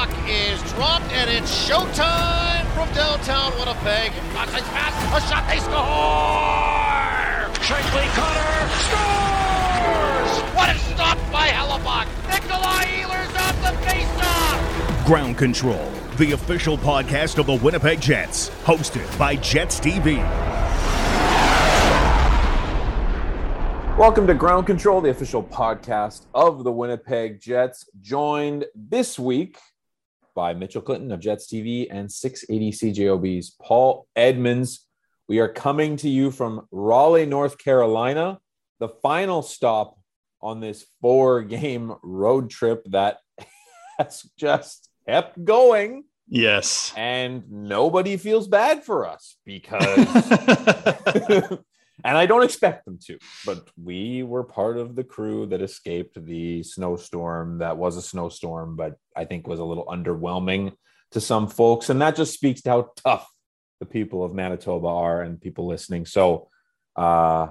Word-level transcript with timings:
puck 0.00 0.16
is 0.26 0.62
dropped, 0.72 1.12
and 1.12 1.28
it's 1.28 1.68
showtime 1.68 2.64
from 2.72 2.90
downtown 2.94 3.52
Winnipeg. 3.58 4.10
Nice 4.32 4.62
pass, 4.70 4.96
a 5.12 5.20
shot, 5.28 5.46
they 5.46 5.58
score! 5.58 5.76
Shankly 7.60 8.06
Cutter 8.16 8.70
scores! 8.80 10.54
What 10.56 10.74
a 10.74 10.78
stop 10.78 11.18
by 11.30 11.48
Hellebuyck! 11.48 12.08
Nikolai 12.30 12.84
Ehlers 13.02 13.34
off 13.36 13.60
the 13.60 13.76
faceoff! 13.86 15.06
Ground 15.06 15.36
Control, 15.36 15.92
the 16.16 16.32
official 16.32 16.78
podcast 16.78 17.38
of 17.38 17.44
the 17.44 17.62
Winnipeg 17.62 18.00
Jets, 18.00 18.48
hosted 18.64 19.18
by 19.18 19.36
Jets 19.36 19.78
TV. 19.80 20.16
Welcome 23.98 24.26
to 24.28 24.32
Ground 24.32 24.66
Control, 24.66 25.02
the 25.02 25.10
official 25.10 25.42
podcast 25.42 26.24
of 26.32 26.64
the 26.64 26.72
Winnipeg 26.72 27.38
Jets, 27.38 27.86
joined 28.00 28.64
this 28.74 29.18
week 29.18 29.58
by 30.40 30.54
Mitchell 30.54 30.80
Clinton 30.80 31.12
of 31.12 31.20
Jets 31.20 31.46
TV 31.52 31.86
and 31.90 32.10
680 32.10 32.72
CJOB's 32.72 33.56
Paul 33.60 34.06
Edmonds. 34.16 34.86
We 35.28 35.38
are 35.38 35.52
coming 35.52 35.98
to 35.98 36.08
you 36.08 36.30
from 36.30 36.66
Raleigh, 36.70 37.26
North 37.26 37.58
Carolina, 37.58 38.38
the 38.78 38.88
final 38.88 39.42
stop 39.42 39.98
on 40.40 40.60
this 40.60 40.86
four 41.02 41.42
game 41.42 41.92
road 42.02 42.48
trip 42.48 42.86
that 42.86 43.18
has 43.98 44.22
just 44.38 44.88
kept 45.06 45.44
going. 45.44 46.04
Yes. 46.26 46.94
And 46.96 47.42
nobody 47.50 48.16
feels 48.16 48.48
bad 48.48 48.82
for 48.82 49.06
us 49.06 49.36
because 49.44 50.06
and 52.04 52.16
I 52.16 52.26
don't 52.26 52.42
expect 52.42 52.84
them 52.84 52.98
to, 53.06 53.18
but 53.44 53.68
we 53.82 54.22
were 54.22 54.44
part 54.44 54.76
of 54.76 54.94
the 54.94 55.04
crew 55.04 55.46
that 55.46 55.62
escaped 55.62 56.24
the 56.24 56.62
snowstorm 56.62 57.58
that 57.58 57.76
was 57.76 57.96
a 57.96 58.02
snowstorm, 58.02 58.76
but 58.76 58.96
I 59.16 59.24
think 59.24 59.46
was 59.46 59.60
a 59.60 59.64
little 59.64 59.86
underwhelming 59.86 60.72
to 61.12 61.20
some 61.20 61.48
folks. 61.48 61.90
And 61.90 62.00
that 62.02 62.16
just 62.16 62.34
speaks 62.34 62.62
to 62.62 62.70
how 62.70 62.92
tough 62.96 63.28
the 63.80 63.86
people 63.86 64.24
of 64.24 64.34
Manitoba 64.34 64.86
are 64.86 65.22
and 65.22 65.40
people 65.40 65.66
listening. 65.66 66.06
So, 66.06 66.48
uh, 66.96 67.48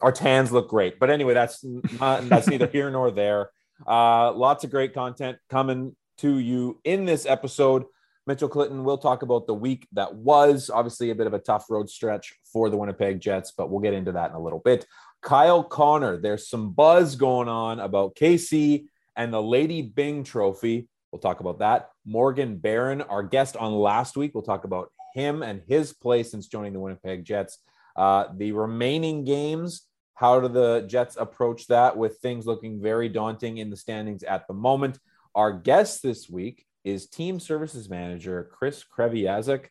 our 0.00 0.12
tans 0.12 0.50
look 0.50 0.68
great, 0.68 0.98
but 0.98 1.10
anyway, 1.10 1.34
that's 1.34 1.64
not, 2.00 2.28
that's 2.28 2.48
neither 2.48 2.66
here 2.66 2.90
nor 2.90 3.10
there. 3.10 3.50
Uh, 3.86 4.32
lots 4.32 4.64
of 4.64 4.70
great 4.70 4.94
content 4.94 5.38
coming 5.48 5.96
to 6.18 6.38
you 6.38 6.80
in 6.84 7.04
this 7.04 7.26
episode. 7.26 7.84
Mitchell 8.26 8.48
Clinton 8.48 8.84
we'll 8.84 8.98
talk 8.98 9.22
about 9.22 9.46
the 9.46 9.54
week 9.54 9.88
that 9.92 10.14
was 10.14 10.70
obviously 10.72 11.10
a 11.10 11.14
bit 11.14 11.26
of 11.26 11.34
a 11.34 11.40
tough 11.40 11.66
road 11.68 11.90
stretch 11.90 12.34
for 12.44 12.70
the 12.70 12.76
Winnipeg 12.76 13.20
Jets, 13.20 13.52
but 13.56 13.70
we'll 13.70 13.80
get 13.80 13.94
into 13.94 14.12
that 14.12 14.30
in 14.30 14.36
a 14.36 14.40
little 14.40 14.60
bit. 14.60 14.86
Kyle 15.22 15.64
Connor, 15.64 16.16
there's 16.16 16.48
some 16.48 16.72
buzz 16.72 17.16
going 17.16 17.48
on 17.48 17.80
about 17.80 18.14
KC 18.14 18.86
and 19.16 19.32
the 19.32 19.42
Lady 19.42 19.82
Byng 19.82 20.24
Trophy. 20.24 20.88
We'll 21.10 21.20
talk 21.20 21.40
about 21.40 21.58
that. 21.58 21.90
Morgan 22.06 22.56
Barron, 22.56 23.02
our 23.02 23.22
guest 23.22 23.56
on 23.56 23.72
last 23.72 24.16
week, 24.16 24.32
we'll 24.34 24.42
talk 24.42 24.64
about 24.64 24.90
him 25.14 25.42
and 25.42 25.62
his 25.68 25.92
play 25.92 26.22
since 26.22 26.46
joining 26.46 26.72
the 26.72 26.80
Winnipeg 26.80 27.24
Jets. 27.24 27.58
Uh, 27.96 28.26
the 28.36 28.52
remaining 28.52 29.24
games, 29.24 29.82
how 30.14 30.40
do 30.40 30.48
the 30.48 30.86
Jets 30.88 31.16
approach 31.16 31.66
that 31.66 31.96
with 31.96 32.18
things 32.18 32.46
looking 32.46 32.80
very 32.80 33.08
daunting 33.08 33.58
in 33.58 33.68
the 33.68 33.76
standings 33.76 34.22
at 34.22 34.46
the 34.46 34.54
moment? 34.54 34.98
Our 35.34 35.52
guest 35.52 36.02
this 36.02 36.28
week 36.28 36.64
is 36.84 37.06
team 37.06 37.40
services 37.40 37.88
manager 37.88 38.50
Chris 38.52 38.84
Kreviazuk. 38.84 39.66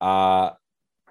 Uh, 0.00 0.50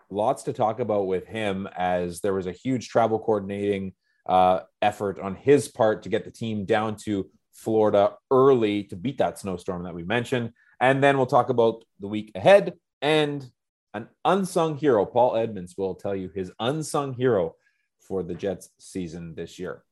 lots 0.09 0.43
to 0.43 0.53
talk 0.53 0.79
about 0.79 1.07
with 1.07 1.25
him 1.25 1.67
as 1.75 2.21
there 2.21 2.33
was 2.33 2.47
a 2.47 2.51
huge 2.51 2.89
travel 2.89 3.19
coordinating 3.19 3.93
uh, 4.25 4.61
effort 4.81 5.19
on 5.19 5.35
his 5.35 5.67
part 5.67 6.03
to 6.03 6.09
get 6.09 6.23
the 6.25 6.31
team 6.31 6.65
down 6.65 6.95
to 6.95 7.29
Florida 7.53 8.13
early 8.31 8.83
to 8.85 8.95
beat 8.95 9.17
that 9.17 9.39
snowstorm 9.39 9.83
that 9.83 9.93
we 9.93 10.03
mentioned. 10.03 10.51
And 10.79 11.03
then 11.03 11.17
we'll 11.17 11.25
talk 11.25 11.49
about 11.49 11.83
the 11.99 12.07
week 12.07 12.31
ahead 12.35 12.73
and 13.01 13.45
an 13.93 14.07
unsung 14.25 14.77
hero. 14.77 15.05
Paul 15.05 15.35
Edmonds 15.35 15.75
will 15.77 15.95
tell 15.95 16.15
you 16.15 16.29
his 16.33 16.51
unsung 16.59 17.13
hero 17.13 17.55
for 17.99 18.23
the 18.23 18.33
Jets 18.33 18.69
season 18.79 19.35
this 19.35 19.59
year. 19.59 19.83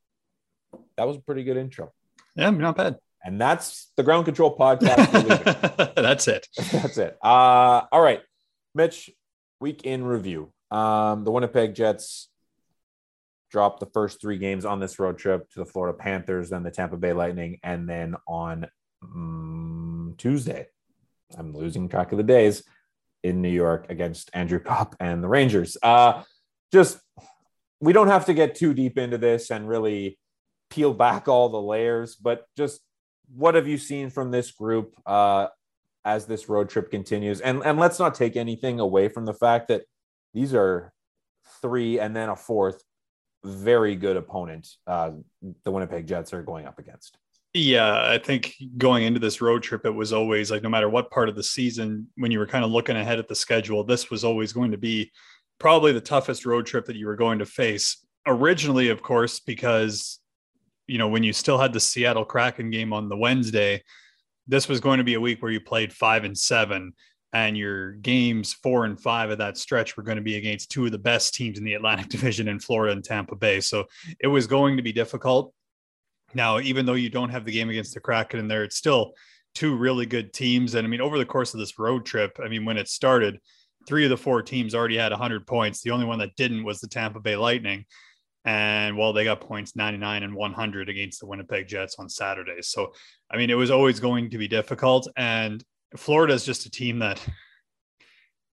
That 0.98 1.08
was 1.08 1.18
a 1.18 1.22
pretty 1.22 1.44
good 1.44 1.58
intro. 1.58 1.92
Yeah, 2.36 2.50
not 2.50 2.78
bad. 2.78 2.98
And 3.24 3.40
that's 3.40 3.92
the 3.98 4.04
Ground 4.04 4.26
Control 4.26 4.56
podcast. 4.58 5.94
that's 5.96 6.28
it. 6.28 6.48
That's 6.72 6.98
it. 6.98 7.18
Uh, 7.24 7.82
all 7.92 8.02
right, 8.02 8.22
Mitch. 8.74 9.10
Week 9.60 9.84
in 9.84 10.04
review. 10.04 10.52
Um, 10.72 11.24
the 11.24 11.32
Winnipeg 11.32 11.76
Jets 11.76 12.30
dropped 13.52 13.80
the 13.80 13.86
first 13.88 14.22
three 14.22 14.38
games 14.38 14.66
on 14.66 14.80
this 14.80 14.98
road 14.98 15.20
trip 15.20 15.50
to 15.52 15.60
the 15.60 15.66
Florida 15.66 15.96
Panthers, 15.96 16.50
then 16.50 16.64
the 16.64 16.72
Tampa 16.72 16.98
Bay 16.98 17.14
Lightning, 17.14 17.60
and 17.62 17.88
then 17.88 18.16
on 18.28 18.66
um, 19.04 20.16
Tuesday, 20.18 20.68
I'm 21.38 21.54
losing 21.54 21.90
track 21.90 22.12
of 22.12 22.18
the 22.18 22.24
days 22.24 22.64
in 23.24 23.42
New 23.42 23.50
York 23.50 23.86
against 23.90 24.32
Andrew 24.34 24.60
Copp 24.60 24.96
and 25.00 25.24
the 25.24 25.28
Rangers. 25.28 25.78
Uh, 25.84 26.24
just 26.72 27.00
we 27.80 27.94
don't 27.94 28.08
have 28.08 28.26
to 28.26 28.34
get 28.34 28.56
too 28.56 28.74
deep 28.74 28.98
into 28.98 29.18
this 29.18 29.52
and 29.52 29.68
really 29.68 30.18
peel 30.70 30.94
back 30.94 31.28
all 31.28 31.50
the 31.50 31.62
layers, 31.62 32.16
but 32.16 32.46
just 32.58 32.80
what 33.36 33.56
have 33.56 33.68
you 33.68 33.78
seen 33.78 34.10
from 34.10 34.32
this 34.32 34.52
group 34.52 34.96
uh, 35.06 35.48
as 36.06 36.26
this 36.26 36.50
road 36.50 36.70
trip 36.70 36.92
continues? 36.92 37.42
And 37.42 37.62
and 37.64 37.80
let's 37.80 38.00
not 38.00 38.16
take 38.16 38.36
anything 38.36 38.80
away 38.80 39.08
from 39.10 39.26
the 39.26 39.34
fact 39.34 39.68
that 39.70 39.84
these 40.34 40.54
are 40.54 40.94
three 41.62 42.00
and 42.00 42.16
then 42.16 42.30
a 42.30 42.36
fourth 42.36 42.84
very 43.44 43.96
good 43.96 44.18
opponent 44.18 44.68
uh, 44.88 45.12
the 45.64 45.72
Winnipeg 45.72 46.08
Jets 46.08 46.34
are 46.34 46.44
going 46.44 46.66
up 46.66 46.80
against. 46.80 47.18
Yeah, 47.54 48.10
I 48.10 48.18
think 48.18 48.56
going 48.78 49.04
into 49.04 49.20
this 49.20 49.42
road 49.42 49.62
trip, 49.62 49.86
it 49.86 49.92
was 49.92 50.14
always 50.14 50.50
like 50.50 50.64
no 50.64 50.70
matter 50.70 50.90
what 50.90 51.12
part 51.12 51.28
of 51.28 51.36
the 51.36 51.44
season, 51.44 52.08
when 52.16 52.32
you 52.32 52.40
were 52.40 52.48
kind 52.48 52.64
of 52.64 52.72
looking 52.72 52.96
ahead 52.96 53.20
at 53.20 53.28
the 53.28 53.36
schedule, 53.36 53.84
this 53.84 54.10
was 54.10 54.24
always 54.24 54.54
going 54.54 54.72
to 54.72 54.78
be 54.78 55.12
probably 55.60 55.92
the 55.92 56.00
toughest 56.00 56.46
road 56.46 56.66
trip 56.66 56.86
that 56.86 56.96
you 56.96 57.06
were 57.08 57.18
going 57.18 57.40
to 57.40 57.46
face. 57.46 58.06
Originally, 58.26 58.88
of 58.88 59.02
course, 59.02 59.42
because 59.42 60.21
you 60.92 60.98
know, 60.98 61.08
when 61.08 61.24
you 61.24 61.32
still 61.32 61.58
had 61.58 61.72
the 61.72 61.80
Seattle 61.80 62.26
Kraken 62.26 62.70
game 62.70 62.92
on 62.92 63.08
the 63.08 63.16
Wednesday, 63.16 63.82
this 64.46 64.68
was 64.68 64.82
going 64.82 64.98
to 64.98 65.06
be 65.06 65.14
a 65.14 65.22
week 65.22 65.42
where 65.42 65.52
you 65.52 65.62
played 65.62 65.94
five 65.94 66.26
and 66.26 66.38
seven, 66.38 66.92
and 67.32 67.58
your 67.58 67.94
games 67.94 68.52
four 68.52 68.84
and 68.84 69.00
five 69.00 69.30
of 69.30 69.38
that 69.38 69.58
stretch 69.58 69.96
were 69.96 70.04
going 70.04 70.18
to 70.18 70.22
be 70.22 70.36
against 70.36 70.70
two 70.70 70.86
of 70.86 70.92
the 70.92 70.98
best 70.98 71.34
teams 71.34 71.58
in 71.58 71.64
the 71.64 71.76
Atlantic 71.76 72.10
Division 72.10 72.50
in 72.50 72.60
Florida 72.60 72.92
and 72.92 73.06
Tampa 73.06 73.38
Bay. 73.38 73.62
So 73.62 73.86
it 74.20 74.28
was 74.28 74.48
going 74.48 74.76
to 74.76 74.84
be 74.84 74.92
difficult. 74.92 75.54
Now, 76.34 76.60
even 76.60 76.86
though 76.86 76.96
you 76.96 77.10
don't 77.10 77.30
have 77.30 77.46
the 77.46 77.54
game 77.54 77.70
against 77.70 77.94
the 77.94 78.02
Kraken 78.02 78.42
in 78.42 78.50
there, 78.50 78.66
it's 78.66 78.76
still 78.76 79.14
two 79.56 79.78
really 79.78 80.06
good 80.06 80.34
teams. 80.34 80.76
And 80.76 80.86
I 80.86 80.90
mean, 80.90 81.00
over 81.00 81.18
the 81.18 81.26
course 81.26 81.54
of 81.54 81.62
this 81.62 81.80
road 81.80 82.06
trip, 82.06 82.38
I 82.44 82.50
mean, 82.50 82.66
when 82.66 82.78
it 82.78 82.90
started, 82.90 83.40
three 83.88 84.04
of 84.04 84.10
the 84.10 84.18
four 84.18 84.42
teams 84.42 84.76
already 84.76 84.98
had 84.98 85.14
100 85.14 85.48
points. 85.48 85.82
The 85.82 85.92
only 85.92 86.06
one 86.06 86.20
that 86.20 86.36
didn't 86.36 86.66
was 86.66 86.82
the 86.82 86.90
Tampa 86.90 87.22
Bay 87.22 87.38
Lightning 87.38 87.86
and 88.46 88.98
well 88.98 89.14
they 89.14 89.24
got 89.24 89.40
points 89.40 89.76
99 89.76 90.24
and 90.24 90.34
100 90.34 90.90
against 90.90 91.20
the 91.20 91.28
winnipeg 91.28 91.68
jets 91.68 91.96
on 92.00 92.10
saturday. 92.10 92.62
So 92.62 92.94
i 93.32 93.38
mean 93.38 93.50
it 93.50 93.56
was 93.56 93.72
always 93.72 94.00
going 94.00 94.30
to 94.32 94.38
be 94.38 94.48
difficult. 94.48 95.08
And 95.16 95.64
florida 95.98 96.34
is 96.34 96.46
just 96.46 96.66
a 96.66 96.72
team 96.72 97.00
that 97.00 97.24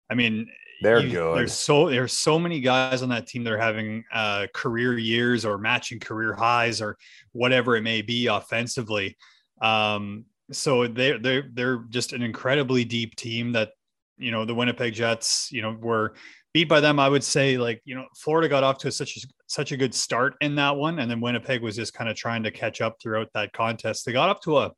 i 0.10 0.16
mean 0.16 0.48
they're 0.82 1.00
you, 1.00 1.12
good. 1.12 1.38
there's 1.38 1.54
so 1.54 1.90
there's 1.90 2.14
so 2.14 2.38
many 2.38 2.60
guys 2.60 3.02
on 3.02 3.10
that 3.10 3.28
team 3.28 3.44
that 3.44 3.54
are 3.54 3.58
having 3.58 4.04
uh, 4.14 4.48
career 4.54 4.98
years 4.98 5.44
or 5.44 5.58
matching 5.58 6.00
career 6.00 6.34
highs 6.34 6.82
or 6.82 6.98
whatever 7.32 7.76
it 7.76 7.82
may 7.82 8.02
be 8.02 8.28
offensively. 8.28 9.18
Um, 9.62 10.26
so 10.52 10.88
they're 10.88 11.20
they're 11.20 11.50
they're 11.52 11.78
just 11.90 12.14
an 12.14 12.22
incredibly 12.22 12.86
deep 12.86 13.16
team 13.16 13.54
that 13.54 13.72
you 14.18 14.32
know 14.32 14.46
the 14.46 14.56
winnipeg 14.56 14.94
jets 14.94 15.50
you 15.52 15.62
know 15.62 15.78
were 15.80 16.14
beat 16.58 16.68
by 16.68 16.80
them, 16.80 17.00
I 17.00 17.08
would 17.08 17.24
say 17.24 17.56
like, 17.56 17.84
you 17.86 17.94
know, 17.94 18.08
Florida 18.16 18.50
got 18.50 18.64
off 18.64 18.80
to 18.80 18.92
such 18.92 19.16
a, 19.16 19.28
such 19.46 19.72
a 19.72 19.78
good 19.78 19.94
start 19.94 20.34
in 20.42 20.56
that 20.56 20.76
one. 20.76 20.98
And 20.98 21.12
then 21.12 21.22
Winnipeg 21.22 21.62
was 21.62 21.76
just 21.76 21.94
kind 21.94 22.10
of 22.10 22.16
trying 22.16 22.42
to 22.42 22.50
catch 22.50 22.82
up 22.82 22.98
throughout 23.00 23.30
that 23.36 23.54
contest. 23.54 24.08
They 24.08 24.12
got 24.12 24.30
up 24.30 24.42
to 24.42 24.58
a, 24.58 24.72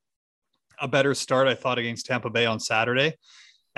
a 0.82 0.90
better 0.90 1.14
start, 1.14 1.48
I 1.48 1.56
thought, 1.56 1.80
against 1.80 2.06
Tampa 2.06 2.30
Bay 2.30 2.46
on 2.46 2.60
Saturday. 2.60 3.16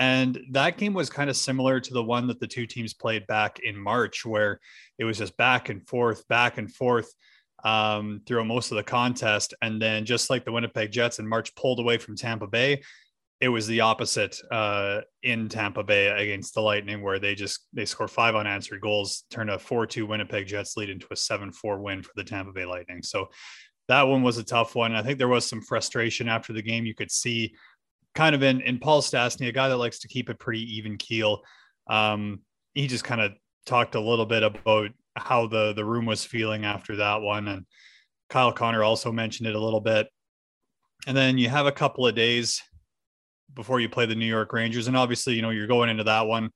And 0.00 0.36
that 0.50 0.78
game 0.78 0.94
was 0.94 1.10
kind 1.10 1.30
of 1.30 1.36
similar 1.36 1.78
to 1.78 1.94
the 1.94 2.02
one 2.02 2.26
that 2.26 2.40
the 2.40 2.46
two 2.48 2.66
teams 2.66 2.92
played 2.92 3.24
back 3.28 3.60
in 3.60 3.76
March, 3.76 4.26
where 4.26 4.58
it 4.98 5.04
was 5.04 5.18
just 5.18 5.36
back 5.36 5.68
and 5.68 5.86
forth, 5.86 6.26
back 6.26 6.58
and 6.58 6.74
forth 6.74 7.14
um, 7.62 8.20
through 8.26 8.44
most 8.44 8.72
of 8.72 8.78
the 8.78 8.82
contest. 8.82 9.54
And 9.62 9.80
then, 9.80 10.06
just 10.06 10.28
like 10.28 10.44
the 10.44 10.50
Winnipeg 10.50 10.90
Jets 10.90 11.20
in 11.20 11.28
March 11.28 11.54
pulled 11.54 11.78
away 11.78 11.98
from 11.98 12.16
Tampa 12.16 12.48
Bay, 12.48 12.82
it 13.42 13.48
was 13.48 13.66
the 13.66 13.80
opposite 13.80 14.38
uh, 14.52 15.00
in 15.24 15.48
Tampa 15.48 15.82
Bay 15.82 16.06
against 16.06 16.54
the 16.54 16.60
Lightning, 16.60 17.02
where 17.02 17.18
they 17.18 17.34
just 17.34 17.66
they 17.72 17.84
score 17.84 18.06
five 18.06 18.36
unanswered 18.36 18.80
goals, 18.80 19.24
turn 19.30 19.50
a 19.50 19.58
four-two 19.58 20.06
Winnipeg 20.06 20.46
Jets 20.46 20.76
lead 20.76 20.88
into 20.88 21.08
a 21.10 21.16
seven-four 21.16 21.80
win 21.80 22.04
for 22.04 22.12
the 22.14 22.22
Tampa 22.22 22.52
Bay 22.52 22.64
Lightning. 22.64 23.02
So 23.02 23.30
that 23.88 24.04
one 24.04 24.22
was 24.22 24.38
a 24.38 24.44
tough 24.44 24.76
one. 24.76 24.94
I 24.94 25.02
think 25.02 25.18
there 25.18 25.26
was 25.26 25.44
some 25.44 25.60
frustration 25.60 26.28
after 26.28 26.52
the 26.52 26.62
game. 26.62 26.86
You 26.86 26.94
could 26.94 27.10
see 27.10 27.56
kind 28.14 28.36
of 28.36 28.44
in 28.44 28.60
in 28.60 28.78
Paul 28.78 29.02
Stastny, 29.02 29.48
a 29.48 29.52
guy 29.52 29.68
that 29.68 29.76
likes 29.76 29.98
to 29.98 30.08
keep 30.08 30.30
it 30.30 30.38
pretty 30.38 30.76
even 30.76 30.96
keel. 30.96 31.42
Um, 31.88 32.42
he 32.74 32.86
just 32.86 33.02
kind 33.02 33.20
of 33.20 33.32
talked 33.66 33.96
a 33.96 34.00
little 34.00 34.26
bit 34.26 34.44
about 34.44 34.90
how 35.16 35.48
the 35.48 35.72
the 35.72 35.84
room 35.84 36.06
was 36.06 36.24
feeling 36.24 36.64
after 36.64 36.94
that 36.96 37.22
one, 37.22 37.48
and 37.48 37.66
Kyle 38.30 38.52
Connor 38.52 38.84
also 38.84 39.10
mentioned 39.10 39.48
it 39.48 39.56
a 39.56 39.60
little 39.60 39.80
bit. 39.80 40.06
And 41.08 41.16
then 41.16 41.38
you 41.38 41.48
have 41.48 41.66
a 41.66 41.72
couple 41.72 42.06
of 42.06 42.14
days 42.14 42.62
before 43.54 43.80
you 43.80 43.88
play 43.88 44.06
the 44.06 44.14
New 44.14 44.26
York 44.26 44.52
Rangers. 44.52 44.88
And 44.88 44.96
obviously, 44.96 45.34
you 45.34 45.42
know, 45.42 45.50
you're 45.50 45.66
going 45.66 45.90
into 45.90 46.04
that 46.04 46.26
one. 46.26 46.50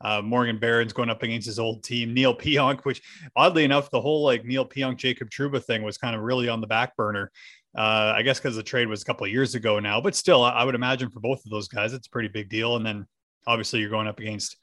Uh, 0.00 0.22
Morgan 0.22 0.58
Barron's 0.58 0.92
going 0.92 1.10
up 1.10 1.22
against 1.22 1.46
his 1.46 1.58
old 1.58 1.82
team, 1.82 2.14
Neil 2.14 2.34
Pionk, 2.34 2.84
which 2.84 3.02
oddly 3.34 3.64
enough, 3.64 3.90
the 3.90 4.00
whole 4.00 4.22
like 4.22 4.44
Neil 4.44 4.64
Pionk, 4.64 4.96
Jacob 4.96 5.28
Trouba 5.28 5.62
thing 5.62 5.82
was 5.82 5.98
kind 5.98 6.14
of 6.14 6.22
really 6.22 6.48
on 6.48 6.60
the 6.60 6.66
back 6.66 6.96
burner. 6.96 7.32
Uh, 7.76 8.12
I 8.16 8.22
guess 8.22 8.38
because 8.38 8.56
the 8.56 8.62
trade 8.62 8.88
was 8.88 9.02
a 9.02 9.04
couple 9.04 9.26
of 9.26 9.32
years 9.32 9.54
ago 9.54 9.78
now, 9.78 10.00
but 10.00 10.14
still, 10.14 10.42
I 10.42 10.64
would 10.64 10.74
imagine 10.74 11.10
for 11.10 11.20
both 11.20 11.44
of 11.44 11.50
those 11.50 11.68
guys, 11.68 11.92
it's 11.92 12.06
a 12.06 12.10
pretty 12.10 12.28
big 12.28 12.48
deal. 12.48 12.76
And 12.76 12.86
then 12.86 13.06
obviously, 13.46 13.80
you're 13.80 13.90
going 13.90 14.06
up 14.06 14.20
against 14.20 14.56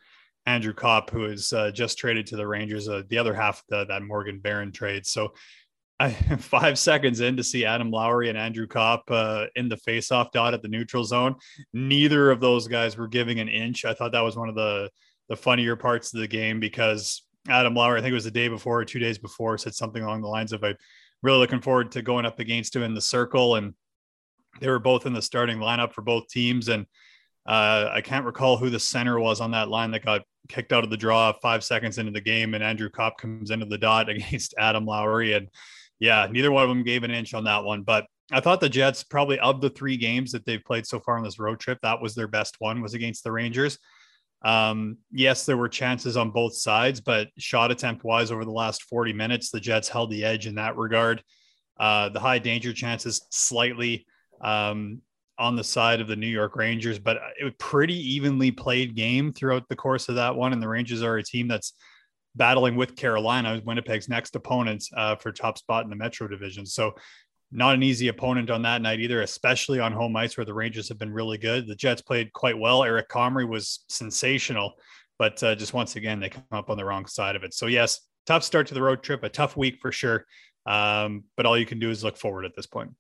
Andrew 0.46 0.74
Copp, 0.74 1.10
who 1.12 1.26
is 1.26 1.54
uh, 1.54 1.72
just 1.72 1.98
traded 1.98 2.28
to 2.28 2.36
the 2.36 2.48
Rangers, 2.48 2.88
uh, 2.90 3.04
the 3.10 3.18
other 3.18 3.34
half 3.34 3.60
of 3.60 3.64
the, 3.70 3.86
that 3.94 4.04
Morgan 4.04 4.40
Barron 4.40 4.72
trade. 4.72 5.06
So, 5.06 5.34
I, 6.00 6.12
five 6.40 6.78
seconds 6.78 7.22
in 7.22 7.38
to 7.38 7.44
see 7.44 7.66
Adam 7.66 7.92
Lowry 7.92 8.30
and 8.30 8.38
Andrew 8.38 8.68
Copp 8.68 9.10
uh, 9.10 9.46
in 9.56 9.70
the 9.70 9.78
faceoff 9.78 10.32
dot 10.32 10.54
at 10.54 10.62
the 10.62 10.68
neutral 10.68 11.04
zone. 11.04 11.36
Neither 11.74 12.32
of 12.32 12.40
those 12.40 12.68
guys 12.68 12.98
were 12.98 13.08
giving 13.08 13.40
an 13.40 13.48
inch. 13.48 13.86
I 13.86 13.94
thought 13.94 14.12
that 14.12 14.24
was 14.24 14.36
one 14.36 14.50
of 14.50 14.56
the 14.56 14.90
the 15.28 15.36
funnier 15.36 15.76
parts 15.76 16.14
of 16.14 16.20
the 16.20 16.28
game 16.28 16.60
because 16.60 17.24
Adam 17.50 17.74
Lowry, 17.74 17.98
I 17.98 18.02
think 18.02 18.12
it 18.12 18.16
was 18.16 18.26
the 18.26 18.32
day 18.32 18.48
before 18.48 18.82
or 18.82 18.86
two 18.86 19.00
days 19.00 19.18
before, 19.18 19.58
said 19.58 19.74
something 19.74 20.04
along 20.04 20.22
the 20.22 20.28
lines 20.28 20.54
of, 20.54 20.64
"I'm 20.64 20.76
really 21.24 21.40
looking 21.40 21.62
forward 21.62 21.92
to 21.94 22.02
going 22.02 22.26
up 22.26 22.40
against 22.40 22.76
him 22.76 22.84
in 22.84 22.94
the 22.94 23.02
circle." 23.02 23.56
And 23.56 23.74
they 24.60 24.70
were 24.70 24.80
both 24.80 25.06
in 25.06 25.14
the 25.14 25.22
starting 25.22 25.58
lineup 25.58 25.94
for 25.94 26.02
both 26.02 26.28
teams, 26.28 26.68
and 26.68 26.86
uh, 27.48 27.90
I 27.92 28.02
can't 28.02 28.26
recall 28.26 28.58
who 28.58 28.70
the 28.70 28.80
center 28.80 29.20
was 29.20 29.42
on 29.42 29.52
that 29.52 29.70
line 29.70 29.92
that 29.92 30.06
got 30.06 30.22
kicked 30.48 30.74
out 30.74 30.84
of 30.84 30.90
the 30.90 30.98
draw 30.98 31.32
five 31.34 31.64
seconds 31.64 31.98
into 31.98 32.12
the 32.12 32.22
game, 32.22 32.54
and 32.54 32.64
Andrew 32.64 32.90
Copp 32.90 33.18
comes 33.18 33.52
into 33.52 33.66
the 33.66 33.78
dot 33.78 34.10
against 34.10 34.54
Adam 34.58 34.86
Lowry, 34.86 35.34
and 35.34 35.50
yeah, 36.00 36.28
neither 36.30 36.52
one 36.52 36.64
of 36.64 36.70
them 36.70 36.84
gave 36.84 37.04
an 37.04 37.12
inch 37.12 37.34
on 37.34 37.44
that 37.46 37.64
one. 37.64 37.84
But 37.84 38.06
I 38.32 38.40
thought 38.40 38.60
the 38.60 38.70
Jets 38.70 39.04
probably 39.04 39.40
of 39.40 39.62
the 39.62 39.70
three 39.70 39.98
games 39.98 40.32
that 40.32 40.46
they've 40.46 40.64
played 40.64 40.86
so 40.86 41.00
far 41.00 41.18
on 41.18 41.24
this 41.24 41.40
road 41.40 41.60
trip, 41.60 41.80
that 41.82 42.02
was 42.02 42.16
their 42.16 42.28
best 42.28 42.56
one 42.60 42.82
was 42.82 42.94
against 42.94 43.24
the 43.24 43.32
Rangers. 43.32 43.78
Um, 44.44 44.98
yes, 45.12 45.46
there 45.46 45.58
were 45.58 45.70
chances 45.70 46.18
on 46.18 46.32
both 46.32 46.56
sides, 46.56 47.02
but 47.02 47.30
shot 47.38 47.72
attempt 47.72 48.04
wise 48.04 48.32
over 48.32 48.46
the 48.46 48.52
last 48.52 48.84
40 48.84 49.14
minutes, 49.14 49.50
the 49.50 49.60
Jets 49.60 49.90
held 49.90 50.12
the 50.12 50.24
edge 50.24 50.48
in 50.48 50.56
that 50.56 50.78
regard. 50.78 51.24
Uh, 51.80 52.10
the 52.10 52.20
high 52.20 52.40
danger 52.40 52.74
chances 52.74 53.26
slightly 53.32 54.06
um, 54.42 55.02
on 55.38 55.56
the 55.56 55.64
side 55.64 56.00
of 56.00 56.08
the 56.08 56.16
New 56.16 56.28
York 56.28 56.56
Rangers, 56.56 57.00
but 57.00 57.18
it 57.40 57.44
was 57.44 57.54
pretty 57.58 57.96
evenly 58.14 58.52
played 58.52 58.96
game 58.96 59.34
throughout 59.34 59.68
the 59.68 59.76
course 59.76 60.10
of 60.10 60.16
that 60.16 60.36
one. 60.36 60.54
And 60.54 60.62
the 60.62 60.70
Rangers 60.70 61.02
are 61.02 61.18
a 61.18 61.24
team 61.24 61.48
that's 61.48 61.74
battling 62.36 62.76
with 62.76 62.96
Carolina, 62.96 63.62
Winnipeg's 63.66 64.10
next 64.10 64.36
opponent 64.36 64.84
uh, 64.96 65.16
for 65.16 65.32
top 65.32 65.58
spot 65.58 65.84
in 65.84 65.90
the 65.90 65.96
Metro 65.96 66.28
Division. 66.28 66.66
So 66.66 66.94
not 67.52 67.76
an 67.76 67.84
easy 67.84 68.10
opponent 68.10 68.50
on 68.50 68.62
that 68.64 68.82
night 68.82 69.00
either, 69.00 69.22
especially 69.22 69.80
on 69.80 69.94
home 69.94 70.16
ice 70.16 70.36
where 70.36 70.46
the 70.46 70.54
Rangers 70.54 70.90
have 70.90 70.98
been 70.98 71.14
really 71.14 71.38
good. 71.38 71.68
The 71.68 71.76
Jets 71.76 72.02
played 72.02 72.34
quite 72.34 72.58
well. 72.58 72.84
Eric 72.84 73.10
Comrie 73.10 73.48
was 73.48 73.86
sensational, 73.88 74.74
but 75.18 75.42
uh, 75.44 75.56
just 75.56 75.74
once 75.74 75.96
again 75.96 76.20
they 76.20 76.30
come 76.30 76.44
up 76.52 76.70
on 76.70 76.78
the 76.78 76.86
wrong 76.86 77.06
side 77.06 77.36
of 77.36 77.44
it. 77.44 77.54
So 77.54 77.68
yes, 77.68 78.02
tough 78.26 78.44
start 78.44 78.68
to 78.68 78.74
the 78.74 78.82
road 78.82 79.04
trip, 79.04 79.24
a 79.24 79.30
tough 79.30 79.56
week 79.56 79.78
for 79.82 79.92
sure. 79.92 80.26
Um, 80.66 81.24
but 81.38 81.46
all 81.46 81.58
you 81.58 81.66
can 81.66 81.80
do 81.80 81.90
is 81.90 82.04
look 82.04 82.18
forward 82.18 82.46
at 82.46 82.56
this 82.56 82.68
point. 82.68 82.92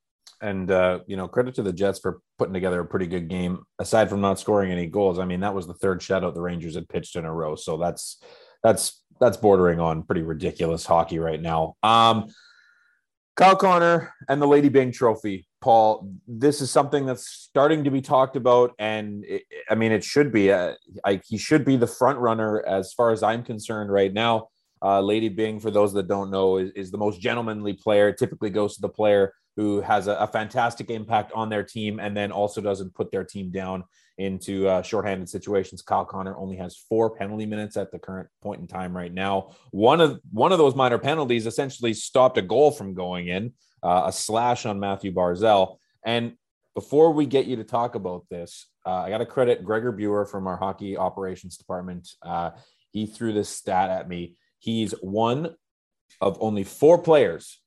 And 0.41 0.69
uh, 0.69 0.99
you 1.07 1.17
know, 1.17 1.27
credit 1.27 1.55
to 1.55 1.63
the 1.63 1.73
Jets 1.73 1.99
for 1.99 2.19
putting 2.37 2.53
together 2.53 2.81
a 2.81 2.85
pretty 2.85 3.07
good 3.07 3.27
game. 3.27 3.63
Aside 3.79 4.09
from 4.09 4.21
not 4.21 4.39
scoring 4.39 4.71
any 4.71 4.85
goals, 4.85 5.17
I 5.17 5.25
mean, 5.25 5.39
that 5.39 5.55
was 5.55 5.65
the 5.65 5.73
third 5.73 6.01
shutout 6.01 6.35
the 6.35 6.41
Rangers 6.41 6.75
had 6.75 6.89
pitched 6.89 7.15
in 7.15 7.25
a 7.25 7.33
row. 7.33 7.55
So 7.55 7.77
that's 7.77 8.21
that's 8.63 9.03
that's 9.19 9.37
bordering 9.37 9.79
on 9.79 10.03
pretty 10.03 10.21
ridiculous 10.21 10.85
hockey 10.85 11.19
right 11.19 11.41
now. 11.41 11.75
Um, 11.83 12.27
Kyle 13.35 13.55
Connor 13.55 14.13
and 14.29 14.41
the 14.41 14.47
Lady 14.47 14.69
Byng 14.69 14.91
Trophy, 14.91 15.45
Paul. 15.61 16.09
This 16.27 16.61
is 16.61 16.71
something 16.71 17.05
that's 17.05 17.27
starting 17.27 17.83
to 17.83 17.91
be 17.91 18.01
talked 18.01 18.37
about, 18.37 18.73
and 18.79 19.25
it, 19.25 19.43
I 19.69 19.75
mean, 19.75 19.91
it 19.91 20.03
should 20.03 20.31
be. 20.31 20.51
Uh, 20.51 20.73
I, 21.03 21.21
he 21.27 21.37
should 21.37 21.65
be 21.65 21.75
the 21.75 21.87
front 21.87 22.19
runner 22.19 22.63
as 22.65 22.93
far 22.93 23.11
as 23.11 23.23
I'm 23.23 23.43
concerned 23.43 23.91
right 23.91 24.13
now. 24.13 24.47
Uh, 24.81 25.01
Lady 25.01 25.29
Byng, 25.29 25.59
for 25.59 25.71
those 25.71 25.93
that 25.93 26.07
don't 26.07 26.31
know, 26.31 26.57
is, 26.57 26.71
is, 26.71 26.91
the 26.91 26.97
most 26.97 27.19
gentlemanly 27.19 27.73
player. 27.73 28.13
Typically 28.13 28.49
goes 28.49 28.75
to 28.75 28.81
the 28.81 28.89
player 28.89 29.33
who 29.55 29.81
has 29.81 30.07
a, 30.07 30.13
a, 30.15 30.27
fantastic 30.27 30.89
impact 30.89 31.31
on 31.33 31.49
their 31.49 31.63
team 31.63 31.99
and 31.99 32.15
then 32.15 32.31
also 32.31 32.59
doesn't 32.59 32.93
put 32.93 33.11
their 33.11 33.23
team 33.23 33.51
down 33.51 33.83
into 34.17 34.67
uh, 34.67 34.81
shorthanded 34.81 35.29
situations. 35.29 35.81
Kyle 35.81 36.05
Connor 36.05 36.37
only 36.37 36.57
has 36.57 36.77
four 36.77 37.15
penalty 37.15 37.45
minutes 37.45 37.77
at 37.77 37.91
the 37.91 37.99
current 37.99 38.29
point 38.41 38.61
in 38.61 38.67
time 38.67 38.95
right 38.95 39.13
now. 39.13 39.55
One 39.71 40.01
of 40.01 40.19
one 40.31 40.51
of 40.51 40.57
those 40.57 40.75
minor 40.75 40.97
penalties 40.97 41.47
essentially 41.47 41.93
stopped 41.93 42.37
a 42.37 42.41
goal 42.41 42.71
from 42.71 42.93
going 42.93 43.27
in, 43.27 43.53
uh, 43.83 44.03
a 44.05 44.11
slash 44.11 44.65
on 44.65 44.79
Mathew 44.79 45.13
Barzal. 45.13 45.77
And 46.05 46.33
before 46.73 47.11
we 47.11 47.25
get 47.25 47.45
you 47.45 47.55
to 47.57 47.63
talk 47.63 47.95
about 47.95 48.25
this, 48.29 48.67
uh, 48.85 49.01
I 49.01 49.09
got 49.09 49.19
to 49.19 49.25
credit 49.25 49.63
Gregor 49.63 49.91
Buer 49.91 50.25
from 50.25 50.47
our 50.47 50.57
hockey 50.57 50.97
operations 50.97 51.57
department. 51.57 52.09
Uh, 52.21 52.51
he 52.91 53.05
threw 53.05 53.33
this 53.33 53.49
stat 53.49 53.89
at 53.89 54.07
me. 54.07 54.37
He's 54.59 54.91
one 55.01 55.55
of 56.21 56.37
only 56.39 56.63
four 56.63 56.97
players 56.97 57.59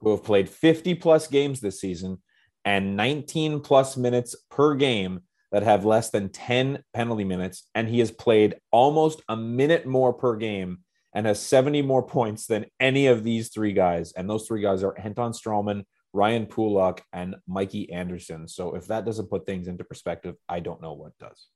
who 0.00 0.10
have 0.10 0.24
played 0.24 0.48
50 0.48 0.94
plus 0.96 1.26
games 1.26 1.60
this 1.60 1.80
season 1.80 2.22
and 2.64 2.96
19 2.96 3.60
plus 3.60 3.96
minutes 3.96 4.34
per 4.50 4.74
game 4.74 5.20
that 5.52 5.62
have 5.62 5.84
less 5.84 6.10
than 6.10 6.28
10 6.28 6.82
penalty 6.92 7.24
minutes. 7.24 7.68
And 7.74 7.88
he 7.88 8.00
has 8.00 8.10
played 8.10 8.56
almost 8.70 9.22
a 9.28 9.36
minute 9.36 9.86
more 9.86 10.12
per 10.12 10.36
game 10.36 10.80
and 11.14 11.26
has 11.26 11.40
70 11.40 11.82
more 11.82 12.02
points 12.06 12.46
than 12.46 12.66
any 12.80 13.06
of 13.06 13.24
these 13.24 13.48
three 13.48 13.72
guys. 13.72 14.12
And 14.12 14.28
those 14.28 14.46
three 14.46 14.60
guys 14.60 14.82
are 14.82 14.98
Anton 14.98 15.32
Stralman, 15.32 15.84
Ryan 16.12 16.46
Pulock, 16.46 17.02
and 17.12 17.36
Mikey 17.46 17.92
Anderson. 17.92 18.48
So 18.48 18.74
if 18.74 18.86
that 18.88 19.04
doesn't 19.04 19.30
put 19.30 19.46
things 19.46 19.68
into 19.68 19.84
perspective, 19.84 20.34
I 20.48 20.60
don't 20.60 20.82
know 20.82 20.94
what 20.94 21.16
does. 21.18 21.48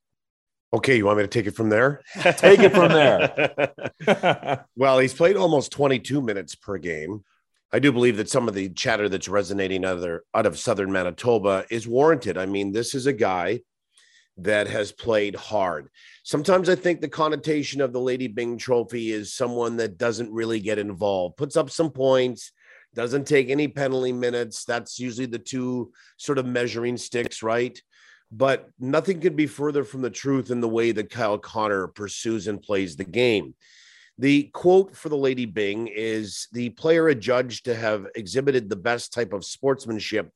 Okay, 0.72 0.96
you 0.96 1.06
want 1.06 1.18
me 1.18 1.24
to 1.24 1.28
take 1.28 1.46
it 1.46 1.56
from 1.56 1.68
there? 1.68 2.00
take 2.36 2.60
it 2.60 2.72
from 2.72 2.92
there. 2.92 4.64
well, 4.76 5.00
he's 5.00 5.14
played 5.14 5.36
almost 5.36 5.72
22 5.72 6.22
minutes 6.22 6.54
per 6.54 6.78
game. 6.78 7.24
I 7.72 7.78
do 7.78 7.92
believe 7.92 8.16
that 8.16 8.28
some 8.28 8.48
of 8.48 8.54
the 8.54 8.68
chatter 8.70 9.08
that's 9.08 9.28
resonating 9.28 9.84
out 9.84 9.98
of, 9.98 10.20
out 10.34 10.46
of 10.46 10.58
southern 10.58 10.90
Manitoba 10.90 11.64
is 11.70 11.86
warranted. 11.86 12.36
I 12.36 12.46
mean, 12.46 12.72
this 12.72 12.94
is 12.94 13.06
a 13.06 13.12
guy 13.12 13.60
that 14.38 14.66
has 14.66 14.90
played 14.90 15.36
hard. 15.36 15.88
Sometimes 16.24 16.68
I 16.68 16.74
think 16.74 17.00
the 17.00 17.08
connotation 17.08 17.80
of 17.80 17.92
the 17.92 18.00
Lady 18.00 18.26
Byng 18.26 18.58
Trophy 18.58 19.12
is 19.12 19.34
someone 19.34 19.76
that 19.76 19.98
doesn't 19.98 20.32
really 20.32 20.60
get 20.60 20.78
involved, 20.78 21.36
puts 21.36 21.56
up 21.56 21.70
some 21.70 21.90
points, 21.90 22.52
doesn't 22.94 23.26
take 23.26 23.50
any 23.50 23.68
penalty 23.68 24.12
minutes. 24.12 24.64
That's 24.64 24.98
usually 24.98 25.26
the 25.26 25.38
two 25.38 25.92
sort 26.16 26.38
of 26.38 26.46
measuring 26.46 26.96
sticks, 26.96 27.42
right? 27.42 27.80
But 28.32 28.68
nothing 28.78 29.20
could 29.20 29.36
be 29.36 29.46
further 29.46 29.84
from 29.84 30.02
the 30.02 30.10
truth 30.10 30.50
in 30.50 30.60
the 30.60 30.68
way 30.68 30.92
that 30.92 31.10
Kyle 31.10 31.38
Connor 31.38 31.88
pursues 31.88 32.48
and 32.48 32.62
plays 32.62 32.96
the 32.96 33.04
game. 33.04 33.54
The 34.20 34.50
quote 34.52 34.94
for 34.94 35.08
the 35.08 35.16
Lady 35.16 35.46
Byng 35.46 35.86
is 35.86 36.46
the 36.52 36.68
player 36.68 37.08
adjudged 37.08 37.64
to 37.64 37.74
have 37.74 38.06
exhibited 38.14 38.68
the 38.68 38.76
best 38.76 39.14
type 39.14 39.32
of 39.32 39.46
sportsmanship 39.46 40.30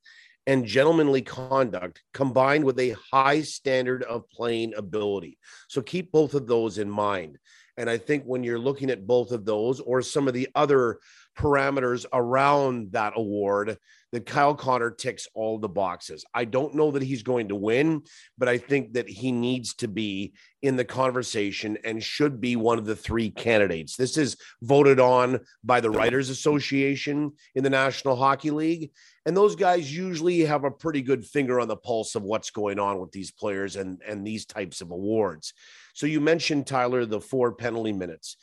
and 0.47 0.65
gentlemanly 0.65 1.21
conduct 1.21 2.03
combined 2.15 2.65
with 2.65 2.81
a 2.81 2.97
high 3.13 3.43
standard 3.43 4.03
of 4.05 4.27
playing 4.31 4.73
ability. 4.75 5.37
So 5.69 5.83
keep 5.83 6.11
both 6.13 6.33
of 6.33 6.47
those 6.47 6.79
in 6.79 6.89
mind. 6.89 7.37
And 7.77 7.91
I 7.91 7.99
think 7.99 8.25
when 8.25 8.43
you're 8.43 8.59
looking 8.59 8.89
at 8.89 9.07
both 9.07 9.33
of 9.33 9.45
those 9.45 9.81
or 9.81 10.01
some 10.01 10.29
of 10.29 10.33
the 10.33 10.49
other 10.55 10.99
parameters 11.37 12.07
around 12.13 12.93
that 12.93 13.15
award, 13.17 13.77
that 14.13 14.27
Kyle 14.27 14.55
Connor 14.55 14.93
ticks 14.93 15.27
all 15.35 15.59
the 15.59 15.69
boxes. 15.69 16.25
I 16.33 16.45
don't 16.45 16.75
know 16.75 16.93
that 16.93 17.03
he's 17.03 17.25
going 17.25 17.49
to 17.49 17.57
win, 17.57 18.03
but 18.39 18.49
I 18.49 18.59
think 18.59 18.93
that 18.93 19.09
he 19.09 19.33
needs 19.33 19.75
to 19.77 19.89
be 19.89 20.35
in 20.63 20.77
the 20.77 20.85
conversation 20.85 21.77
and 21.85 22.03
should 22.03 22.41
be 22.41 22.55
one 22.55 22.79
of 22.79 22.87
the 22.87 22.95
three 22.95 23.31
candidates. 23.31 23.97
This 23.97 24.17
is 24.17 24.37
voted 24.63 25.01
on 25.01 25.41
by 25.65 25.81
the 25.81 25.91
Writers 25.91 26.31
Association 26.31 27.33
in 27.57 27.65
the 27.65 27.71
National 27.71 28.15
Hockey 28.15 28.53
League. 28.53 28.93
And 29.27 29.37
those 29.37 29.57
guys 29.57 29.95
usually 29.95 30.41
have 30.41 30.65
a 30.65 30.71
pretty 30.71 31.03
good 31.03 31.25
finger 31.25 31.59
on 31.59 31.67
the 31.67 31.77
pulse 31.77 32.15
of 32.15 32.23
what's 32.23 32.51
going 32.51 32.79
on 32.79 33.01
with 33.01 33.11
these 33.11 33.33
players 33.33 33.75
and, 33.77 34.01
and 34.07 34.25
these 34.25 34.47
types 34.47 34.81
of 34.81 34.91
awards. 34.91 35.55
So 35.95 36.07
you 36.07 36.21
mentioned, 36.21 36.67
Tyler, 36.67 37.05
the 37.05 37.21
four 37.21 37.53
penalty 37.53 37.93
minutes 37.93 38.37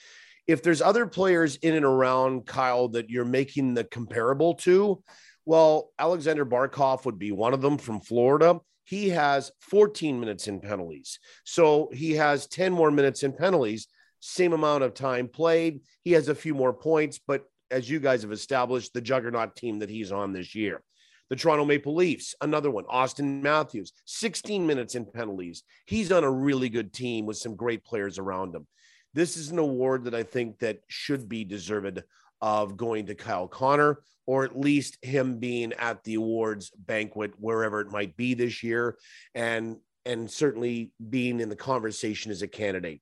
if 0.52 0.64
there's 0.64 0.82
other 0.82 1.06
players 1.08 1.56
in 1.58 1.76
and 1.76 1.86
around 1.86 2.46
Kyle 2.46 2.88
that 2.90 3.10
you're 3.10 3.26
making 3.26 3.74
the 3.74 3.84
comparable 3.84 4.56
to, 4.56 5.04
well, 5.46 5.92
Aleksander 5.98 6.46
Barkov 6.46 7.06
would 7.06 7.18
be 7.18 7.32
one 7.32 7.54
of 7.54 7.62
them 7.62 7.78
from 7.78 8.00
Florida. 8.00 8.60
He 8.84 9.10
has 9.10 9.52
14 9.62 10.20
minutes 10.20 10.48
in 10.48 10.60
penalties. 10.60 11.20
So 11.46 11.90
he 11.94 12.14
has 12.14 12.48
10 12.48 12.72
more 12.72 12.92
minutes 12.92 13.24
in 13.24 13.34
penalties, 13.34 13.88
same 14.20 14.54
amount 14.54 14.84
of 14.84 14.94
time 14.94 15.28
played. 15.28 15.82
He 16.04 16.12
has 16.12 16.28
a 16.28 16.36
few 16.36 16.54
more 16.54 16.74
points, 16.74 17.20
but 17.26 17.46
as 17.72 17.90
you 17.90 18.00
guys 18.00 18.22
have 18.22 18.32
established, 18.32 18.94
the 18.94 19.02
juggernaut 19.02 19.56
team 19.56 19.80
that 19.80 19.90
he's 19.90 20.12
on 20.12 20.34
this 20.34 20.54
year. 20.54 20.84
The 21.30 21.38
Toronto 21.38 21.64
Maple 21.64 21.96
Leafs, 21.96 22.36
another 22.42 22.70
one, 22.70 22.84
Auston 22.84 23.42
Matthews, 23.42 23.94
16 24.06 24.68
minutes 24.68 24.96
in 24.96 25.06
penalties. 25.06 25.64
He's 25.86 26.12
on 26.12 26.26
a 26.26 26.30
really 26.30 26.68
good 26.68 26.92
team 26.92 27.26
with 27.26 27.38
some 27.38 27.56
great 27.56 27.86
players 27.86 28.20
around 28.20 28.54
him. 28.54 28.68
This 29.14 29.38
is 29.38 29.52
an 29.52 29.60
award 29.60 30.06
that 30.06 30.16
I 30.16 30.24
think 30.24 30.60
that 30.60 30.80
should 30.88 31.28
be 31.28 31.44
deserved 31.44 32.04
of 32.42 32.78
going 32.78 33.06
to 33.08 33.16
Kyle 33.16 33.48
Connor, 33.48 34.00
or 34.26 34.44
at 34.44 34.60
least 34.60 34.98
him 35.04 35.38
being 35.38 35.74
at 35.74 36.04
the 36.04 36.16
awards 36.16 36.72
banquet, 36.76 37.34
wherever 37.38 37.82
it 37.82 37.92
might 37.92 38.16
be 38.16 38.34
this 38.34 38.64
year. 38.64 38.98
And 39.36 39.78
and 40.06 40.30
certainly 40.30 40.92
being 41.10 41.40
in 41.40 41.50
the 41.50 41.56
conversation 41.56 42.32
as 42.32 42.42
a 42.42 42.48
candidate. 42.48 43.02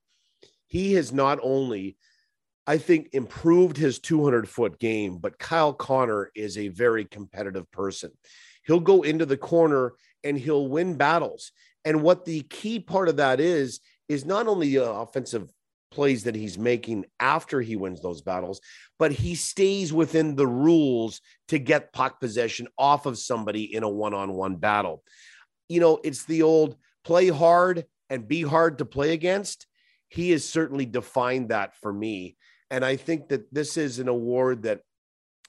He 0.66 0.94
has 0.94 1.12
not 1.12 1.38
only, 1.42 1.96
I 2.66 2.78
think, 2.78 3.10
improved 3.12 3.76
his 3.76 3.98
200 3.98 4.48
foot 4.48 4.78
game, 4.78 5.18
but 5.18 5.38
Kyle 5.38 5.72
Connor 5.72 6.30
is 6.34 6.58
a 6.58 6.68
very 6.68 7.04
competitive 7.04 7.70
person. 7.70 8.10
He'll 8.64 8.80
go 8.80 9.02
into 9.02 9.26
the 9.26 9.36
corner 9.36 9.94
and 10.22 10.38
he'll 10.38 10.68
win 10.68 10.96
battles. 10.96 11.52
And 11.84 12.02
what 12.02 12.24
the 12.24 12.42
key 12.42 12.78
part 12.78 13.08
of 13.08 13.16
that 13.16 13.40
is, 13.40 13.80
is 14.08 14.24
not 14.24 14.46
only 14.46 14.74
the 14.74 14.90
offensive 14.90 15.50
plays 15.90 16.24
that 16.24 16.34
he's 16.34 16.58
making 16.58 17.04
after 17.18 17.60
he 17.60 17.76
wins 17.76 18.00
those 18.00 18.22
battles, 18.22 18.60
but 18.98 19.12
he 19.12 19.34
stays 19.34 19.92
within 19.92 20.36
the 20.36 20.46
rules 20.46 21.20
to 21.48 21.58
get 21.58 21.92
puck 21.92 22.20
possession 22.20 22.68
off 22.78 23.06
of 23.06 23.18
somebody 23.18 23.74
in 23.74 23.82
a 23.82 23.88
one 23.88 24.14
on 24.14 24.32
one 24.32 24.56
battle. 24.56 25.02
You 25.68 25.80
know, 25.80 26.00
it's 26.02 26.24
the 26.24 26.42
old 26.42 26.76
play 27.04 27.28
hard 27.28 27.84
and 28.08 28.28
be 28.28 28.42
hard 28.42 28.78
to 28.78 28.84
play 28.84 29.12
against. 29.12 29.66
He 30.08 30.30
has 30.30 30.48
certainly 30.48 30.86
defined 30.86 31.50
that 31.50 31.76
for 31.76 31.92
me. 31.92 32.36
And 32.70 32.84
I 32.84 32.96
think 32.96 33.28
that 33.28 33.52
this 33.52 33.76
is 33.76 33.98
an 33.98 34.08
award 34.08 34.62
that 34.62 34.80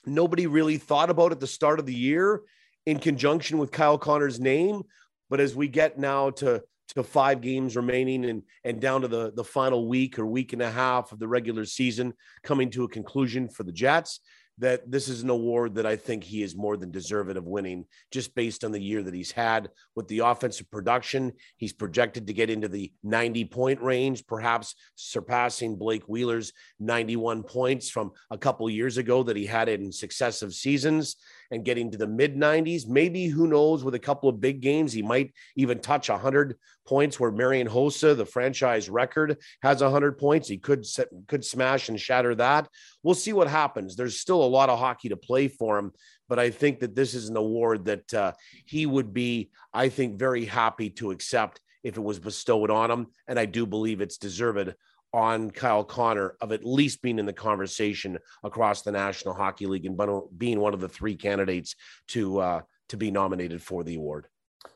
nobody 0.06 0.48
really 0.48 0.78
thought 0.78 1.10
about 1.10 1.32
at 1.32 1.40
the 1.40 1.48
start 1.48 1.80
of 1.80 1.86
the 1.86 1.94
year 1.94 2.42
in 2.86 3.00
conjunction 3.00 3.58
with 3.58 3.72
Kyle 3.72 3.98
Connor's 3.98 4.40
name. 4.40 4.84
But 5.30 5.40
as 5.40 5.56
we 5.56 5.68
get 5.68 5.98
now 5.98 6.32
to 6.32 6.64
to 6.94 7.04
five 7.04 7.42
games 7.42 7.76
remaining 7.76 8.26
and 8.26 8.44
and 8.64 8.80
down 8.80 9.02
to 9.02 9.08
the 9.08 9.32
the 9.36 9.44
final 9.44 9.88
week 9.88 10.20
or 10.20 10.26
week 10.26 10.54
and 10.54 10.62
a 10.62 10.72
half 10.72 11.12
of 11.12 11.20
the 11.20 11.28
regular 11.28 11.66
season 11.66 12.14
coming 12.44 12.70
to 12.70 12.84
a 12.84 12.90
conclusion 12.90 13.50
for 13.50 13.64
the 13.64 13.72
Jets 13.72 14.20
that 14.62 14.90
this 14.90 15.08
is 15.08 15.24
an 15.24 15.30
award 15.30 15.76
that 15.76 15.88
I 15.88 15.96
think 15.96 16.24
he 16.24 16.44
is 16.44 16.56
more 16.56 16.78
than 16.78 16.92
deserving 16.92 17.36
of 17.36 17.46
winning 17.46 17.86
just 18.12 18.36
based 18.36 18.64
on 18.64 18.72
the 18.72 18.82
year 18.82 19.02
that 19.02 19.14
he's 19.14 19.32
had 19.32 19.70
with 19.96 20.08
the 20.08 20.20
offensive 20.20 20.70
production. 20.70 21.34
He's 21.58 21.74
projected 21.74 22.28
to 22.28 22.34
get 22.34 22.52
into 22.52 22.68
the 22.68 22.94
90 23.04 23.46
point 23.46 23.82
range, 23.82 24.26
perhaps 24.28 24.76
surpassing 24.96 25.78
Blake 25.78 26.04
Wheeler's 26.04 26.54
91 26.80 27.42
points 27.44 27.90
from 27.90 28.12
a 28.30 28.38
couple 28.38 28.70
years 28.70 28.98
ago 28.98 29.24
that 29.24 29.36
he 29.36 29.48
had 29.48 29.68
in 29.68 29.92
successive 29.92 30.54
seasons 30.54 31.16
and 31.52 31.66
getting 31.66 31.92
to 31.92 31.98
the 31.98 32.08
mid 32.08 32.36
90s. 32.36 32.88
Maybe 32.88 33.28
who 33.28 33.48
knows 33.48 33.84
with 33.84 33.94
a 33.94 34.00
couple 34.00 34.30
of 34.30 34.40
big 34.40 34.62
games, 34.62 34.94
he 34.94 35.02
might 35.02 35.34
even 35.56 35.80
touch 35.80 36.10
100 36.10 36.56
points 36.88 37.20
where 37.20 37.32
Marian 37.32 37.68
Hossa, 37.68 38.16
the 38.16 38.26
franchise 38.26 38.90
record, 38.90 39.38
has 39.62 39.82
100 39.82 40.18
points. 40.18 40.48
He 40.48 40.58
could 40.58 40.86
could 41.28 41.46
smash 41.46 41.90
and 41.90 42.00
shatter 42.00 42.34
that. 42.36 42.68
We'll 43.04 43.16
see 43.16 43.34
what 43.34 43.48
happens. 43.48 43.96
There's 43.96 44.20
still 44.20 44.44
a 44.44 44.46
lot 44.46 44.70
of 44.70 44.80
hockey 44.80 45.10
to 45.10 45.18
play 45.18 45.48
for 45.48 45.78
him, 45.78 45.92
but 46.28 46.40
I 46.40 46.50
think 46.50 46.80
that 46.80 46.96
this 46.96 47.14
is 47.14 47.30
an 47.30 47.38
award 47.38 47.86
that 47.86 48.14
uh, 48.14 48.32
he 48.66 48.86
would 48.86 49.14
be, 49.14 49.52
I 49.74 49.90
think, 49.90 50.18
very 50.18 50.46
happy 50.46 50.90
to 50.92 51.12
accept 51.12 51.60
if 51.84 51.98
it 51.98 52.02
was 52.02 52.20
bestowed 52.20 52.70
on 52.70 52.92
him. 52.92 53.08
And 53.28 53.40
I 53.40 53.46
do 53.46 53.66
believe 53.66 54.02
it's 54.02 54.18
deserved 54.18 54.74
on 55.14 55.52
Kyle 55.52 55.84
Connor 55.84 56.36
of 56.42 56.52
at 56.52 56.66
least 56.66 57.02
being 57.02 57.20
in 57.20 57.26
the 57.26 57.34
conversation 57.34 58.18
across 58.44 58.82
the 58.82 58.92
National 58.92 59.34
Hockey 59.34 59.66
League 59.66 59.86
and 59.86 60.00
being 60.38 60.60
one 60.60 60.74
of 60.74 60.80
the 60.80 60.90
three 60.90 61.16
candidates 61.16 61.76
to 62.10 62.40
uh, 62.40 62.62
to 62.90 62.98
be 62.98 63.12
nominated 63.12 63.62
for 63.62 63.84
the 63.84 63.96
award. 63.96 64.28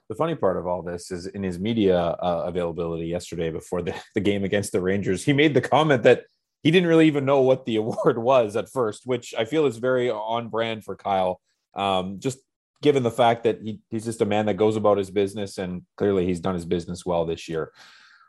The 0.09 0.15
funny 0.15 0.35
part 0.35 0.57
of 0.57 0.67
all 0.67 0.81
this 0.81 1.11
is 1.11 1.27
in 1.27 1.43
his 1.43 1.59
media 1.59 1.97
uh, 1.97 2.43
availability 2.45 3.07
yesterday 3.07 3.49
before 3.49 3.81
the, 3.81 3.95
the 4.13 4.21
game 4.21 4.43
against 4.43 4.71
the 4.71 4.81
Rangers, 4.81 5.23
he 5.23 5.33
made 5.33 5.53
the 5.53 5.61
comment 5.61 6.03
that 6.03 6.25
he 6.63 6.71
didn't 6.71 6.89
really 6.89 7.07
even 7.07 7.25
know 7.25 7.41
what 7.41 7.65
the 7.65 7.75
award 7.77 8.17
was 8.17 8.55
at 8.55 8.69
first, 8.69 9.05
which 9.05 9.33
I 9.37 9.45
feel 9.45 9.65
is 9.65 9.77
very 9.77 10.09
on 10.09 10.49
brand 10.49 10.83
for 10.83 10.95
Kyle. 10.95 11.39
Um, 11.75 12.19
just 12.19 12.39
given 12.81 13.03
the 13.03 13.11
fact 13.11 13.43
that 13.43 13.61
he, 13.61 13.79
he's 13.89 14.05
just 14.05 14.21
a 14.21 14.25
man 14.25 14.45
that 14.45 14.55
goes 14.55 14.75
about 14.75 14.97
his 14.97 15.11
business, 15.11 15.57
and 15.57 15.83
clearly 15.97 16.25
he's 16.25 16.39
done 16.39 16.55
his 16.55 16.65
business 16.65 17.05
well 17.05 17.25
this 17.25 17.49
year. 17.49 17.71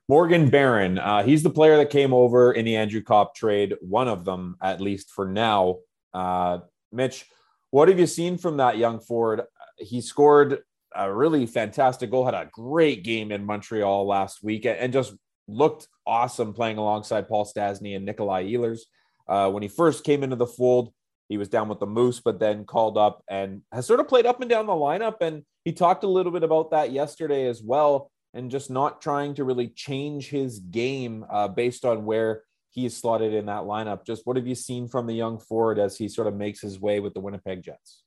Morgan 0.09 0.51
Barron, 0.51 0.99
uh, 0.99 1.25
he's 1.25 1.43
the 1.43 1.51
player 1.51 1.77
that 1.79 1.91
came 1.91 2.15
over 2.15 2.53
in 2.53 2.65
the 2.65 2.77
Andrew 2.77 3.03
Copp 3.03 3.35
trade, 3.35 3.75
one 3.81 4.07
of 4.07 4.25
them 4.25 4.57
at 4.63 4.81
least 4.81 5.11
for 5.11 5.27
now. 5.27 5.79
Uh, 6.15 6.61
Mitch, 6.93 7.27
what 7.73 7.89
have 7.89 7.99
you 7.99 8.07
seen 8.07 8.39
from 8.39 8.59
that 8.59 8.79
young 8.79 9.01
forward? 9.01 9.43
He 9.79 10.01
scored 10.01 10.61
a 10.95 11.13
really 11.13 11.45
fantastic 11.45 12.13
goal, 12.13 12.25
had 12.25 12.35
a 12.35 12.49
great 12.53 13.03
game 13.03 13.33
in 13.33 13.45
Montreal 13.45 14.07
last 14.07 14.45
week, 14.45 14.65
and 14.65 14.93
just 14.93 15.13
looked 15.49 15.89
awesome 16.07 16.55
playing 16.55 16.79
alongside 16.79 17.27
Paul 17.27 17.45
Stastny 17.45 17.97
and 17.97 18.05
Nikolai 18.05 18.45
Ehlers. 18.45 18.83
Uh, 19.27 19.51
when 19.51 19.65
he 19.65 19.69
first 19.69 20.05
came 20.05 20.23
into 20.23 20.37
the 20.37 20.47
fold, 20.47 20.93
he 21.29 21.37
was 21.37 21.49
down 21.49 21.69
with 21.69 21.81
the 21.81 21.87
Moose, 21.87 22.21
but 22.21 22.39
then 22.39 22.65
called 22.65 22.97
up 22.97 23.25
and 23.29 23.63
has 23.73 23.87
sort 23.87 23.99
of 23.99 24.07
played 24.07 24.27
up 24.27 24.41
and 24.41 24.49
down 24.49 24.67
the 24.67 24.73
lineup. 24.73 25.17
And 25.21 25.43
he 25.65 25.73
talked 25.73 26.05
a 26.05 26.09
little 26.09 26.31
bit 26.31 26.45
about 26.45 26.71
that 26.71 26.93
yesterday 26.93 27.49
as 27.49 27.61
well 27.61 28.13
and 28.37 28.51
just 28.51 28.71
not 28.71 29.01
trying 29.01 29.35
to 29.35 29.45
really 29.45 29.69
change 29.69 30.29
his 30.29 30.61
game 30.61 31.25
uh, 31.31 31.49
based 31.49 31.85
on 31.85 32.05
where 32.05 32.43
he 32.71 32.85
is 32.85 32.97
slotted 32.97 33.33
in 33.33 33.47
that 33.47 33.63
lineup. 33.63 34.05
Just 34.05 34.27
what 34.27 34.37
have 34.37 34.47
you 34.47 34.55
seen 34.55 34.87
from 34.87 35.07
the 35.07 35.15
young 35.15 35.39
forward 35.39 35.79
as 35.79 35.97
he 35.97 36.09
sort 36.09 36.29
of 36.29 36.35
makes 36.35 36.61
his 36.61 36.79
way 36.79 37.01
with 37.01 37.15
the 37.15 37.21
Winnipeg 37.21 37.63
Jets? 37.63 38.03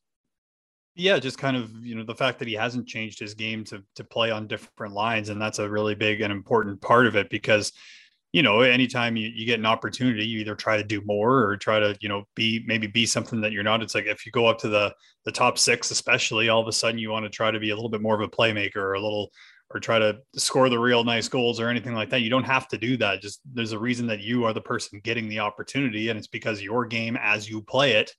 Yeah, 0.95 1.17
just 1.17 1.37
kind 1.37 1.57
of 1.57 1.71
you 1.83 1.95
know 1.95 2.03
the 2.03 2.15
fact 2.15 2.39
that 2.39 2.47
he 2.47 2.53
hasn't 2.53 2.87
changed 2.87 3.19
his 3.19 3.33
game 3.33 3.63
to 3.65 3.83
to 3.95 4.03
play 4.03 4.31
on 4.31 4.47
different 4.47 4.93
lines, 4.93 5.29
and 5.29 5.41
that's 5.41 5.59
a 5.59 5.69
really 5.69 5.95
big 5.95 6.21
and 6.21 6.31
important 6.31 6.81
part 6.81 7.07
of 7.07 7.15
it 7.15 7.29
because 7.29 7.71
you 8.31 8.43
know 8.43 8.61
anytime 8.61 9.15
you, 9.15 9.29
you 9.33 9.45
get 9.45 9.59
an 9.59 9.65
opportunity 9.65 10.25
you 10.25 10.39
either 10.39 10.55
try 10.55 10.77
to 10.77 10.83
do 10.83 11.01
more 11.05 11.43
or 11.45 11.57
try 11.57 11.79
to 11.79 11.97
you 11.99 12.09
know 12.09 12.25
be 12.35 12.63
maybe 12.67 12.85
be 12.85 13.05
something 13.05 13.41
that 13.41 13.51
you're 13.51 13.63
not 13.63 13.81
it's 13.81 13.95
like 13.95 14.05
if 14.05 14.23
you 14.25 14.31
go 14.31 14.45
up 14.45 14.59
to 14.59 14.69
the 14.69 14.93
the 15.25 15.31
top 15.31 15.57
six 15.57 15.89
especially 15.89 16.47
all 16.47 16.61
of 16.61 16.67
a 16.67 16.71
sudden 16.71 16.99
you 16.99 17.09
want 17.09 17.25
to 17.25 17.29
try 17.29 17.49
to 17.49 17.59
be 17.59 17.71
a 17.71 17.75
little 17.75 17.89
bit 17.89 18.01
more 18.01 18.13
of 18.13 18.21
a 18.21 18.29
playmaker 18.29 18.77
or 18.77 18.93
a 18.93 19.01
little 19.01 19.31
or 19.71 19.79
try 19.79 19.99
to 19.99 20.19
score 20.35 20.69
the 20.69 20.79
real 20.79 21.03
nice 21.03 21.27
goals 21.27 21.59
or 21.59 21.69
anything 21.69 21.93
like 21.93 22.09
that. 22.09 22.21
You 22.21 22.29
don't 22.29 22.43
have 22.43 22.67
to 22.69 22.77
do 22.77 22.97
that. 22.97 23.21
Just 23.21 23.41
there's 23.53 23.71
a 23.71 23.79
reason 23.79 24.07
that 24.07 24.21
you 24.21 24.45
are 24.45 24.53
the 24.53 24.61
person 24.61 24.99
getting 25.03 25.29
the 25.29 25.39
opportunity, 25.39 26.09
and 26.09 26.17
it's 26.17 26.27
because 26.27 26.61
your 26.61 26.85
game 26.85 27.17
as 27.21 27.49
you 27.49 27.61
play 27.61 27.93
it 27.93 28.11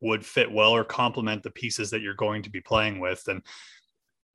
would 0.00 0.24
fit 0.24 0.50
well 0.50 0.70
or 0.70 0.84
complement 0.84 1.42
the 1.42 1.50
pieces 1.50 1.90
that 1.90 2.00
you're 2.00 2.14
going 2.14 2.42
to 2.42 2.50
be 2.50 2.60
playing 2.60 3.00
with. 3.00 3.22
And 3.28 3.42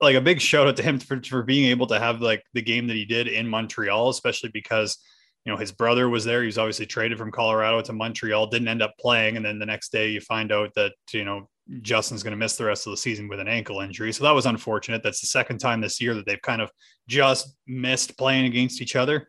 like 0.02 0.16
a 0.16 0.22
big 0.22 0.40
shout 0.40 0.68
out 0.68 0.78
to 0.78 0.84
him 0.84 1.00
for, 1.00 1.22
for 1.24 1.44
being 1.44 1.70
able 1.70 1.88
to 1.88 2.00
have 2.00 2.22
like 2.22 2.44
the 2.54 2.62
game 2.62 2.88
that 2.88 2.96
he 2.96 3.06
did 3.06 3.28
in 3.28 3.48
Montreal, 3.48 4.10
especially 4.10 4.50
because 4.50 4.98
you 5.46 5.52
know 5.52 5.58
his 5.58 5.72
brother 5.72 6.10
was 6.10 6.26
there. 6.26 6.42
He 6.42 6.48
was 6.48 6.58
obviously 6.58 6.86
traded 6.86 7.18
from 7.18 7.32
Colorado 7.32 7.82
to 7.82 7.94
Montreal, 7.94 8.48
didn't 8.48 8.68
end 8.68 8.82
up 8.82 8.96
playing, 9.00 9.38
and 9.38 9.46
then 9.46 9.60
the 9.60 9.66
next 9.66 9.92
day 9.92 10.10
you 10.10 10.20
find 10.20 10.52
out 10.52 10.72
that 10.76 10.94
you 11.12 11.24
know 11.24 11.48
Justin's 11.82 12.24
going 12.24 12.32
to 12.32 12.38
miss 12.38 12.58
the 12.58 12.66
rest 12.66 12.86
of 12.88 12.92
the 12.92 12.98
season 12.98 13.28
with 13.28 13.40
an 13.40 13.48
ankle 13.48 13.82
injury. 13.82 14.12
So 14.14 14.24
that 14.24 14.32
was 14.32 14.46
unfortunate. 14.46 15.04
That's 15.04 15.22
the 15.22 15.28
second 15.28 15.60
time 15.60 15.82
this 15.82 16.02
year 16.02 16.14
that 16.16 16.26
they've 16.26 16.42
kind 16.42 16.62
of 16.62 16.72
just 17.08 17.56
missed 17.68 18.18
playing 18.18 18.46
against 18.46 18.82
each 18.82 18.96
other. 18.96 19.28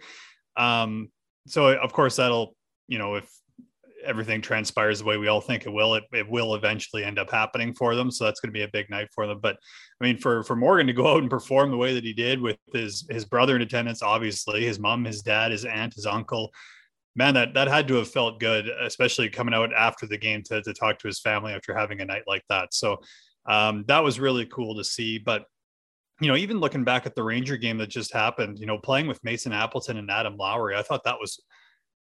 Um, 0.57 1.11
so 1.47 1.75
of 1.77 1.93
course 1.93 2.17
that'll, 2.17 2.55
you 2.89 2.99
know, 2.99 3.15
if 3.17 3.31
everything 4.07 4.41
transpires 4.41 5.01
the 5.01 5.05
way 5.05 5.17
we 5.17 5.29
all 5.29 5.41
think 5.41 5.67
it 5.67 5.73
will, 5.73 5.95
it, 5.95 6.05
it 6.13 6.29
will 6.29 6.55
eventually 6.55 7.05
end 7.05 7.19
up 7.19 7.31
happening 7.31 7.75
for 7.75 7.95
them. 7.95 8.11
So 8.11 8.25
that's 8.25 8.41
going 8.41 8.51
to 8.51 8.59
be 8.59 8.65
a 8.65 8.69
big 8.69 8.89
night 8.89 9.09
for 9.15 9.27
them. 9.27 9.41
But 9.41 9.57
I 10.01 10.05
mean, 10.05 10.19
for, 10.19 10.43
for 10.45 10.57
Morgan 10.57 10.87
to 10.87 10.93
go 10.93 11.09
out 11.09 11.23
and 11.23 11.31
perform 11.31 11.71
the 11.71 11.77
way 11.77 11.95
that 11.95 12.05
he 12.05 12.13
did 12.13 12.41
with 12.41 12.57
his, 12.73 13.07
his 13.11 13.25
brother 13.25 13.57
in 13.57 13.63
attendance, 13.63 14.03
obviously 14.03 14.65
his 14.65 14.79
mom, 14.79 15.05
his 15.05 15.23
dad, 15.23 15.53
his 15.53 15.65
aunt, 15.65 15.95
his 15.95 16.07
uncle, 16.07 16.51
man, 17.17 17.35
that 17.35 17.55
that 17.55 17.67
had 17.67 17.89
to 17.89 17.95
have 17.95 18.11
felt 18.11 18.39
good, 18.39 18.69
especially 18.69 19.29
coming 19.29 19.55
out 19.55 19.73
after 19.73 20.07
the 20.07 20.19
game 20.19 20.43
to 20.45 20.63
to 20.63 20.73
talk 20.73 20.99
to 20.99 21.09
his 21.09 21.19
family 21.19 21.53
after 21.53 21.75
having 21.75 22.01
a 22.01 22.05
night 22.05 22.25
like 22.27 22.45
that. 22.49 22.73
So 22.73 22.99
um, 23.47 23.85
that 23.89 24.05
was 24.05 24.21
really 24.21 24.47
cool 24.47 24.77
to 24.77 24.85
see. 24.85 25.19
But 25.19 25.45
you 26.21 26.29
know, 26.29 26.37
even 26.37 26.61
looking 26.61 26.85
back 26.85 27.07
at 27.07 27.15
the 27.15 27.23
Ranger 27.23 27.57
game 27.57 27.79
that 27.79 27.89
just 27.89 28.13
happened, 28.13 28.59
you 28.59 28.67
know, 28.67 28.79
playing 28.79 29.07
with 29.07 29.25
Mason 29.25 29.53
Appleton 29.53 29.97
and 29.97 30.11
Adam 30.11 30.37
Lowry, 30.37 30.77
I 30.77 30.83
thought 30.83 31.05
that 31.05 31.19
was 31.21 31.43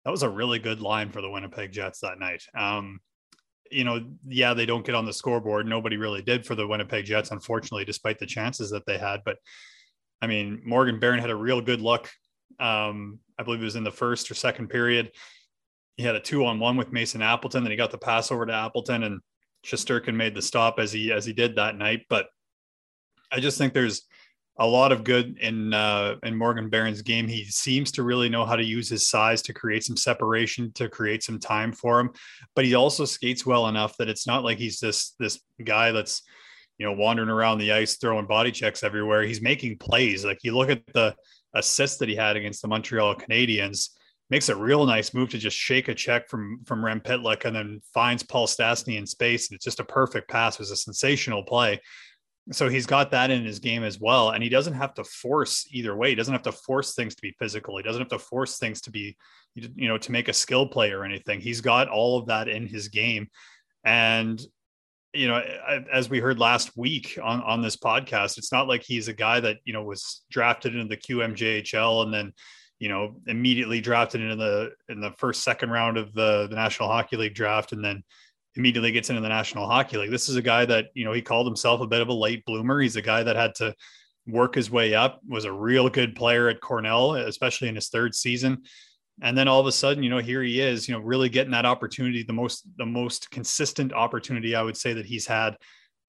that 0.07 0.11
was 0.11 0.23
a 0.23 0.29
really 0.29 0.57
good 0.57 0.79
line 0.79 1.11
for 1.11 1.21
the 1.21 1.29
Winnipeg 1.29 1.73
Jets 1.73 1.99
that 1.99 2.17
night. 2.17 2.41
Um, 2.57 3.01
you 3.69 3.83
know, 3.83 4.05
yeah, 4.25 4.53
they 4.53 4.65
don't 4.65 4.85
get 4.85 4.95
on 4.95 5.05
the 5.05 5.11
scoreboard. 5.11 5.67
Nobody 5.67 5.97
really 5.97 6.21
did 6.21 6.45
for 6.45 6.55
the 6.55 6.65
Winnipeg 6.65 7.03
Jets, 7.03 7.31
unfortunately, 7.31 7.83
despite 7.83 8.17
the 8.17 8.25
chances 8.25 8.71
that 8.71 8.85
they 8.85 8.97
had. 8.97 9.19
But 9.25 9.37
I 10.21 10.27
mean, 10.27 10.61
Morgan 10.63 10.99
Barron 10.99 11.19
had 11.19 11.29
a 11.29 11.35
real 11.35 11.59
good 11.59 11.81
look 11.81 12.09
um, 12.59 13.19
I 13.37 13.43
believe 13.43 13.61
it 13.61 13.65
was 13.65 13.75
in 13.75 13.83
the 13.83 13.91
first 13.91 14.31
or 14.31 14.33
second 14.33 14.69
period. 14.69 15.11
He 15.95 16.03
had 16.03 16.15
a 16.15 16.19
two 16.19 16.45
on 16.45 16.59
one 16.59 16.77
with 16.77 16.91
Mason 16.91 17.21
Appleton. 17.21 17.63
Then 17.63 17.71
he 17.71 17.77
got 17.77 17.91
the 17.91 17.97
pass 17.97 18.31
over 18.31 18.45
to 18.45 18.53
Appleton, 18.53 19.03
and 19.03 19.19
Shesterkin 19.65 20.15
made 20.15 20.35
the 20.35 20.41
stop 20.41 20.79
as 20.79 20.91
he 20.91 21.11
as 21.11 21.25
he 21.25 21.33
did 21.33 21.55
that 21.55 21.75
night. 21.75 22.05
But 22.09 22.27
I 23.31 23.39
just 23.39 23.57
think 23.57 23.73
there's 23.73 24.03
a 24.59 24.65
lot 24.65 24.91
of 24.91 25.03
good 25.03 25.37
in 25.39 25.73
uh, 25.73 26.15
in 26.23 26.35
Morgan 26.35 26.69
Barron's 26.69 27.01
game. 27.01 27.27
He 27.27 27.45
seems 27.45 27.91
to 27.93 28.03
really 28.03 28.29
know 28.29 28.45
how 28.45 28.55
to 28.55 28.63
use 28.63 28.89
his 28.89 29.07
size 29.07 29.41
to 29.43 29.53
create 29.53 29.83
some 29.83 29.97
separation, 29.97 30.71
to 30.73 30.89
create 30.89 31.23
some 31.23 31.39
time 31.39 31.71
for 31.71 31.99
him. 31.99 32.11
But 32.55 32.65
he 32.65 32.73
also 32.75 33.05
skates 33.05 33.45
well 33.45 33.67
enough 33.67 33.95
that 33.97 34.09
it's 34.09 34.25
not 34.25 34.43
like 34.43 34.57
he's 34.57 34.79
this 34.79 35.13
this 35.19 35.39
guy 35.63 35.91
that's 35.91 36.23
you 36.77 36.85
know 36.85 36.93
wandering 36.93 37.29
around 37.29 37.59
the 37.59 37.71
ice 37.71 37.97
throwing 37.97 38.25
body 38.25 38.51
checks 38.51 38.83
everywhere. 38.83 39.23
He's 39.23 39.41
making 39.41 39.77
plays. 39.77 40.25
Like 40.25 40.39
you 40.43 40.55
look 40.57 40.69
at 40.69 40.85
the 40.93 41.15
assist 41.53 41.99
that 41.99 42.09
he 42.09 42.15
had 42.15 42.35
against 42.35 42.61
the 42.61 42.67
Montreal 42.67 43.15
Canadiens 43.15 43.89
makes 44.29 44.49
a 44.49 44.55
real 44.55 44.85
nice 44.85 45.13
move 45.13 45.29
to 45.29 45.37
just 45.37 45.55
shake 45.55 45.87
a 45.87 45.95
check 45.95 46.27
from 46.29 46.61
from 46.65 46.83
Rem 46.83 47.01
Pitlick 47.01 47.45
and 47.45 47.55
then 47.55 47.81
finds 47.93 48.23
Paul 48.23 48.47
Stastny 48.47 48.97
in 48.97 49.05
space. 49.05 49.49
And 49.49 49.55
it's 49.55 49.65
just 49.65 49.79
a 49.79 49.85
perfect 49.85 50.29
pass. 50.29 50.55
It 50.55 50.59
was 50.59 50.71
a 50.71 50.75
sensational 50.75 51.43
play. 51.43 51.79
So 52.51 52.69
he's 52.69 52.85
got 52.85 53.11
that 53.11 53.29
in 53.29 53.43
his 53.43 53.59
game 53.59 53.83
as 53.83 53.99
well. 53.99 54.29
And 54.29 54.41
he 54.41 54.49
doesn't 54.49 54.73
have 54.73 54.93
to 54.95 55.03
force 55.03 55.67
either 55.71 55.95
way. 55.95 56.09
He 56.09 56.15
doesn't 56.15 56.33
have 56.33 56.43
to 56.43 56.51
force 56.51 56.95
things 56.95 57.13
to 57.15 57.21
be 57.21 57.35
physical. 57.39 57.75
He 57.75 57.83
doesn't 57.83 58.01
have 58.01 58.09
to 58.09 58.19
force 58.19 58.57
things 58.57 58.79
to 58.81 58.91
be, 58.91 59.17
you 59.55 59.87
know, 59.87 59.97
to 59.97 60.11
make 60.11 60.29
a 60.29 60.33
skill 60.33 60.65
play 60.65 60.91
or 60.91 61.03
anything. 61.03 61.41
He's 61.41 61.59
got 61.59 61.89
all 61.89 62.17
of 62.17 62.27
that 62.27 62.47
in 62.47 62.65
his 62.65 62.87
game. 62.87 63.27
And, 63.83 64.41
you 65.13 65.27
know, 65.27 65.41
as 65.91 66.09
we 66.09 66.19
heard 66.19 66.39
last 66.39 66.77
week 66.77 67.19
on, 67.21 67.41
on 67.41 67.61
this 67.61 67.75
podcast, 67.75 68.37
it's 68.37 68.51
not 68.51 68.67
like 68.67 68.83
he's 68.83 69.09
a 69.09 69.13
guy 69.13 69.41
that, 69.41 69.57
you 69.65 69.73
know, 69.73 69.83
was 69.83 70.23
drafted 70.31 70.73
into 70.73 70.87
the 70.87 70.97
QMJHL 70.97 72.03
and 72.03 72.13
then, 72.13 72.33
you 72.79 72.87
know, 72.87 73.19
immediately 73.27 73.81
drafted 73.81 74.21
into 74.21 74.35
the 74.35 74.71
in 74.87 75.01
the 75.01 75.11
first 75.17 75.43
second 75.43 75.71
round 75.71 75.97
of 75.97 76.13
the, 76.13 76.47
the 76.49 76.55
National 76.55 76.87
Hockey 76.87 77.17
League 77.17 77.33
draft 77.33 77.73
and 77.73 77.83
then 77.83 78.03
immediately 78.57 78.91
gets 78.91 79.09
into 79.09 79.21
the 79.21 79.29
National 79.29 79.67
Hockey 79.67 79.97
League. 79.97 80.11
This 80.11 80.29
is 80.29 80.35
a 80.35 80.41
guy 80.41 80.65
that, 80.65 80.87
you 80.93 81.05
know, 81.05 81.13
he 81.13 81.21
called 81.21 81.47
himself 81.47 81.81
a 81.81 81.87
bit 81.87 82.01
of 82.01 82.09
a 82.09 82.13
late 82.13 82.43
bloomer. 82.45 82.81
He's 82.81 82.95
a 82.95 83.01
guy 83.01 83.23
that 83.23 83.35
had 83.35 83.55
to 83.55 83.73
work 84.27 84.55
his 84.55 84.69
way 84.69 84.93
up, 84.93 85.21
was 85.27 85.45
a 85.45 85.51
real 85.51 85.89
good 85.89 86.15
player 86.15 86.49
at 86.49 86.61
Cornell, 86.61 87.15
especially 87.15 87.69
in 87.69 87.75
his 87.75 87.89
third 87.89 88.13
season. 88.13 88.63
And 89.21 89.37
then 89.37 89.47
all 89.47 89.59
of 89.59 89.65
a 89.65 89.71
sudden, 89.71 90.03
you 90.03 90.09
know, 90.09 90.19
here 90.19 90.43
he 90.43 90.59
is, 90.59 90.87
you 90.87 90.93
know, 90.93 91.01
really 91.01 91.29
getting 91.29 91.51
that 91.53 91.65
opportunity, 91.65 92.23
the 92.23 92.33
most 92.33 92.67
the 92.77 92.85
most 92.85 93.31
consistent 93.31 93.93
opportunity 93.93 94.53
I 94.53 94.61
would 94.61 94.77
say 94.77 94.93
that 94.93 95.07
he's 95.07 95.25
had 95.25 95.57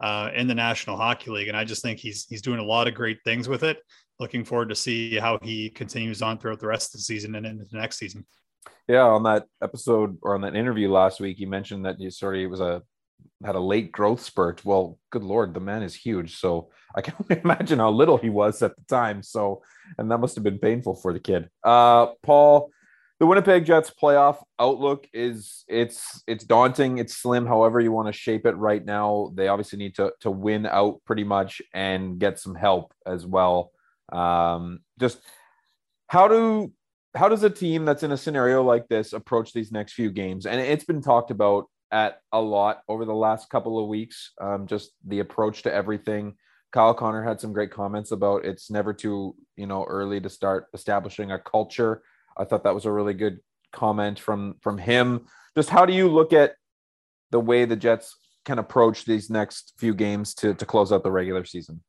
uh, 0.00 0.30
in 0.34 0.46
the 0.46 0.54
National 0.54 0.96
Hockey 0.96 1.30
League. 1.30 1.48
And 1.48 1.56
I 1.56 1.64
just 1.64 1.82
think 1.82 1.98
he's 1.98 2.26
he's 2.26 2.42
doing 2.42 2.58
a 2.58 2.64
lot 2.64 2.86
of 2.86 2.94
great 2.94 3.18
things 3.24 3.48
with 3.48 3.62
it. 3.62 3.78
Looking 4.20 4.44
forward 4.44 4.68
to 4.68 4.74
see 4.74 5.16
how 5.16 5.38
he 5.42 5.70
continues 5.70 6.20
on 6.20 6.38
throughout 6.38 6.60
the 6.60 6.66
rest 6.66 6.94
of 6.94 6.98
the 6.98 7.04
season 7.04 7.34
and 7.34 7.46
into 7.46 7.64
the 7.64 7.78
next 7.78 7.98
season. 7.98 8.26
Yeah, 8.88 9.04
on 9.04 9.22
that 9.24 9.46
episode 9.62 10.18
or 10.22 10.34
on 10.34 10.40
that 10.42 10.56
interview 10.56 10.90
last 10.90 11.20
week, 11.20 11.38
you 11.38 11.46
mentioned 11.46 11.84
that 11.84 12.00
you 12.00 12.10
sort 12.10 12.36
of 12.36 12.50
was 12.50 12.60
a 12.60 12.82
had 13.44 13.54
a 13.54 13.60
late 13.60 13.92
growth 13.92 14.20
spurt. 14.20 14.64
Well, 14.64 14.98
good 15.10 15.22
lord, 15.22 15.54
the 15.54 15.60
man 15.60 15.82
is 15.82 15.94
huge. 15.94 16.36
So 16.36 16.70
I 16.94 17.00
can 17.02 17.14
only 17.22 17.40
imagine 17.42 17.78
how 17.78 17.90
little 17.90 18.16
he 18.16 18.30
was 18.30 18.62
at 18.62 18.76
the 18.76 18.82
time. 18.84 19.22
So, 19.22 19.62
and 19.96 20.10
that 20.10 20.18
must 20.18 20.34
have 20.34 20.44
been 20.44 20.58
painful 20.58 20.96
for 20.96 21.12
the 21.12 21.20
kid. 21.20 21.48
Uh, 21.62 22.08
Paul, 22.22 22.70
the 23.20 23.26
Winnipeg 23.26 23.64
Jets 23.64 23.90
playoff 23.90 24.42
outlook 24.58 25.08
is 25.12 25.64
it's 25.68 26.22
it's 26.26 26.44
daunting. 26.44 26.98
It's 26.98 27.16
slim. 27.16 27.46
However 27.46 27.80
you 27.80 27.90
want 27.90 28.06
to 28.06 28.12
shape 28.12 28.46
it 28.46 28.56
right 28.56 28.84
now, 28.84 29.32
they 29.34 29.48
obviously 29.48 29.78
need 29.78 29.96
to 29.96 30.12
to 30.20 30.30
win 30.30 30.66
out 30.66 31.00
pretty 31.04 31.24
much 31.24 31.60
and 31.74 32.18
get 32.18 32.38
some 32.38 32.54
help 32.54 32.94
as 33.04 33.26
well. 33.26 33.72
Um, 34.12 34.80
just 35.00 35.18
how 36.06 36.28
do 36.28 36.72
how 37.18 37.28
does 37.28 37.42
a 37.42 37.50
team 37.50 37.84
that's 37.84 38.04
in 38.04 38.12
a 38.12 38.16
scenario 38.16 38.62
like 38.62 38.86
this 38.86 39.12
approach 39.12 39.52
these 39.52 39.72
next 39.72 39.94
few 39.94 40.08
games? 40.08 40.46
And 40.46 40.60
it's 40.60 40.84
been 40.84 41.02
talked 41.02 41.32
about 41.32 41.68
at 41.90 42.20
a 42.32 42.40
lot 42.40 42.82
over 42.88 43.04
the 43.04 43.14
last 43.14 43.50
couple 43.50 43.82
of 43.82 43.88
weeks. 43.88 44.32
Um, 44.40 44.68
just 44.68 44.92
the 45.04 45.18
approach 45.18 45.62
to 45.62 45.74
everything. 45.74 46.34
Kyle 46.70 46.94
Connor 46.94 47.24
had 47.24 47.40
some 47.40 47.52
great 47.52 47.72
comments 47.72 48.12
about 48.12 48.44
it's 48.44 48.70
never 48.70 48.92
too 48.92 49.34
you 49.56 49.66
know 49.66 49.84
early 49.84 50.20
to 50.20 50.30
start 50.30 50.66
establishing 50.74 51.32
a 51.32 51.40
culture. 51.40 52.02
I 52.36 52.44
thought 52.44 52.62
that 52.62 52.74
was 52.74 52.84
a 52.84 52.92
really 52.92 53.14
good 53.14 53.40
comment 53.72 54.20
from 54.20 54.54
from 54.60 54.78
him. 54.78 55.26
Just 55.56 55.70
how 55.70 55.86
do 55.86 55.92
you 55.92 56.08
look 56.08 56.32
at 56.32 56.54
the 57.32 57.40
way 57.40 57.64
the 57.64 57.74
Jets 57.74 58.16
can 58.44 58.60
approach 58.60 59.04
these 59.04 59.28
next 59.28 59.72
few 59.76 59.92
games 59.92 60.34
to 60.34 60.54
to 60.54 60.66
close 60.66 60.92
out 60.92 61.02
the 61.02 61.10
regular 61.10 61.44
season? 61.44 61.82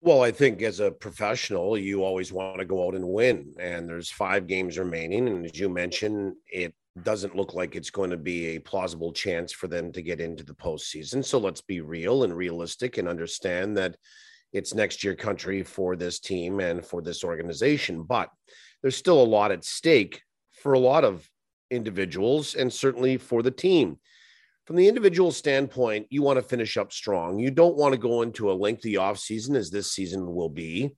Well, 0.00 0.22
I 0.22 0.30
think 0.30 0.62
as 0.62 0.80
a 0.80 0.90
professional, 0.90 1.76
you 1.76 2.04
always 2.04 2.32
want 2.32 2.58
to 2.58 2.64
go 2.64 2.86
out 2.86 2.94
and 2.94 3.08
win. 3.08 3.54
And 3.58 3.88
there's 3.88 4.10
five 4.10 4.46
games 4.46 4.78
remaining. 4.78 5.26
And 5.26 5.44
as 5.44 5.58
you 5.58 5.68
mentioned, 5.68 6.34
it 6.46 6.74
doesn't 7.02 7.34
look 7.34 7.54
like 7.54 7.74
it's 7.74 7.90
going 7.90 8.10
to 8.10 8.16
be 8.16 8.56
a 8.56 8.60
plausible 8.60 9.12
chance 9.12 9.52
for 9.52 9.68
them 9.68 9.92
to 9.92 10.02
get 10.02 10.20
into 10.20 10.44
the 10.44 10.54
postseason. 10.54 11.24
So 11.24 11.38
let's 11.38 11.60
be 11.60 11.80
real 11.80 12.24
and 12.24 12.36
realistic 12.36 12.98
and 12.98 13.08
understand 13.08 13.76
that 13.78 13.96
it's 14.52 14.74
next 14.74 15.02
year 15.02 15.14
country 15.14 15.62
for 15.62 15.96
this 15.96 16.20
team 16.20 16.60
and 16.60 16.84
for 16.84 17.02
this 17.02 17.24
organization. 17.24 18.02
But 18.02 18.30
there's 18.82 18.96
still 18.96 19.20
a 19.20 19.24
lot 19.24 19.50
at 19.50 19.64
stake 19.64 20.22
for 20.52 20.74
a 20.74 20.78
lot 20.78 21.04
of 21.04 21.28
individuals 21.70 22.54
and 22.54 22.72
certainly 22.72 23.16
for 23.16 23.42
the 23.42 23.50
team 23.50 23.98
from 24.66 24.76
the 24.76 24.88
individual 24.88 25.30
standpoint, 25.30 26.08
you 26.10 26.22
want 26.22 26.38
to 26.38 26.42
finish 26.42 26.76
up 26.76 26.92
strong. 26.92 27.38
You 27.38 27.52
don't 27.52 27.76
want 27.76 27.92
to 27.92 27.98
go 27.98 28.22
into 28.22 28.50
a 28.50 28.54
lengthy 28.54 28.94
offseason 28.94 29.56
as 29.56 29.70
this 29.70 29.92
season 29.92 30.34
will 30.34 30.48
be 30.48 30.96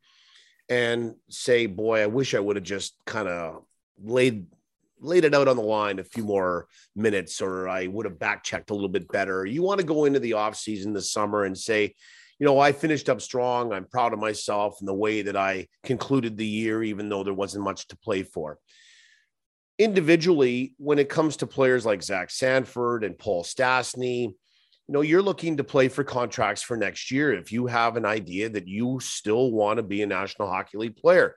and 0.71 1.15
say, 1.29 1.67
boy, 1.67 2.01
I 2.03 2.07
wish 2.07 2.35
I 2.35 2.41
would 2.41 2.57
have 2.57 2.65
just 2.65 2.95
kind 3.05 3.29
of 3.29 3.63
laid 4.03 4.47
laid 5.01 5.25
it 5.25 5.33
out 5.33 5.47
on 5.47 5.57
the 5.57 5.63
line 5.63 6.01
a 6.01 6.05
few 6.05 6.25
more 6.25 6.67
minutes 6.97 7.41
or 7.41 7.69
I 7.69 7.87
would 7.87 8.05
have 8.05 8.19
back 8.19 8.43
checked 8.43 8.71
a 8.71 8.75
little 8.75 8.89
bit 8.89 9.07
better. 9.13 9.47
You 9.47 9.63
want 9.63 9.79
to 9.79 9.87
go 9.87 10.07
into 10.07 10.19
the 10.19 10.33
offseason 10.33 10.93
this 10.93 11.13
summer 11.13 11.45
and 11.45 11.57
say, 11.57 11.95
you 12.41 12.45
know, 12.45 12.59
I 12.59 12.73
finished 12.73 13.09
up 13.09 13.21
strong. 13.21 13.73
I'm 13.73 13.85
proud 13.85 14.13
of 14.13 14.19
myself 14.19 14.79
and 14.81 14.89
the 14.89 14.95
way 14.95 15.23
that 15.23 15.37
I 15.37 15.69
concluded 15.85 16.37
the 16.37 16.47
year, 16.47 16.83
even 16.83 17.09
though 17.09 17.23
there 17.23 17.33
wasn't 17.33 17.63
much 17.63 17.87
to 17.89 17.97
play 17.97 18.25
for 18.25 18.59
individually, 19.79 20.75
when 20.79 20.99
it 20.99 21.09
comes 21.09 21.37
to 21.39 21.47
players 21.47 21.87
like 21.87 22.03
Zach 22.03 22.31
Sanford 22.31 23.05
and 23.05 23.19
Paul 23.19 23.45
Stastny, 23.45 24.23
you 24.25 24.95
know, 24.95 25.03
you're 25.03 25.23
looking 25.23 25.59
to 25.59 25.65
play 25.65 25.89
for 25.89 26.03
contracts 26.03 26.63
for 26.63 26.77
next 26.77 27.11
year. 27.11 27.33
If 27.33 27.53
you 27.53 27.67
have 27.67 27.97
an 27.97 28.07
idea 28.07 28.49
that 28.49 28.67
you 28.67 28.99
still 29.01 29.53
want 29.53 29.77
to 29.77 29.83
be 29.83 30.03
a 30.03 30.07
National 30.07 30.49
Hockey 30.49 30.79
League 30.79 30.97
player, 30.97 31.35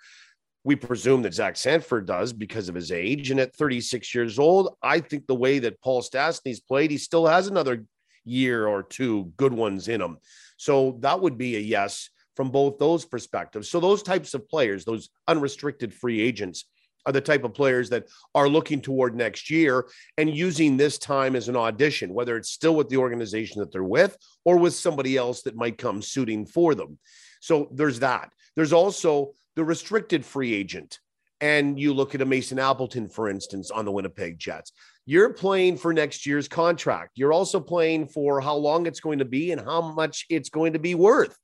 we 0.63 0.75
presume 0.75 1.21
that 1.23 1.33
Zach 1.33 1.57
Sanford 1.57 2.05
does 2.05 2.33
because 2.33 2.69
of 2.69 2.75
his 2.75 2.91
age. 2.91 3.31
And 3.31 3.39
at 3.39 3.55
36 3.55 4.13
years 4.15 4.39
old, 4.39 4.75
I 4.81 4.99
think 4.99 5.27
the 5.27 5.35
way 5.35 5.59
that 5.59 5.81
Paul 5.81 6.01
Stastny's 6.01 6.59
played, 6.59 6.91
he 6.91 6.97
still 6.97 7.27
has 7.27 7.47
another 7.47 7.85
year 8.23 8.67
or 8.67 8.83
two 8.83 9.33
good 9.37 9.53
ones 9.53 9.87
in 9.87 10.01
him. 10.01 10.17
So 10.57 10.97
that 11.01 11.19
would 11.19 11.37
be 11.37 11.55
a 11.55 11.59
yes 11.59 12.09
from 12.35 12.51
both 12.51 12.79
those 12.79 13.05
perspectives. 13.05 13.69
So 13.69 13.79
those 13.79 14.03
types 14.03 14.33
of 14.33 14.47
players, 14.47 14.85
those 14.85 15.09
unrestricted 15.27 15.93
free 15.93 16.21
agents, 16.21 16.65
are 17.05 17.13
the 17.13 17.21
type 17.21 17.43
of 17.43 17.53
players 17.53 17.89
that 17.89 18.07
are 18.35 18.49
looking 18.49 18.81
toward 18.81 19.15
next 19.15 19.49
year 19.49 19.87
and 20.17 20.35
using 20.35 20.77
this 20.77 20.97
time 20.97 21.35
as 21.35 21.47
an 21.47 21.55
audition, 21.55 22.13
whether 22.13 22.37
it's 22.37 22.49
still 22.49 22.75
with 22.75 22.89
the 22.89 22.97
organization 22.97 23.59
that 23.59 23.71
they're 23.71 23.83
with 23.83 24.17
or 24.45 24.57
with 24.57 24.73
somebody 24.73 25.17
else 25.17 25.41
that 25.43 25.55
might 25.55 25.77
come 25.77 26.01
suiting 26.01 26.45
for 26.45 26.75
them. 26.75 26.97
So 27.41 27.69
there's 27.71 27.99
that. 27.99 28.31
There's 28.55 28.73
also 28.73 29.31
the 29.55 29.63
restricted 29.63 30.25
free 30.25 30.53
agent. 30.53 30.99
And 31.39 31.79
you 31.79 31.93
look 31.93 32.13
at 32.13 32.21
a 32.21 32.25
Mason 32.25 32.59
Appleton, 32.59 33.09
for 33.09 33.27
instance, 33.27 33.71
on 33.71 33.83
the 33.83 33.91
Winnipeg 33.91 34.37
Jets. 34.37 34.71
You're 35.07 35.33
playing 35.33 35.77
for 35.77 35.91
next 35.91 36.27
year's 36.27 36.47
contract. 36.47 37.13
You're 37.15 37.33
also 37.33 37.59
playing 37.59 38.09
for 38.09 38.39
how 38.39 38.55
long 38.55 38.85
it's 38.85 38.99
going 38.99 39.19
to 39.19 39.25
be 39.25 39.51
and 39.51 39.59
how 39.59 39.81
much 39.81 40.25
it's 40.29 40.49
going 40.49 40.73
to 40.73 40.79
be 40.79 40.93
worth. 40.93 41.35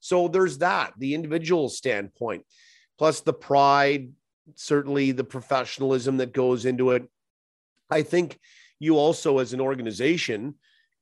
So 0.00 0.26
there's 0.26 0.58
that, 0.58 0.92
the 0.98 1.14
individual 1.14 1.68
standpoint, 1.68 2.44
plus 2.98 3.20
the 3.20 3.32
pride, 3.32 4.10
certainly 4.54 5.12
the 5.12 5.24
professionalism 5.24 6.18
that 6.18 6.32
goes 6.32 6.64
into 6.64 6.90
it. 6.90 7.08
I 7.90 8.02
think 8.02 8.38
you 8.78 8.98
also, 8.98 9.38
as 9.38 9.52
an 9.52 9.60
organization, 9.60 10.54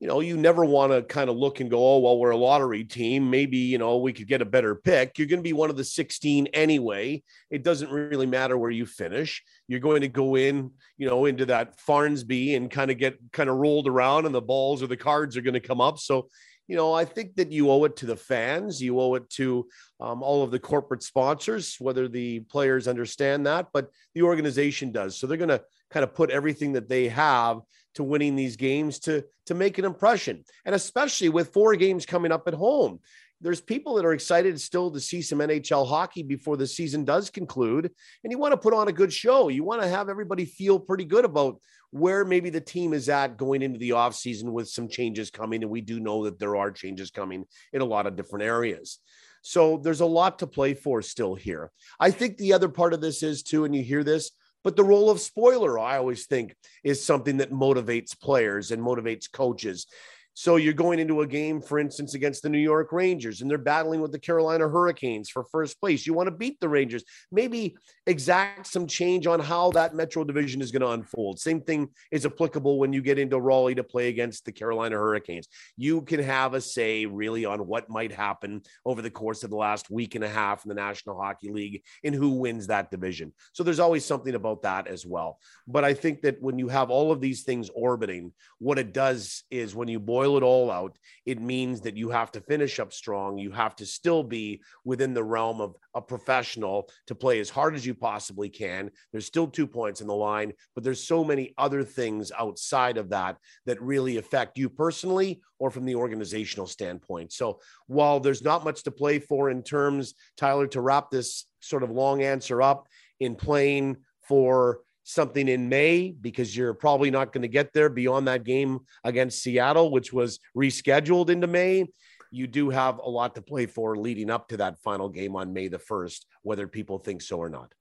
you 0.02 0.09
know, 0.09 0.18
you 0.18 0.37
never 0.37 0.64
want 0.64 0.90
to 0.90 1.02
kind 1.02 1.31
of 1.31 1.37
look 1.37 1.61
and 1.61 1.70
go, 1.70 1.78
oh, 1.78 1.98
well, 2.00 2.18
we're 2.18 2.31
a 2.31 2.37
lottery 2.37 2.83
team. 2.83 3.31
Maybe, 3.31 3.59
you 3.59 3.78
know, 3.78 3.98
we 3.98 4.12
could 4.12 4.26
get 4.26 4.42
a 4.42 4.44
better 4.44 4.74
pick. 4.74 5.16
You're 5.16 5.28
going 5.28 5.38
to 5.38 5.44
be 5.44 5.52
one 5.52 5.70
of 5.70 5.76
the 5.76 5.85
16 5.85 6.48
anyway. 6.48 7.22
It 7.50 7.62
doesn't 7.62 7.88
really 7.88 8.26
matter 8.26 8.59
where 8.59 8.72
you 8.72 8.85
finish. 8.85 9.44
You're 9.68 9.78
going 9.78 10.00
to 10.00 10.09
go 10.09 10.35
in, 10.35 10.72
you 10.98 11.07
know, 11.07 11.26
into 11.26 11.46
that 11.46 11.78
Farnsby 11.78 12.57
and 12.57 12.68
kind 12.68 12.90
of 12.90 12.98
get 12.98 13.16
kind 13.33 13.48
of 13.48 13.59
rolled 13.59 13.87
around 13.87 14.26
and 14.26 14.35
the 14.35 14.42
balls 14.42 14.83
or 14.83 14.88
the 14.88 14.96
cards 14.96 15.37
are 15.37 15.42
going 15.42 15.55
to 15.55 15.61
come 15.61 15.81
up. 15.81 16.00
So 16.00 16.31
you 16.68 16.77
know, 16.77 16.92
I 16.92 17.05
think 17.05 17.35
that 17.37 17.51
you 17.51 17.70
owe 17.70 17.85
it 17.85 17.96
to 17.96 18.07
the 18.07 18.16
fans, 18.16 18.81
you 18.81 19.01
owe 19.01 19.14
it 19.14 19.29
to 19.31 19.66
um, 20.01 20.22
all 20.22 20.42
of 20.42 20.51
the 20.51 20.59
corporate 20.59 21.03
sponsors, 21.03 21.77
whether 21.79 22.09
the 22.09 22.40
players 22.40 22.88
understand 22.88 23.46
that, 23.46 23.68
but 23.72 23.90
the 24.14 24.22
organization 24.22 24.92
does. 24.92 25.18
So 25.18 25.27
they're 25.27 25.37
going 25.37 25.48
to 25.48 25.62
kind 25.90 26.05
of 26.05 26.14
put 26.14 26.31
everything 26.31 26.72
that 26.72 26.88
they 26.88 27.09
have 27.09 27.61
to 27.94 28.03
winning 28.03 28.37
these 28.37 28.57
games 28.57 28.98
to 29.01 29.25
to 29.46 29.55
make 29.55 29.77
an 29.77 29.85
impression, 29.85 30.44
and 30.64 30.75
especially 30.75 31.29
with 31.29 31.53
four 31.53 31.75
games 31.77 32.07
coming 32.07 32.33
up 32.33 32.48
at 32.48 32.55
home 32.55 33.01
there's 33.42 33.61
people 33.61 33.94
that 33.94 34.05
are 34.05 34.12
excited 34.12 34.59
still 34.61 34.90
to 34.90 35.01
see 35.01 35.20
some 35.20 35.40
NHL 35.40 35.87
hockey 35.87 36.22
before 36.22 36.57
the 36.57 36.66
season 36.66 37.05
does 37.05 37.29
conclude. 37.29 37.90
And 38.22 38.31
you 38.31 38.38
want 38.38 38.53
to 38.53 38.57
put 38.57 38.72
on 38.72 38.88
a 38.88 38.92
good 38.92 39.12
show. 39.12 39.48
You 39.48 39.64
want 39.64 39.83
to 39.83 39.88
have 39.88 40.09
everybody 40.09 40.44
feel 40.44 40.79
pretty 40.79 41.05
good 41.05 41.25
about 41.25 41.61
where 41.92 42.24
maybe 42.24 42.50
the 42.50 42.61
team 42.61 42.92
is 42.92 43.09
at 43.09 43.37
going 43.37 43.62
into 43.62 43.78
the 43.78 43.90
offseason 43.90 44.50
with 44.50 44.68
some 44.68 44.88
changes 44.88 45.31
coming. 45.31 45.62
And 45.62 45.70
we 45.70 45.83
do 45.83 46.00
know 46.00 46.24
that 46.24 46.38
there 46.38 46.57
are 46.57 46.70
changes 46.70 47.11
coming 47.11 47.44
in 47.72 47.83
a 47.83 47.87
lot 47.87 48.07
of 48.07 48.16
different 48.16 48.44
areas. 48.44 48.98
So 49.42 49.76
there's 49.76 50.00
a 50.00 50.07
lot 50.07 50.38
to 50.38 50.46
play 50.46 50.72
for 50.72 51.02
still 51.02 51.35
here. 51.35 51.70
I 52.00 52.11
think 52.11 52.38
the 52.38 52.55
other 52.55 52.68
part 52.68 52.94
of 52.94 53.00
this 53.00 53.22
is 53.22 53.42
too, 53.42 53.64
and 53.64 53.76
you 53.76 53.83
hear 53.83 54.02
this, 54.02 54.31
but 54.64 54.74
the 54.74 54.85
role 54.85 55.11
of 55.11 55.20
spoiler, 55.20 55.78
I 55.78 55.98
always 55.98 56.26
think, 56.26 56.55
is 56.83 57.05
something 57.05 57.38
that 57.38 57.52
motivates 57.52 58.18
players 58.18 58.70
and 58.70 58.83
motivates 58.83 59.31
coaches 59.31 59.87
So 60.35 60.57
you're 60.57 60.73
going 60.73 60.99
into 60.99 61.21
a 61.21 61.27
game, 61.27 61.61
for 61.61 61.79
instance, 61.79 62.14
against 62.14 62.42
the 62.42 62.49
New 62.49 62.59
York 62.59 62.90
Rangers, 62.90 63.42
and 63.42 63.51
they're 63.51 63.59
battling 63.59 64.01
with 64.01 64.12
the 64.12 64.18
Carolina 64.18 64.66
Hurricanes 64.66 65.29
for 65.29 65.45
first 65.45 65.79
place. 65.79 66.07
You 66.07 66.14
want 66.14 66.29
to 66.29 66.35
beat 66.35 66.59
the 66.59 66.71
Rangers, 66.71 67.05
maybe 67.31 67.77
exact 68.07 68.66
some 68.66 68.87
change 68.87 69.27
on 69.27 69.40
how 69.40 69.71
that 69.73 69.95
Metro 69.95 70.25
division 70.25 70.62
is 70.62 70.71
going 70.71 70.81
to 70.81 70.90
unfold. 70.90 71.38
Same 71.38 71.61
thing 71.61 71.88
is 72.11 72.25
applicable 72.25 72.79
when 72.79 72.95
you 72.95 73.03
get 73.03 73.18
into 73.18 73.38
Raleigh 73.38 73.75
to 73.75 73.85
play 73.85 74.09
against 74.09 74.47
the 74.47 74.53
Carolina 74.53 74.97
Hurricanes. 74.97 75.49
You 75.77 76.01
can 76.01 76.23
have 76.23 76.55
a 76.55 76.61
say 76.62 77.05
really 77.05 77.45
on 77.45 77.66
what 77.66 77.90
might 77.90 78.12
happen 78.12 78.62
over 78.87 79.03
the 79.03 79.11
course 79.11 79.45
of 79.45 79.51
the 79.51 79.57
last 79.57 79.90
week 79.90 80.14
and 80.14 80.25
a 80.25 80.29
half 80.29 80.64
in 80.64 80.71
the 80.71 80.75
National 80.75 81.21
Hockey 81.21 81.53
League 81.53 81.83
and 82.05 82.14
who 82.14 82.31
wins 82.31 82.68
that 82.68 82.90
division. 82.90 83.35
So 83.53 83.62
there's 83.62 83.81
always 83.81 84.05
something 84.05 84.35
about 84.35 84.62
that 84.62 84.87
as 84.87 85.05
well. 85.05 85.38
But 85.68 85.85
I 85.85 85.92
think 85.92 86.23
that 86.23 86.40
when 86.40 86.59
you 86.59 86.68
have 86.68 86.90
all 86.90 87.12
of 87.12 87.21
these 87.21 87.42
things 87.42 87.68
orbiting, 87.75 88.33
what 88.59 88.79
it 88.79 88.95
does 88.95 89.45
is 89.51 89.75
when 89.75 89.88
you 89.88 90.01
boil 90.01 90.21
boil 90.22 90.37
it 90.37 90.42
all 90.44 90.70
out, 90.70 90.96
it 91.26 91.40
means 91.40 91.80
that 91.80 91.96
you 91.96 92.08
have 92.08 92.30
to 92.30 92.40
finish 92.40 92.78
up 92.78 92.92
strong. 92.92 93.38
You 93.38 93.50
have 93.50 93.74
to 93.76 93.87
still 93.87 94.22
be 94.22 94.62
within 94.85 95.14
the 95.14 95.24
realm 95.24 95.61
of 95.61 95.74
a 95.94 96.00
professional 96.00 96.88
to 97.08 97.14
play 97.16 97.40
as 97.40 97.50
hard 97.50 97.74
as 97.74 97.85
you 97.85 97.92
possibly 97.92 98.48
can. 98.48 98.90
There's 99.11 99.26
still 99.26 99.48
two 99.48 99.66
points 99.66 100.00
in 100.00 100.06
the 100.06 100.14
line, 100.14 100.52
but 100.76 100.85
there's 100.85 101.02
so 101.02 101.24
many 101.24 101.54
other 101.58 101.82
things 101.82 102.30
outside 102.38 102.98
of 102.98 103.08
that 103.08 103.37
that 103.66 103.82
really 103.82 104.18
affect 104.18 104.58
you 104.58 104.68
personally 104.68 105.40
or 105.58 105.72
from 105.72 105.87
the 105.87 105.96
organizational 105.96 106.68
standpoint. 106.68 107.32
So 107.32 107.58
while 107.88 108.20
there's 108.20 108.44
not 108.44 108.64
much 108.64 108.85
to 108.85 108.92
play 108.92 109.18
for 109.18 109.50
in 109.50 109.64
terms, 109.64 110.14
Tyler, 110.37 110.68
to 110.68 110.80
wrap 110.80 111.11
this 111.11 111.46
sort 111.61 111.82
of 111.82 111.90
long 111.90 112.22
answer 112.22 112.62
up 112.62 112.87
in 113.18 113.35
playing 113.35 113.96
for 114.28 114.82
something 115.04 115.48
in 115.48 115.68
May 115.68 116.12
because 116.12 116.56
you're 116.56 116.74
probably 116.74 117.10
not 117.10 117.32
going 117.32 117.42
to 117.42 117.48
get 117.48 117.72
there 117.72 117.88
beyond 117.88 118.28
that 118.28 118.44
game 118.44 118.80
against 119.04 119.42
Seattle, 119.42 119.90
which 119.90 120.12
was 120.12 120.38
rescheduled 120.56 121.30
into 121.30 121.46
May. 121.46 121.86
You 122.30 122.46
do 122.46 122.70
have 122.70 122.98
a 122.98 123.08
lot 123.08 123.34
to 123.34 123.42
play 123.42 123.66
for 123.66 123.96
leading 123.96 124.30
up 124.30 124.48
to 124.48 124.56
that 124.58 124.78
final 124.78 125.08
game 125.08 125.36
on 125.36 125.52
May 125.52 125.68
the 125.68 125.78
1st, 125.78 126.24
whether 126.42 126.66
people 126.66 126.98
think 126.98 127.20
so 127.20 127.38
or 127.38 127.50
not. 127.50 127.72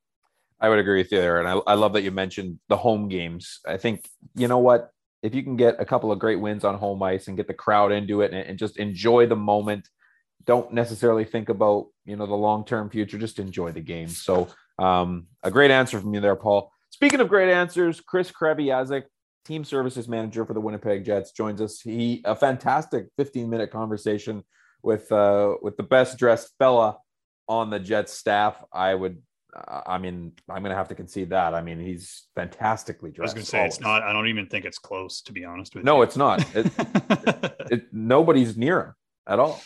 I 0.60 0.70
would 0.70 0.80
agree 0.80 0.98
with 0.98 1.12
you 1.12 1.20
there. 1.20 1.40
And 1.40 1.48
I, 1.48 1.54
I 1.66 1.74
love 1.74 1.94
that 1.94 2.04
you 2.04 2.12
mentioned 2.12 2.60
the 2.68 2.78
home 2.78 3.08
games. 3.08 3.60
I 3.66 3.78
think, 3.78 4.06
you 4.36 4.48
know 4.48 4.60
what? 4.60 4.92
If 5.24 5.34
you 5.34 5.44
can 5.44 5.56
get 5.56 5.76
a 5.80 5.86
couple 5.86 6.12
of 6.12 6.20
great 6.20 6.40
wins 6.40 6.64
on 6.64 6.78
home 6.78 7.02
ice 7.02 7.28
and 7.28 7.38
get 7.38 7.48
the 7.48 7.54
crowd 7.54 7.92
into 7.92 8.22
it 8.22 8.34
and, 8.34 8.48
and 8.48 8.60
just 8.60 8.78
enjoy 8.78 9.26
the 9.26 9.36
moment, 9.36 9.88
don't 10.46 10.74
necessarily 10.74 11.24
think 11.24 11.50
about, 11.50 11.88
you 12.06 12.16
know, 12.16 12.26
the 12.26 12.36
long 12.36 12.66
term 12.66 12.90
future, 12.90 13.18
just 13.18 13.40
enjoy 13.40 13.72
the 13.72 13.82
game. 13.82 14.08
So, 14.08 14.50
um, 14.80 15.28
a 15.44 15.52
great 15.52 15.72
answer 15.72 16.00
from 16.00 16.14
you 16.14 16.22
there, 16.22 16.36
Paul. 16.36 16.72
Speaking 16.92 17.22
of 17.22 17.30
great 17.30 17.50
answers, 17.50 18.02
Chris 18.02 18.32
Kreviazuk, 18.32 19.04
team 19.46 19.64
services 19.64 20.08
manager 20.08 20.46
for 20.46 20.54
the 20.54 20.62
Winnipeg 20.62 21.04
Jets, 21.06 21.32
joins 21.32 21.62
us. 21.62 21.82
He 21.82 22.22
a 22.26 22.36
fantastic 22.36 23.08
15 23.18 23.50
minute 23.50 23.72
conversation 23.72 24.44
with 24.84 25.12
uh, 25.12 25.56
with 25.62 25.78
the 25.78 25.84
best 25.84 26.18
dressed 26.20 26.52
fella 26.60 26.98
on 27.48 27.70
the 27.70 27.80
Jets 27.80 28.14
staff. 28.14 28.62
I 28.72 28.94
would. 28.94 29.22
Uh, 29.56 29.82
I 29.86 29.98
mean, 29.98 30.34
I'm 30.50 30.62
going 30.64 30.72
to 30.72 30.78
have 30.78 30.90
to 30.90 30.96
concede 30.96 31.32
that. 31.32 31.54
I 31.54 31.62
mean, 31.62 31.80
he's 31.80 32.28
fantastically 32.36 33.12
dressed. 33.12 33.34
I 33.34 33.34
was 33.34 33.34
going 33.34 33.44
to 33.46 33.50
say 33.50 33.58
always. 33.60 33.74
it's 33.76 33.82
not. 33.82 34.04
I 34.04 34.14
don't 34.14 34.28
even 34.28 34.48
think 34.48 34.66
it's 34.66 34.78
close, 34.78 35.22
to 35.24 35.34
be 35.34 35.44
honest 35.44 35.76
with 35.76 35.84
no, 35.84 35.94
you. 35.94 35.98
No, 35.98 36.04
it's 36.04 36.18
not. 36.18 36.56
It, 36.56 36.66
it, 36.78 37.56
it, 37.72 37.84
nobody's 37.94 38.56
near 38.56 38.82
him 38.82 38.94
at 39.28 39.40
all. 39.40 39.62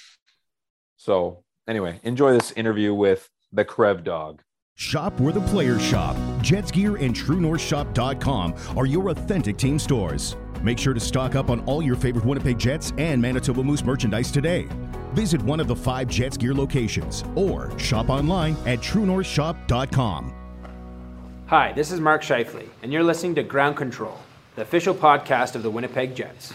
So, 0.98 1.44
anyway, 1.68 2.00
enjoy 2.04 2.34
this 2.34 2.52
interview 2.52 2.94
with 2.94 3.30
the 3.52 3.66
Krev 3.66 4.04
Dog. 4.04 4.42
Shop 4.76 5.20
where 5.20 5.34
the 5.34 5.42
players 5.42 5.82
shop. 5.84 6.16
Jets 6.46 6.70
Gear 6.70 6.98
and 6.98 7.16
TrueNorthShop.com 7.16 8.78
are 8.78 8.86
your 8.86 9.10
authentic 9.10 9.58
team 9.58 9.80
stores. 9.80 10.36
Make 10.62 10.78
sure 10.78 10.94
to 10.94 11.00
stock 11.00 11.34
up 11.34 11.50
on 11.50 11.62
all 11.62 11.82
your 11.82 11.96
favorite 11.96 12.24
Winnipeg 12.24 12.60
Jets 12.60 12.94
and 13.00 13.20
Manitoba 13.20 13.64
Moose 13.64 13.84
merchandise 13.84 14.32
today. 14.32 14.68
Visit 15.14 15.42
one 15.42 15.60
of 15.60 15.68
the 15.68 15.76
five 15.76 16.08
Jets 16.08 16.38
Gear 16.38 16.54
locations 16.54 17.24
or 17.34 17.78
shop 17.80 18.10
online 18.10 18.56
at 18.68 18.78
TrueNorthShop.com. 18.78 20.36
Hi, 21.48 21.74
this 21.74 21.92
is 21.92 22.00
Mark 22.00 22.22
Scheifele, 22.22 22.68
and 22.84 22.94
you're 22.94 23.04
listening 23.04 23.34
to 23.36 23.44
Ground 23.44 23.76
Control, 23.76 24.20
the 24.56 24.62
official 24.62 24.94
podcast 24.94 25.56
of 25.56 25.64
the 25.64 25.72
Winnipeg 25.72 26.16
Jets. 26.16 26.54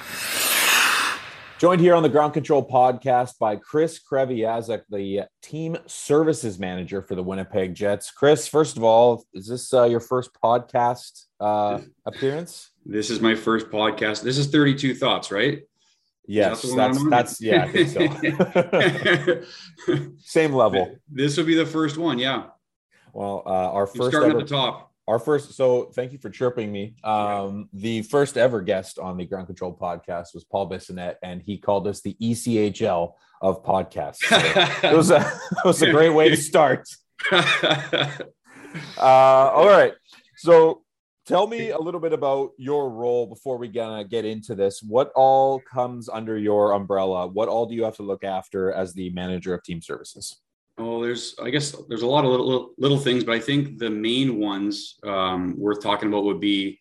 Joined 1.61 1.83
here 1.83 1.94
on 1.94 2.03
the 2.03 2.09
Ground 2.09 2.33
Control 2.33 2.66
podcast 2.66 3.38
by 3.38 3.55
Chris 3.55 4.01
Kreviazuk, 4.03 4.81
the 4.88 5.25
team 5.42 5.77
services 5.85 6.59
manager 6.59 7.03
for 7.03 7.14
the 7.14 7.23
Winnipeg 7.23 7.75
Jets. 7.75 8.11
Chris, 8.11 8.49
first 8.49 8.79
of 8.79 8.83
all, 8.83 9.27
is 9.35 9.46
this 9.46 9.75
uh, 9.75 9.85
your 9.85 10.01
first 10.01 10.31
podcast 10.42 11.27
uh, 11.38 11.81
appearance? 12.07 12.70
This 12.87 13.11
is 13.11 13.20
my 13.20 13.35
first 13.35 13.66
podcast. 13.68 14.23
This 14.23 14.38
is 14.38 14.46
32 14.46 14.94
Thoughts, 14.94 15.31
right? 15.31 15.61
Yes, 16.27 16.62
that's 16.62 17.11
that's 17.11 17.42
yeah, 17.42 17.64
I 17.64 17.70
think 17.70 17.88
so. 19.85 20.07
Same 20.20 20.55
level. 20.55 20.96
This 21.11 21.37
will 21.37 21.44
be 21.44 21.57
the 21.57 21.66
first 21.66 21.99
one, 21.99 22.18
yeah. 22.18 22.44
Well, 23.12 23.42
uh, 23.44 23.51
our 23.51 23.87
first 23.87 24.12
starting 24.12 24.31
ever, 24.31 24.40
at 24.40 24.49
the 24.49 24.55
top 24.55 24.89
our 25.11 25.18
first 25.18 25.55
so 25.55 25.90
thank 25.96 26.12
you 26.12 26.18
for 26.18 26.31
chirping 26.31 26.70
me. 26.70 26.94
Um, 27.03 27.68
the 27.73 28.03
first 28.03 28.37
ever 28.37 28.61
guest 28.61 29.01
on 29.01 29.16
the 29.16 29.25
ground 29.25 29.49
control 29.49 29.77
podcast 29.77 30.35
was 30.35 30.44
paul 30.44 30.70
bissonnette 30.70 31.16
and 31.23 31.42
he 31.42 31.59
called 31.59 31.88
us 31.88 32.01
the 32.01 32.16
echl 32.23 33.14
of 33.42 33.64
podcasts. 33.64 34.18
So 34.18 34.88
it 34.88 34.96
was 34.96 35.11
a 35.11 35.20
it 35.53 35.64
was 35.64 35.83
a 35.83 35.90
great 35.96 36.11
way 36.11 36.29
to 36.29 36.37
start. 36.37 36.88
Uh, 38.96 39.51
all 39.53 39.66
right. 39.66 39.94
So 40.37 40.85
tell 41.27 41.49
me 41.49 41.70
a 41.70 41.79
little 41.79 41.99
bit 41.99 42.12
about 42.12 42.51
your 42.57 42.88
role 42.88 43.27
before 43.27 43.59
we 43.59 43.66
gonna 43.66 44.05
get 44.05 44.25
into 44.25 44.55
this. 44.55 44.81
What 44.81 45.11
all 45.16 45.59
comes 45.59 46.09
under 46.09 46.38
your 46.38 46.70
umbrella? 46.70 47.27
What 47.27 47.49
all 47.49 47.66
do 47.66 47.75
you 47.75 47.83
have 47.83 47.96
to 47.96 48.05
look 48.05 48.23
after 48.23 48.70
as 48.70 48.94
the 48.94 49.11
manager 49.11 49.53
of 49.55 49.64
team 49.64 49.83
services 49.83 50.40
Oh, 50.78 51.02
there's, 51.02 51.35
I 51.42 51.50
guess 51.50 51.74
there's 51.88 52.02
a 52.02 52.06
lot 52.06 52.24
of 52.24 52.30
little, 52.30 52.70
little 52.78 52.98
things, 52.98 53.22
but 53.24 53.35
I 53.35 53.40
think 53.40 53.78
the 53.78 53.90
main 53.90 54.38
ones 54.38 54.98
um, 55.04 55.59
worth 55.59 55.83
talking 55.83 56.09
about 56.09 56.24
would 56.24 56.40
be 56.40 56.78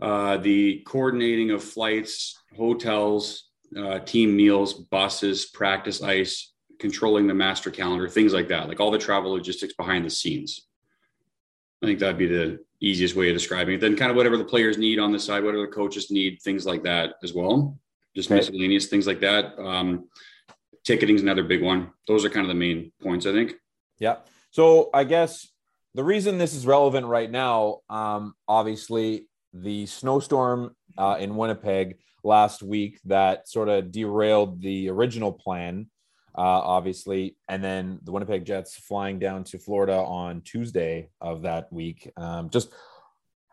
uh, 0.00 0.36
the 0.36 0.82
coordinating 0.86 1.50
of 1.50 1.62
flights, 1.62 2.40
hotels, 2.56 3.48
uh, 3.76 3.98
team 4.00 4.36
meals, 4.36 4.74
buses, 4.74 5.46
practice 5.46 6.02
ice, 6.02 6.52
controlling 6.78 7.26
the 7.26 7.34
master 7.34 7.70
calendar, 7.70 8.08
things 8.08 8.32
like 8.32 8.48
that, 8.48 8.68
like 8.68 8.80
all 8.80 8.90
the 8.90 8.98
travel 8.98 9.32
logistics 9.32 9.74
behind 9.74 10.04
the 10.04 10.10
scenes. 10.10 10.68
I 11.82 11.86
think 11.86 11.98
that'd 11.98 12.18
be 12.18 12.26
the 12.26 12.60
easiest 12.80 13.14
way 13.14 13.30
of 13.30 13.34
describing 13.34 13.74
it. 13.74 13.80
Then 13.80 13.96
kind 13.96 14.10
of 14.10 14.16
whatever 14.16 14.36
the 14.36 14.44
players 14.44 14.78
need 14.78 14.98
on 14.98 15.12
the 15.12 15.18
side, 15.18 15.44
whatever 15.44 15.66
the 15.66 15.72
coaches 15.72 16.10
need, 16.10 16.40
things 16.42 16.66
like 16.66 16.82
that 16.84 17.14
as 17.22 17.34
well. 17.34 17.78
Just 18.14 18.30
miscellaneous 18.30 18.86
things 18.86 19.06
like 19.06 19.20
that. 19.20 19.58
Um, 19.58 20.08
ticketing 20.84 21.16
is 21.16 21.22
another 21.22 21.44
big 21.44 21.62
one. 21.62 21.90
Those 22.08 22.24
are 22.24 22.30
kind 22.30 22.44
of 22.44 22.48
the 22.48 22.54
main 22.54 22.92
points, 23.02 23.26
I 23.26 23.32
think. 23.32 23.54
Yeah. 23.98 24.16
So 24.50 24.90
I 24.92 25.04
guess 25.04 25.48
the 25.94 26.04
reason 26.04 26.38
this 26.38 26.54
is 26.54 26.66
relevant 26.66 27.06
right 27.06 27.30
now, 27.30 27.78
um, 27.88 28.34
obviously, 28.48 29.28
the 29.52 29.86
snowstorm 29.86 30.74
uh, 30.98 31.16
in 31.20 31.36
Winnipeg 31.36 31.98
last 32.24 32.62
week 32.62 32.98
that 33.04 33.48
sort 33.48 33.68
of 33.68 33.92
derailed 33.92 34.60
the 34.60 34.88
original 34.90 35.30
plan, 35.32 35.86
uh, 36.36 36.40
obviously, 36.40 37.36
and 37.48 37.62
then 37.62 38.00
the 38.02 38.10
Winnipeg 38.10 38.44
Jets 38.44 38.76
flying 38.76 39.18
down 39.18 39.44
to 39.44 39.58
Florida 39.58 39.96
on 39.96 40.40
Tuesday 40.40 41.10
of 41.20 41.42
that 41.42 41.72
week. 41.72 42.10
Um, 42.16 42.50
just 42.50 42.72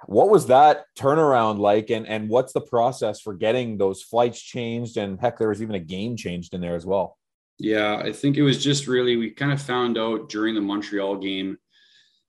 what 0.06 0.30
was 0.30 0.48
that 0.48 0.86
turnaround 0.98 1.60
like, 1.60 1.90
and 1.90 2.08
and 2.08 2.30
what's 2.30 2.54
the 2.54 2.62
process 2.62 3.22
for 3.22 3.34
getting 3.34 3.78
those 3.78 4.02
flights 4.02 4.42
changed? 4.42 4.98
And 4.98 5.20
heck, 5.20 5.38
there 5.38 5.50
was 5.50 5.62
even 5.62 5.76
a 5.76 5.80
game 5.80 6.16
changed 6.16 6.54
in 6.54 6.62
there 6.62 6.76
as 6.76 6.86
well. 6.86 7.18
Yeah, 7.60 7.98
I 7.98 8.12
think 8.12 8.38
it 8.38 8.42
was 8.42 8.64
just 8.64 8.88
really 8.88 9.18
we 9.18 9.30
kind 9.32 9.52
of 9.52 9.62
found 9.62 9.98
out 9.98 10.30
during 10.30 10.56
the 10.56 10.62
Montreal 10.62 11.18
game, 11.18 11.58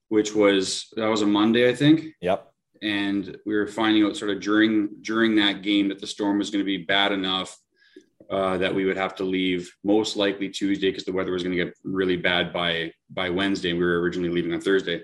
which 0.09 0.35
was 0.35 0.89
that 0.97 1.09
was 1.09 1.23
a 1.23 1.27
Monday, 1.27 1.69
I 1.69 1.75
think. 1.75 2.07
Yep. 2.21 2.49
And 2.83 3.37
we 3.47 3.55
were 3.55 3.67
finding 3.67 4.05
out 4.05 4.17
sort 4.17 4.33
of 4.33 4.41
during 4.41 4.91
during 5.01 5.37
that 5.37 5.63
game 5.63 5.89
that 5.89 6.01
the 6.01 6.07
storm 6.07 6.39
was 6.39 6.51
going 6.51 6.61
to 6.61 6.67
be 6.67 6.85
bad 6.85 7.13
enough 7.13 7.57
uh, 8.31 8.57
that 8.59 8.75
we 8.75 8.85
would 8.85 8.97
have 8.97 9.15
to 9.15 9.25
leave 9.25 9.75
most 9.85 10.17
likely 10.17 10.49
Tuesday 10.49 10.91
because 10.91 11.05
the 11.05 11.13
weather 11.13 11.33
was 11.33 11.43
going 11.43 11.57
to 11.57 11.65
get 11.65 11.75
really 11.85 12.17
bad 12.17 12.53
by 12.53 12.93
by 13.11 13.29
Wednesday. 13.31 13.73
We 13.73 13.85
were 13.85 14.01
originally 14.01 14.31
leaving 14.31 14.53
on 14.53 14.61
Thursday, 14.61 15.03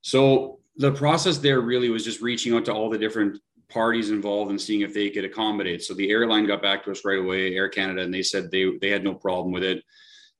so 0.00 0.60
the 0.78 0.92
process 0.92 1.38
there 1.38 1.60
really 1.60 1.90
was 1.90 2.04
just 2.04 2.22
reaching 2.22 2.54
out 2.54 2.64
to 2.64 2.72
all 2.72 2.88
the 2.88 2.98
different 2.98 3.40
parties 3.68 4.10
involved 4.10 4.50
and 4.50 4.60
seeing 4.60 4.80
if 4.80 4.94
they 4.94 5.10
could 5.10 5.24
accommodate. 5.24 5.82
So 5.82 5.92
the 5.92 6.10
airline 6.10 6.46
got 6.46 6.62
back 6.62 6.84
to 6.84 6.90
us 6.90 7.04
right 7.04 7.18
away, 7.18 7.54
Air 7.54 7.68
Canada, 7.68 8.02
and 8.02 8.14
they 8.14 8.22
said 8.22 8.50
they 8.50 8.78
they 8.80 8.88
had 8.88 9.04
no 9.04 9.14
problem 9.14 9.52
with 9.52 9.64
it. 9.64 9.82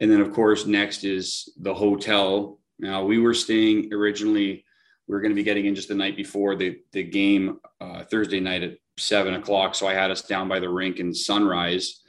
And 0.01 0.11
then 0.11 0.21
of 0.21 0.33
course 0.33 0.65
next 0.65 1.05
is 1.05 1.53
the 1.59 1.75
hotel. 1.75 2.61
Now 2.79 3.05
we 3.05 3.19
were 3.19 3.35
staying 3.35 3.93
originally. 3.93 4.65
We 5.07 5.15
were 5.15 5.21
going 5.21 5.33
to 5.33 5.37
be 5.37 5.43
getting 5.43 5.67
in 5.67 5.75
just 5.75 5.89
the 5.89 5.95
night 5.95 6.17
before 6.17 6.55
the 6.55 6.79
the 6.93 7.03
game 7.03 7.59
uh, 7.81 8.05
Thursday 8.05 8.41
night 8.41 8.63
at 8.63 8.79
seven 8.97 9.35
o'clock. 9.35 9.75
So 9.75 9.87
I 9.89 9.95
had 9.95 10.11
us 10.11 10.23
down 10.23 10.49
by 10.49 10.61
the 10.61 10.69
rink 10.69 11.01
in 11.01 11.13
Sunrise. 11.13 12.01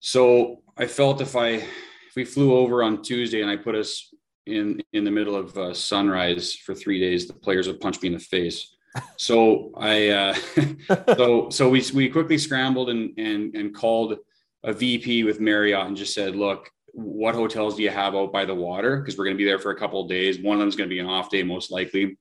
So 0.00 0.62
I 0.76 0.86
felt 0.86 1.20
if 1.20 1.34
I 1.34 1.48
if 1.48 2.14
we 2.14 2.24
flew 2.24 2.54
over 2.54 2.82
on 2.84 3.02
Tuesday 3.02 3.42
and 3.42 3.50
I 3.50 3.56
put 3.56 3.74
us 3.74 4.14
in 4.46 4.82
in 4.92 5.04
the 5.04 5.10
middle 5.10 5.36
of 5.36 5.56
uh, 5.56 5.74
Sunrise 5.74 6.54
for 6.54 6.74
three 6.74 7.00
days, 7.00 7.26
the 7.26 7.34
players 7.34 7.66
would 7.66 7.80
punch 7.80 8.00
me 8.02 8.08
in 8.08 8.14
the 8.14 8.20
face. 8.20 8.72
So 9.18 9.72
I, 9.76 10.08
uh, 10.08 10.34
so 11.16 11.50
so 11.50 11.68
we 11.68 11.84
we 11.92 12.08
quickly 12.08 12.38
scrambled 12.38 12.88
and 12.88 13.12
and 13.18 13.54
and 13.54 13.74
called 13.74 14.16
a 14.64 14.72
VP 14.72 15.24
with 15.24 15.38
Marriott 15.38 15.86
and 15.86 15.96
just 15.96 16.14
said, 16.14 16.34
look, 16.34 16.70
what 16.92 17.34
hotels 17.34 17.76
do 17.76 17.82
you 17.82 17.90
have 17.90 18.14
out 18.14 18.32
by 18.32 18.46
the 18.46 18.54
water? 18.54 18.96
Because 18.96 19.18
we're 19.18 19.26
going 19.26 19.36
to 19.36 19.38
be 19.38 19.44
there 19.44 19.58
for 19.58 19.70
a 19.70 19.78
couple 19.78 20.00
of 20.00 20.08
days. 20.08 20.40
One 20.40 20.54
of 20.54 20.60
them 20.60 20.68
is 20.68 20.76
going 20.76 20.88
to 20.88 20.94
be 20.94 20.98
an 20.98 21.06
off 21.06 21.30
day, 21.30 21.42
most 21.42 21.70
likely, 21.70 22.16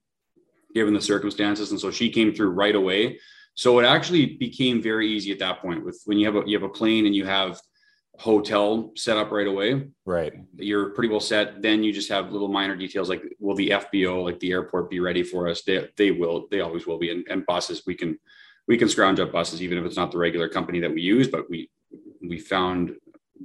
given 0.73 0.93
the 0.93 1.01
circumstances. 1.01 1.71
And 1.71 1.79
so 1.79 1.91
she 1.91 2.09
came 2.09 2.33
through 2.33 2.49
right 2.49 2.75
away. 2.75 3.19
So 3.55 3.79
it 3.79 3.85
actually 3.85 4.35
became 4.35 4.81
very 4.81 5.07
easy 5.07 5.31
at 5.31 5.39
that 5.39 5.61
point. 5.61 5.85
With 5.85 6.01
when 6.05 6.19
you 6.19 6.25
have 6.25 6.35
a 6.35 6.43
you 6.45 6.57
have 6.57 6.69
a 6.69 6.73
plane 6.73 7.05
and 7.05 7.15
you 7.15 7.25
have 7.25 7.59
hotel 8.19 8.91
set 8.95 9.17
up 9.17 9.31
right 9.31 9.47
away. 9.47 9.87
Right. 10.05 10.33
You're 10.57 10.91
pretty 10.91 11.09
well 11.09 11.19
set. 11.19 11.61
Then 11.61 11.83
you 11.83 11.91
just 11.91 12.09
have 12.09 12.31
little 12.31 12.47
minor 12.47 12.75
details 12.75 13.09
like 13.09 13.23
will 13.39 13.55
the 13.55 13.69
FBO, 13.69 14.23
like 14.23 14.39
the 14.39 14.51
airport, 14.51 14.89
be 14.89 14.99
ready 14.99 15.23
for 15.23 15.47
us? 15.47 15.61
They 15.63 15.89
they 15.97 16.11
will. 16.11 16.47
They 16.51 16.61
always 16.61 16.87
will 16.87 16.97
be. 16.97 17.11
And, 17.11 17.25
and 17.29 17.45
buses, 17.45 17.83
we 17.85 17.95
can 17.95 18.19
we 18.67 18.77
can 18.77 18.89
scrounge 18.89 19.19
up 19.19 19.31
buses 19.31 19.61
even 19.61 19.77
if 19.77 19.85
it's 19.85 19.97
not 19.97 20.11
the 20.11 20.17
regular 20.17 20.49
company 20.49 20.79
that 20.79 20.93
we 20.93 21.01
use, 21.01 21.27
but 21.27 21.49
we 21.49 21.69
we 22.21 22.39
found 22.39 22.95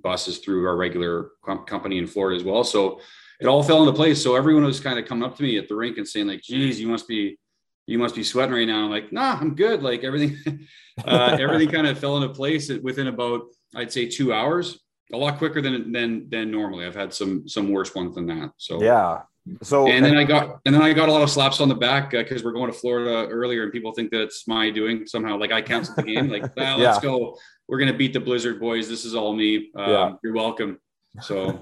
buses 0.02 0.38
through 0.38 0.66
our 0.66 0.76
regular 0.76 1.30
com- 1.44 1.64
company 1.64 1.98
in 1.98 2.06
Florida 2.06 2.36
as 2.36 2.44
well. 2.44 2.64
So 2.64 3.00
it 3.40 3.46
all 3.46 3.62
fell 3.62 3.80
into 3.80 3.92
place. 3.92 4.22
So 4.22 4.36
everyone 4.36 4.64
was 4.64 4.80
kind 4.80 4.98
of 4.98 5.06
coming 5.06 5.24
up 5.24 5.36
to 5.36 5.42
me 5.42 5.58
at 5.58 5.68
the 5.68 5.74
rink 5.74 5.98
and 5.98 6.06
saying 6.06 6.26
like, 6.26 6.42
geez, 6.42 6.80
you 6.80 6.88
must 6.88 7.08
be, 7.08 7.38
you 7.86 7.98
must 7.98 8.14
be 8.14 8.22
sweating 8.22 8.54
right 8.54 8.66
now. 8.66 8.84
I'm 8.84 8.90
like, 8.90 9.12
nah, 9.12 9.38
I'm 9.40 9.54
good. 9.54 9.82
Like 9.82 10.04
everything, 10.04 10.66
uh, 11.04 11.36
everything 11.40 11.70
kind 11.70 11.86
of 11.86 11.98
fell 11.98 12.16
into 12.16 12.28
place 12.34 12.70
within 12.82 13.08
about, 13.08 13.42
I'd 13.74 13.92
say 13.92 14.06
two 14.06 14.32
hours, 14.32 14.78
a 15.12 15.16
lot 15.16 15.38
quicker 15.38 15.60
than, 15.60 15.92
than, 15.92 16.28
than 16.30 16.50
normally. 16.50 16.86
I've 16.86 16.94
had 16.94 17.12
some, 17.12 17.48
some 17.48 17.70
worse 17.70 17.94
ones 17.94 18.14
than 18.14 18.26
that. 18.26 18.52
So 18.56 18.82
yeah. 18.82 19.22
So 19.62 19.88
and 19.88 20.04
then 20.04 20.18
I 20.18 20.24
got 20.24 20.60
and 20.66 20.74
then 20.74 20.82
I 20.82 20.92
got 20.92 21.08
a 21.08 21.12
lot 21.12 21.22
of 21.22 21.30
slaps 21.30 21.60
on 21.60 21.68
the 21.68 21.74
back 21.74 22.10
because 22.10 22.42
uh, 22.42 22.44
we're 22.44 22.52
going 22.52 22.70
to 22.70 22.76
Florida 22.76 23.26
earlier, 23.28 23.62
and 23.64 23.72
people 23.72 23.90
think 23.90 24.10
that 24.10 24.20
it's 24.20 24.46
my 24.46 24.70
doing 24.70 25.06
somehow. 25.06 25.38
Like 25.38 25.50
I 25.50 25.62
canceled 25.62 25.96
the 25.96 26.02
game. 26.02 26.28
Like, 26.28 26.54
well, 26.54 26.78
let's 26.78 26.98
yeah. 26.98 27.02
go 27.02 27.38
we're 27.70 27.78
going 27.78 27.92
to 27.92 27.96
beat 27.96 28.12
the 28.12 28.20
Blizzard 28.20 28.58
boys. 28.58 28.88
This 28.88 29.04
is 29.04 29.14
all 29.14 29.32
me. 29.32 29.70
Um, 29.76 29.90
yeah. 29.90 30.12
You're 30.24 30.34
welcome. 30.34 30.80
So 31.22 31.58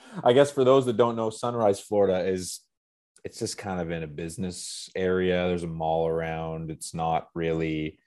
I 0.24 0.32
guess 0.32 0.52
for 0.52 0.62
those 0.62 0.86
that 0.86 0.96
don't 0.96 1.16
know, 1.16 1.30
Sunrise, 1.30 1.80
Florida 1.80 2.24
is 2.28 2.60
it's 3.24 3.40
just 3.40 3.58
kind 3.58 3.80
of 3.80 3.90
in 3.90 4.04
a 4.04 4.06
business 4.06 4.88
area. 4.94 5.48
There's 5.48 5.64
a 5.64 5.68
mall 5.68 6.06
around. 6.06 6.70
It's 6.70 6.94
not 6.94 7.26
really, 7.34 7.98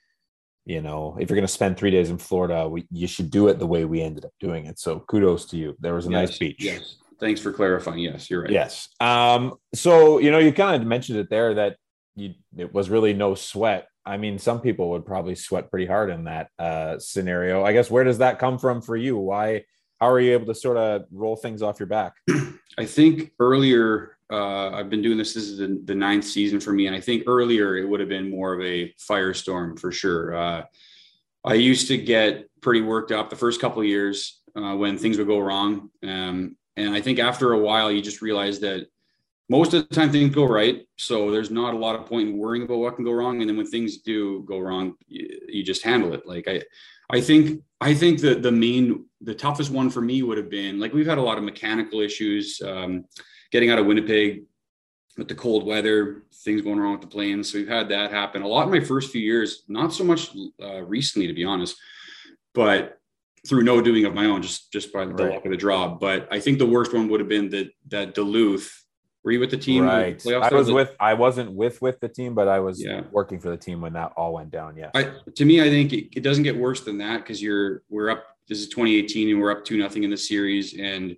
you 0.72 0.82
know, 0.82 1.18
if 1.20 1.30
you're 1.30 1.36
going 1.36 1.48
to 1.48 1.54
spend 1.54 1.78
three 1.78 1.92
days 1.92 2.10
in 2.10 2.18
Florida, 2.18 2.68
we, 2.68 2.88
you 2.92 3.08
should 3.08 3.30
do 3.30 3.48
it 3.48 3.60
the 3.60 3.68
way 3.68 3.86
we 3.86 4.02
ended 4.02 4.26
up 4.26 4.34
doing 4.40 4.66
it. 4.66 4.80
So 4.80 5.00
kudos 5.00 5.46
to 5.48 5.58
you. 5.58 5.76
There 5.80 5.94
was 5.94 6.08
a 6.08 6.12
yes, 6.12 6.30
nice 6.30 6.38
beach. 6.38 6.58
Yes. 6.60 6.98
Thanks 7.20 7.42
for 7.42 7.52
clarifying. 7.52 8.00
Yes, 8.00 8.30
you're 8.30 8.42
right. 8.42 8.52
Yes. 8.52 8.90
Um, 9.00 9.56
so, 9.76 10.18
you 10.18 10.32
know, 10.32 10.40
you 10.40 10.52
kind 10.52 10.82
of 10.82 10.88
mentioned 10.88 11.20
it 11.20 11.30
there 11.30 11.54
that 11.54 11.78
you, 12.16 12.34
it 12.58 12.74
was 12.74 12.90
really 12.90 13.14
no 13.14 13.36
sweat 13.36 13.88
I 14.06 14.18
mean, 14.18 14.40
some 14.40 14.62
people 14.62 14.90
would 14.92 15.06
probably 15.06 15.36
sweat 15.36 15.70
pretty 15.70 15.86
hard 15.86 16.10
in 16.10 16.24
that 16.24 16.50
uh, 16.58 16.98
scenario. 16.98 17.64
I 17.64 17.74
guess 17.74 17.92
where 17.92 18.04
does 18.04 18.18
that 18.18 18.40
come 18.40 18.58
from 18.58 18.82
for 18.82 18.96
you? 18.96 19.18
Why? 19.18 19.66
How 20.00 20.10
are 20.10 20.20
you 20.20 20.34
able 20.34 20.48
to 20.48 20.56
sort 20.56 20.78
of 20.78 21.04
roll 21.12 21.36
things 21.36 21.62
off 21.62 21.80
your 21.80 21.88
back? 21.88 22.14
I 22.78 22.86
think 22.86 23.32
earlier, 23.40 24.18
uh, 24.32 24.72
I've 24.72 24.90
been 24.90 25.02
doing 25.02 25.18
this. 25.18 25.34
This 25.34 25.44
is 25.44 25.58
the, 25.58 25.82
the, 25.84 25.96
ninth 25.96 26.24
season 26.24 26.60
for 26.60 26.72
me, 26.72 26.88
and 26.88 26.96
I 26.96 27.02
think 27.02 27.24
earlier 27.28 27.76
it 27.78 27.88
would 27.88 28.00
have 28.00 28.10
been 28.10 28.30
more 28.30 28.54
of 28.54 28.62
a 28.62 28.94
firestorm 28.98 29.78
for 29.78 29.92
sure. 29.92 30.36
Uh, 30.36 30.64
I 31.44 31.56
used 31.56 31.88
to 31.90 31.98
get 31.98 32.48
pretty 32.62 32.82
worked 32.82 33.12
up 33.12 33.30
the 33.30 33.36
first 33.36 33.60
couple 33.60 33.82
of 33.82 33.88
years 33.88 34.42
uh, 34.56 34.76
when 34.76 34.98
things 34.98 35.18
would 35.18 35.28
go 35.28 35.40
wrong, 35.40 35.90
um, 36.04 36.56
and 36.78 36.96
I 36.96 37.02
think 37.02 37.20
after 37.20 37.54
a 37.54 37.60
while, 37.60 37.92
you 37.92 38.02
just 38.02 38.22
realize 38.22 38.60
that 38.62 38.88
most 39.52 39.74
of 39.74 39.88
the 39.90 39.94
time 39.94 40.10
things 40.10 40.34
go 40.34 40.46
right 40.46 40.88
so 40.98 41.30
there's 41.30 41.52
not 41.52 41.74
a 41.74 41.78
lot 41.78 41.94
of 41.94 42.06
point 42.06 42.30
in 42.30 42.38
worrying 42.38 42.64
about 42.64 42.78
what 42.78 42.96
can 42.96 43.04
go 43.04 43.12
wrong 43.12 43.42
and 43.42 43.50
then 43.50 43.58
when 43.58 43.68
things 43.68 43.98
do 43.98 44.44
go 44.48 44.60
wrong 44.60 44.94
you, 45.08 45.28
you 45.50 45.62
just 45.62 45.84
handle 45.84 46.14
it 46.14 46.26
like 46.26 46.48
i 46.48 46.62
i 47.10 47.20
think 47.20 47.62
i 47.82 47.94
think 47.94 48.22
that 48.22 48.42
the 48.42 48.52
main 48.52 49.06
the 49.20 49.36
toughest 49.36 49.70
one 49.70 49.90
for 49.90 50.00
me 50.00 50.24
would 50.24 50.38
have 50.38 50.50
been 50.50 50.80
like 50.80 50.94
we've 50.94 51.06
had 51.06 51.18
a 51.18 51.22
lot 51.30 51.38
of 51.38 51.44
mechanical 51.44 52.00
issues 52.00 52.62
um, 52.66 53.04
getting 53.52 53.70
out 53.70 53.80
of 53.80 53.86
winnipeg 53.86 54.44
with 55.18 55.28
the 55.28 55.36
cold 55.36 55.66
weather 55.66 56.24
things 56.46 56.62
going 56.62 56.80
wrong 56.80 56.94
with 56.94 57.02
the 57.02 57.08
planes 57.08 57.52
so 57.52 57.58
we've 57.58 57.68
had 57.68 57.90
that 57.90 58.12
happen 58.12 58.42
a 58.42 58.48
lot 58.48 58.66
in 58.66 58.72
my 58.72 58.80
first 58.80 59.12
few 59.12 59.22
years 59.22 59.64
not 59.68 59.94
so 59.94 60.04
much 60.04 60.32
uh, 60.62 60.82
recently 60.84 61.28
to 61.28 61.34
be 61.34 61.46
honest 61.46 61.76
but 62.54 62.98
through 63.48 63.64
no 63.64 63.82
doing 63.82 64.06
of 64.06 64.14
my 64.14 64.26
own 64.26 64.42
just 64.42 64.72
just 64.72 64.94
by 64.94 65.06
the 65.06 65.14
right. 65.14 65.34
luck 65.34 65.46
of 65.46 65.52
the 65.52 65.58
draw 65.58 65.88
but 65.88 66.28
i 66.32 66.40
think 66.40 66.60
the 66.60 66.66
worst 66.66 66.94
one 66.94 67.10
would 67.10 67.20
have 67.20 67.30
been 67.30 67.50
that 67.50 67.70
that 67.88 68.14
duluth 68.14 68.82
were 69.24 69.32
you 69.32 69.40
with 69.40 69.52
the 69.52 69.58
team? 69.58 69.84
Right. 69.84 70.22
I 70.28 70.54
was 70.54 70.72
with. 70.72 70.96
I 71.00 71.14
wasn't 71.14 71.54
with 71.54 71.82
with 71.82 72.00
the 72.00 72.10
team, 72.10 72.34
but 72.34 72.48
I 72.48 72.60
was 72.60 72.82
yeah. 72.82 73.02
working 73.12 73.40
for 73.40 73.50
the 73.50 73.58
team 73.58 73.82
when 73.82 73.94
that 73.94 74.14
all 74.18 74.34
went 74.34 74.52
down. 74.52 74.76
Yeah. 74.76 74.90
I, 74.96 75.12
to 75.36 75.46
me, 75.46 75.62
I 75.62 75.70
think 75.70 75.94
it, 75.94 76.18
it 76.18 76.24
doesn't 76.24 76.44
get 76.44 76.58
worse 76.58 76.82
than 76.82 76.98
that 77.00 77.18
because 77.18 77.42
you're 77.42 77.84
we're 77.90 78.10
up. 78.10 78.26
This 78.48 78.60
is 78.60 78.68
2018, 78.70 79.30
and 79.30 79.40
we're 79.40 79.52
up 79.52 79.64
two 79.64 79.78
nothing 79.78 80.04
in 80.04 80.10
the 80.10 80.18
series, 80.18 80.78
and 80.78 81.16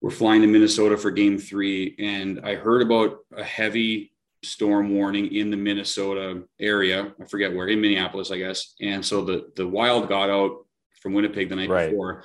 we're 0.00 0.10
flying 0.10 0.42
to 0.42 0.46
Minnesota 0.46 0.96
for 0.96 1.10
Game 1.10 1.38
Three. 1.38 1.94
And 1.98 2.40
I 2.44 2.54
heard 2.54 2.82
about 2.82 3.18
a 3.36 3.44
heavy 3.44 4.12
storm 4.44 4.94
warning 4.94 5.34
in 5.34 5.50
the 5.50 5.56
Minnesota 5.56 6.44
area. 6.60 7.12
I 7.20 7.24
forget 7.24 7.54
where 7.54 7.68
in 7.68 7.80
Minneapolis, 7.80 8.30
I 8.30 8.38
guess. 8.38 8.74
And 8.80 9.04
so 9.04 9.24
the 9.24 9.50
the 9.56 9.66
Wild 9.66 10.08
got 10.08 10.30
out 10.30 10.66
from 11.02 11.14
Winnipeg 11.14 11.48
the 11.48 11.56
night 11.56 11.68
right. 11.68 11.90
before 11.90 12.24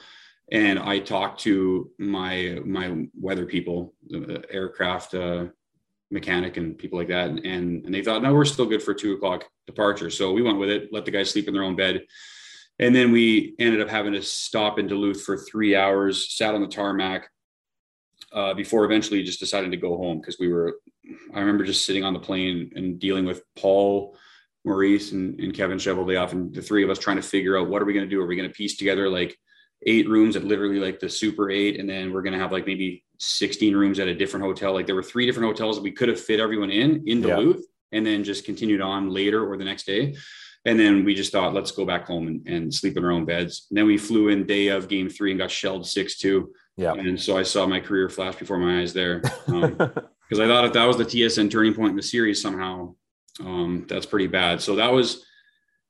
and 0.52 0.78
I 0.78 1.00
talked 1.00 1.42
to 1.42 1.90
my 1.98 2.60
my 2.66 3.08
weather 3.20 3.46
people, 3.46 3.94
the 4.08 4.44
aircraft 4.52 5.16
uh, 5.16 5.46
mechanic, 6.12 6.58
and 6.58 6.78
people 6.78 7.00
like 7.00 7.08
that, 7.08 7.30
and 7.30 7.40
and 7.86 7.94
they 7.94 8.04
thought, 8.04 8.24
no, 8.24 8.34
we're 8.34 8.46
still 8.46 8.66
good 8.66 8.84
for 8.84 8.94
two 8.94 9.14
o'clock 9.14 9.46
departure. 9.68 10.10
So 10.10 10.32
we 10.32 10.42
went 10.42 10.60
with 10.60 10.70
it, 10.70 10.90
let 10.92 11.06
the 11.06 11.12
guys 11.12 11.32
sleep 11.32 11.48
in 11.48 11.54
their 11.54 11.64
own 11.64 11.76
bed, 11.76 12.06
and 12.80 12.96
then 12.96 13.12
we 13.12 13.56
ended 13.60 13.82
up 13.82 13.90
having 13.90 14.14
to 14.14 14.22
stop 14.22 14.80
in 14.80 14.88
Duluth 14.88 15.24
for 15.24 15.38
three 15.38 15.76
hours, 15.76 16.36
sat 16.36 16.54
on 16.54 16.62
the 16.62 16.68
tarmac. 16.68 17.30
Uh, 18.34 18.54
before 18.54 18.84
eventually 18.84 19.22
just 19.22 19.40
deciding 19.40 19.70
to 19.70 19.78
go 19.78 19.96
home 19.96 20.20
because 20.20 20.40
we 20.40 20.48
were, 20.48 20.78
I 21.36 21.40
remember 21.40 21.64
just 21.64 21.86
sitting 21.86 22.04
on 22.04 22.14
the 22.14 22.20
plane 22.20 22.72
and 22.76 22.98
dealing 22.98 23.26
with 23.26 23.44
Paul, 23.56 24.18
Maurice, 24.66 25.12
and, 25.12 25.40
and 25.40 25.54
Kevin 25.54 25.78
Cheveldayoff, 25.78 26.32
and 26.32 26.52
the 26.52 26.62
three 26.62 26.84
of 26.84 26.90
us 26.90 26.98
trying 26.98 27.18
to 27.18 27.22
figure 27.22 27.58
out 27.58 27.70
what 27.70 27.82
are 27.82 27.86
we 27.86 27.94
going 27.94 28.06
to 28.06 28.10
do? 28.10 28.20
Are 28.20 28.26
we 28.26 28.36
going 28.36 28.50
to 28.50 28.56
piece 28.56 28.76
together 28.76 29.08
like 29.08 29.38
eight 29.86 30.08
rooms 30.08 30.36
at 30.36 30.44
literally 30.44 30.80
like 30.80 31.00
the 31.00 31.10
super 31.10 31.50
eight 31.50 31.80
and 31.80 31.90
then 31.90 32.14
we're 32.14 32.22
going 32.22 32.34
to 32.34 32.40
have 32.40 32.52
like 32.52 32.66
maybe 32.66 33.04
16 33.20 33.76
rooms 33.76 34.00
at 34.00 34.08
a 34.08 34.16
different 34.16 34.46
hotel 34.46 34.74
like 34.74 34.86
there 34.86 34.96
were 34.96 35.04
three 35.04 35.26
different 35.26 35.48
hotels 35.48 35.76
that 35.76 35.84
we 35.84 35.92
could 35.92 36.10
have 36.10 36.20
fit 36.20 36.40
everyone 36.40 36.70
in 36.70 37.04
in 37.08 37.22
duluth 37.22 37.58
yeah. 37.92 37.98
and 37.98 38.06
then 38.06 38.24
just 38.24 38.46
continued 38.46 38.82
on 38.82 39.10
later 39.10 39.46
or 39.46 39.58
the 39.58 39.64
next 39.64 39.86
day 39.86 40.16
and 40.66 40.80
then 40.80 41.04
we 41.04 41.14
just 41.14 41.32
thought 41.32 41.54
let's 41.54 41.72
go 41.72 41.86
back 41.86 42.08
home 42.08 42.28
and, 42.28 42.48
and 42.48 42.74
sleep 42.74 42.98
in 42.98 43.04
our 43.04 43.12
own 43.12 43.26
beds 43.26 43.68
and 43.70 43.78
then 43.78 43.86
we 43.86 43.98
flew 43.98 44.30
in 44.30 44.46
day 44.46 44.68
of 44.68 44.88
game 44.88 45.10
three 45.10 45.32
and 45.32 45.40
got 45.40 45.52
shelled 45.52 45.86
six 45.86 46.18
two 46.18 46.52
yeah 46.78 46.94
and 46.94 47.20
so 47.20 47.38
i 47.38 47.44
saw 47.44 47.66
my 47.66 47.80
career 47.80 48.10
flash 48.10 48.36
before 48.36 48.58
my 48.58 48.82
eyes 48.82 48.94
there 48.94 49.20
because 49.20 49.50
um, 49.50 49.78
i 50.42 50.48
thought 50.48 50.66
if 50.66 50.74
that 50.74 50.86
was 50.86 50.98
the 50.98 51.06
tsn 51.06 51.50
turning 51.50 51.74
point 51.74 51.92
in 51.92 51.96
the 51.96 52.04
series 52.04 52.42
somehow 52.42 52.94
um, 53.40 53.86
that's 53.88 54.06
pretty 54.06 54.28
bad 54.28 54.62
so 54.62 54.76
that 54.76 54.92
was 54.92 55.26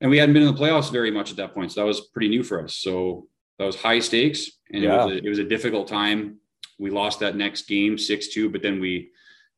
and 0.02 0.10
we 0.10 0.18
hadn't 0.18 0.34
been 0.34 0.44
in 0.44 0.54
the 0.54 0.60
playoffs 0.60 0.92
very 0.92 1.12
much 1.12 1.32
at 1.32 1.38
that 1.38 1.54
point 1.54 1.72
so 1.72 1.82
that 1.82 1.88
was 1.88 2.02
pretty 2.14 2.30
new 2.30 2.44
for 2.44 2.64
us 2.64 2.76
so 2.76 3.28
that 3.60 3.66
was 3.66 3.76
high 3.76 4.00
stakes 4.00 4.52
and 4.74 4.84
yeah. 4.84 4.94
it, 4.94 5.06
was 5.06 5.14
a, 5.14 5.18
it 5.26 5.30
was 5.30 5.40
a 5.40 5.44
difficult 5.44 5.88
time. 5.88 6.38
We 6.80 6.90
lost 6.90 7.20
that 7.20 7.36
next 7.36 7.68
game 7.68 7.98
six 7.98 8.30
two, 8.30 8.50
but 8.50 8.62
then 8.62 8.80
we 8.80 9.12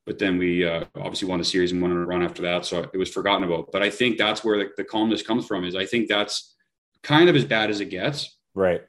but 0.06 0.20
then 0.20 0.38
we 0.38 0.64
uh, 0.64 0.86
obviously 0.96 1.28
won 1.28 1.40
the 1.40 1.46
series 1.46 1.72
and 1.72 1.82
won 1.82 1.92
a 1.92 2.06
run 2.06 2.22
after 2.22 2.44
that. 2.44 2.66
So 2.66 2.88
it 2.94 2.98
was 2.98 3.10
forgotten 3.10 3.44
about. 3.44 3.72
But 3.72 3.82
I 3.82 3.90
think 3.90 4.20
that's 4.20 4.44
where 4.44 4.60
the, 4.60 4.70
the, 4.78 4.84
calmness 4.84 5.24
comes 5.24 5.48
from. 5.48 5.64
Is 5.64 5.76
I 5.76 5.86
think 5.86 6.08
that's 6.08 6.56
kind 7.02 7.28
of 7.28 7.36
as 7.36 7.44
bad 7.44 7.72
as 7.72 7.80
it 7.80 7.86
gets. 7.86 8.38
Right. 8.54 8.82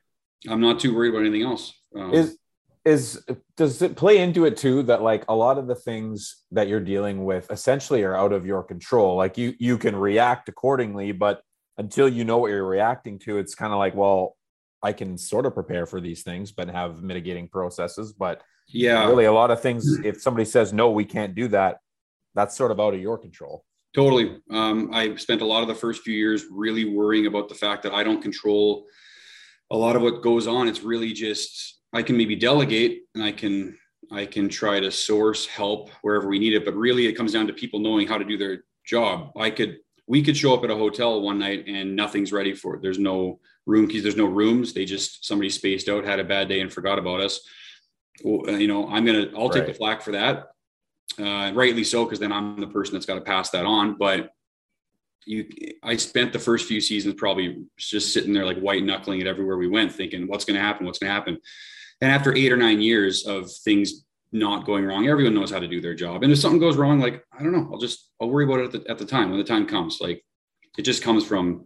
I'm 0.46 0.60
not 0.60 0.78
too 0.78 0.94
worried 0.94 1.10
about 1.10 1.20
anything 1.20 1.42
else. 1.42 1.72
Um, 1.94 2.12
is 2.12 2.38
is 2.84 3.24
does 3.56 3.82
it 3.82 3.96
play 3.96 4.18
into 4.18 4.44
it 4.44 4.56
too 4.56 4.84
that 4.84 5.02
like 5.02 5.24
a 5.28 5.34
lot 5.34 5.58
of 5.58 5.66
the 5.66 5.74
things 5.74 6.44
that 6.52 6.68
you're 6.68 6.80
dealing 6.80 7.24
with 7.24 7.50
essentially 7.50 8.04
are 8.04 8.16
out 8.16 8.32
of 8.32 8.46
your 8.46 8.62
control? 8.62 9.16
Like 9.16 9.36
you 9.36 9.54
you 9.58 9.76
can 9.76 9.96
react 9.96 10.48
accordingly, 10.48 11.12
but 11.12 11.42
until 11.78 12.08
you 12.08 12.24
know 12.24 12.38
what 12.38 12.50
you're 12.50 12.66
reacting 12.66 13.18
to, 13.20 13.38
it's 13.38 13.54
kind 13.54 13.72
of 13.72 13.78
like 13.78 13.94
well 13.94 14.36
I 14.82 14.92
can 14.92 15.18
sort 15.18 15.46
of 15.46 15.54
prepare 15.54 15.84
for 15.84 16.00
these 16.00 16.22
things, 16.22 16.52
but 16.52 16.68
have 16.68 17.02
mitigating 17.02 17.48
processes. 17.48 18.12
But 18.12 18.42
yeah, 18.68 19.06
really, 19.06 19.24
a 19.24 19.32
lot 19.32 19.50
of 19.50 19.60
things. 19.60 19.98
If 20.04 20.22
somebody 20.22 20.44
says 20.44 20.72
no, 20.72 20.90
we 20.90 21.04
can't 21.04 21.34
do 21.34 21.48
that, 21.48 21.78
that's 22.36 22.56
sort 22.56 22.70
of 22.70 22.78
out 22.78 22.94
of 22.94 23.00
your 23.00 23.18
control. 23.18 23.64
Totally. 23.94 24.38
Um, 24.50 24.90
I 24.92 25.16
spent 25.16 25.40
a 25.40 25.46
lot 25.46 25.62
of 25.62 25.68
the 25.68 25.74
first 25.74 26.02
few 26.02 26.14
years 26.14 26.44
really 26.50 26.84
worrying 26.84 27.26
about 27.26 27.48
the 27.48 27.54
fact 27.54 27.82
that 27.82 27.94
I 27.94 28.04
don't 28.04 28.20
control 28.20 28.84
a 29.70 29.76
lot 29.76 29.96
of 29.96 30.02
what 30.02 30.22
goes 30.22 30.46
on. 30.46 30.68
It's 30.68 30.82
really 30.82 31.12
just 31.12 31.75
I 31.96 32.02
can 32.02 32.16
maybe 32.16 32.36
delegate 32.36 33.04
and 33.14 33.24
I 33.24 33.32
can 33.32 33.78
I 34.12 34.26
can 34.26 34.48
try 34.48 34.78
to 34.78 34.90
source 34.90 35.46
help 35.46 35.90
wherever 36.02 36.28
we 36.28 36.38
need 36.38 36.52
it. 36.52 36.64
But 36.64 36.76
really, 36.76 37.06
it 37.06 37.14
comes 37.14 37.32
down 37.32 37.46
to 37.46 37.52
people 37.52 37.80
knowing 37.80 38.06
how 38.06 38.18
to 38.18 38.24
do 38.24 38.36
their 38.36 38.64
job. 38.84 39.32
I 39.36 39.50
could 39.50 39.78
we 40.06 40.22
could 40.22 40.36
show 40.36 40.54
up 40.54 40.62
at 40.62 40.70
a 40.70 40.76
hotel 40.76 41.20
one 41.22 41.38
night 41.38 41.64
and 41.66 41.96
nothing's 41.96 42.32
ready 42.32 42.54
for 42.54 42.74
it. 42.74 42.82
There's 42.82 42.98
no 42.98 43.40
room 43.64 43.88
keys. 43.88 44.02
There's 44.02 44.16
no 44.16 44.26
rooms. 44.26 44.74
They 44.74 44.84
just 44.84 45.26
somebody 45.26 45.48
spaced 45.48 45.88
out, 45.88 46.04
had 46.04 46.20
a 46.20 46.24
bad 46.24 46.48
day, 46.48 46.60
and 46.60 46.72
forgot 46.72 46.98
about 46.98 47.20
us. 47.20 47.40
Well, 48.22 48.48
uh, 48.48 48.58
you 48.58 48.68
know, 48.68 48.88
I'm 48.88 49.06
gonna 49.06 49.30
I'll 49.36 49.48
take 49.48 49.62
right. 49.62 49.72
the 49.72 49.78
flack 49.78 50.02
for 50.02 50.12
that. 50.12 50.48
Uh, 51.18 51.50
rightly 51.54 51.82
so, 51.82 52.04
because 52.04 52.20
then 52.20 52.32
I'm 52.32 52.60
the 52.60 52.66
person 52.66 52.92
that's 52.92 53.06
got 53.06 53.14
to 53.14 53.22
pass 53.22 53.50
that 53.50 53.64
on. 53.64 53.96
But 53.96 54.32
you 55.24 55.46
I 55.82 55.96
spent 55.96 56.32
the 56.32 56.38
first 56.38 56.68
few 56.68 56.80
seasons 56.80 57.14
probably 57.14 57.64
just 57.78 58.12
sitting 58.12 58.34
there 58.34 58.46
like 58.46 58.58
white 58.58 58.84
knuckling 58.84 59.20
it 59.20 59.26
everywhere 59.26 59.56
we 59.56 59.68
went, 59.68 59.92
thinking 59.92 60.26
what's 60.28 60.44
going 60.44 60.56
to 60.56 60.60
happen, 60.60 60.86
what's 60.86 60.98
going 60.98 61.10
to 61.10 61.14
happen. 61.14 61.38
And 62.00 62.10
after 62.10 62.34
eight 62.34 62.52
or 62.52 62.56
nine 62.56 62.80
years 62.80 63.26
of 63.26 63.50
things 63.50 64.04
not 64.32 64.66
going 64.66 64.84
wrong, 64.84 65.08
everyone 65.08 65.34
knows 65.34 65.50
how 65.50 65.58
to 65.58 65.68
do 65.68 65.80
their 65.80 65.94
job. 65.94 66.22
And 66.22 66.32
if 66.32 66.38
something 66.38 66.60
goes 66.60 66.76
wrong, 66.76 67.00
like 67.00 67.24
I 67.32 67.42
don't 67.42 67.52
know, 67.52 67.68
I'll 67.72 67.78
just 67.78 68.10
I'll 68.20 68.28
worry 68.28 68.44
about 68.44 68.60
it 68.60 68.74
at 68.74 68.84
the, 68.84 68.90
at 68.90 68.98
the 68.98 69.06
time 69.06 69.30
when 69.30 69.38
the 69.38 69.44
time 69.44 69.66
comes. 69.66 69.98
Like 70.00 70.24
it 70.76 70.82
just 70.82 71.02
comes 71.02 71.24
from 71.24 71.64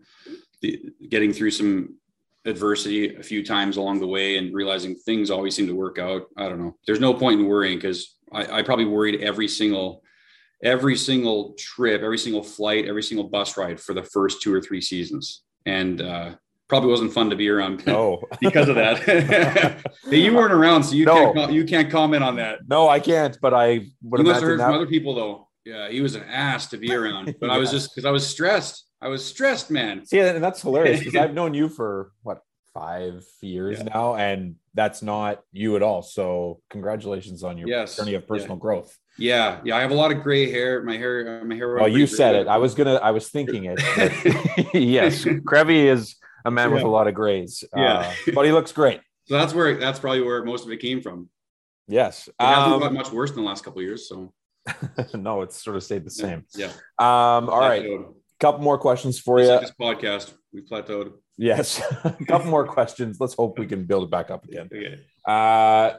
the, 0.62 0.80
getting 1.08 1.32
through 1.32 1.50
some 1.50 1.96
adversity 2.44 3.16
a 3.16 3.22
few 3.22 3.44
times 3.44 3.76
along 3.76 4.00
the 4.00 4.06
way 4.06 4.38
and 4.38 4.54
realizing 4.54 4.94
things 4.94 5.30
always 5.30 5.54
seem 5.54 5.66
to 5.66 5.74
work 5.74 5.98
out. 5.98 6.22
I 6.36 6.48
don't 6.48 6.58
know. 6.58 6.76
There's 6.86 7.00
no 7.00 7.12
point 7.12 7.40
in 7.40 7.46
worrying 7.46 7.78
because 7.78 8.16
I, 8.32 8.58
I 8.58 8.62
probably 8.62 8.86
worried 8.86 9.20
every 9.22 9.48
single 9.48 10.02
every 10.62 10.96
single 10.96 11.54
trip, 11.58 12.02
every 12.02 12.18
single 12.18 12.42
flight, 12.42 12.86
every 12.86 13.02
single 13.02 13.28
bus 13.28 13.56
ride 13.56 13.80
for 13.80 13.94
the 13.94 14.02
first 14.02 14.42
two 14.42 14.52
or 14.52 14.60
three 14.60 14.80
seasons. 14.80 15.42
And 15.64 16.02
uh, 16.02 16.34
probably 16.70 16.88
wasn't 16.88 17.12
fun 17.12 17.28
to 17.28 17.36
be 17.36 17.48
around 17.50 17.84
No. 17.86 18.22
because 18.40 18.68
of 18.68 18.76
that. 18.76 19.84
you 20.10 20.32
weren't 20.34 20.52
around, 20.54 20.84
so 20.84 20.94
you 20.94 21.04
No. 21.04 21.34
can't 21.34 21.52
you 21.52 21.64
can't 21.64 21.90
comment 21.90 22.24
on 22.24 22.36
that. 22.36 22.60
No, 22.68 22.88
I 22.88 23.00
can't. 23.00 23.36
But 23.42 23.52
I 23.52 23.88
would 24.02 24.20
You 24.20 24.24
must 24.24 24.40
have 24.40 24.48
heard 24.48 24.60
from 24.60 24.72
other 24.74 24.86
people 24.86 25.14
though. 25.14 25.48
Yeah, 25.66 25.90
he 25.90 26.00
was 26.00 26.14
an 26.14 26.22
ass 26.22 26.68
to 26.68 26.78
be 26.78 26.94
around, 26.94 27.34
but 27.40 27.50
I 27.50 27.58
was 27.58 27.70
just 27.76 27.90
because 27.94 28.06
I 28.06 28.10
was 28.10 28.26
stressed. 28.26 28.84
I 29.02 29.08
was 29.08 29.22
stressed, 29.24 29.70
man. 29.70 30.06
See, 30.06 30.18
and 30.20 30.42
that's 30.42 30.62
hilarious 30.62 31.00
because 31.00 31.16
I've 31.16 31.34
known 31.34 31.52
you 31.54 31.68
for 31.68 32.12
what 32.22 32.40
five 32.72 33.24
years 33.42 33.78
Yeah. 33.78 33.88
now, 33.92 34.14
and 34.14 34.54
that's 34.74 35.02
not 35.02 35.40
you 35.52 35.74
at 35.76 35.82
all. 35.82 36.02
So, 36.02 36.60
congratulations 36.70 37.42
on 37.42 37.58
your 37.58 37.68
Yes. 37.68 37.96
journey 37.96 38.14
of 38.14 38.26
personal 38.28 38.56
growth. 38.56 38.96
Yeah, 39.18 39.60
yeah. 39.64 39.76
I 39.76 39.80
have 39.80 39.90
a 39.90 39.94
lot 39.94 40.12
of 40.12 40.22
gray 40.22 40.50
hair. 40.50 40.82
My 40.84 40.96
hair, 40.96 41.42
my 41.44 41.54
hair. 41.56 41.74
Well, 41.74 41.88
you 41.88 42.06
said 42.06 42.36
it. 42.36 42.46
I 42.46 42.58
was 42.58 42.74
gonna. 42.74 42.94
I 42.94 43.10
was 43.10 43.28
thinking 43.28 43.64
it. 43.66 43.80
yes, 44.74 45.24
Krevy 45.24 45.84
is 45.86 46.14
a 46.44 46.50
man 46.50 46.72
with 46.72 46.82
a 46.82 46.88
lot 46.88 47.06
of 47.08 47.14
grays. 47.14 47.64
Yeah. 47.76 47.98
uh, 48.26 48.32
but 48.34 48.44
he 48.46 48.52
looks 48.52 48.72
great. 48.72 49.00
So 49.26 49.36
that's 49.38 49.54
where 49.54 49.76
that's 49.76 50.00
probably 50.00 50.22
where 50.22 50.42
most 50.44 50.64
of 50.66 50.72
it 50.72 50.78
came 50.80 51.00
from. 51.00 51.28
Yes. 51.86 52.26
It 52.26 52.34
hasn't 52.40 52.72
Um, 52.74 52.80
got 52.80 52.92
much 52.92 53.12
worse 53.12 53.30
in 53.30 53.36
the 53.36 53.42
last 53.42 53.62
couple 53.64 53.78
of 53.78 53.84
years. 53.84 54.08
So 54.08 54.32
no, 55.14 55.42
it's 55.42 55.62
sort 55.62 55.76
of 55.76 55.84
stayed 55.84 56.04
the 56.04 56.10
same. 56.10 56.44
Yeah. 56.56 56.72
Um. 56.98 57.48
All 57.48 57.60
right. 57.60 57.86
Couple 58.40 58.60
more 58.62 58.76
questions 58.78 59.20
for 59.20 59.38
you. 59.38 59.46
like 59.46 59.60
this 59.60 59.72
podcast, 59.80 60.34
we 60.52 60.62
plateaued. 60.62 61.12
Yes. 61.38 61.80
a 62.02 62.16
couple 62.26 62.50
more 62.50 62.66
questions. 62.66 63.18
Let's 63.20 63.34
hope 63.34 63.56
we 63.58 63.66
can 63.66 63.84
build 63.84 64.02
it 64.04 64.10
back 64.10 64.30
up 64.32 64.44
again. 64.46 64.68
Okay. 64.72 64.98
uh 65.28 65.98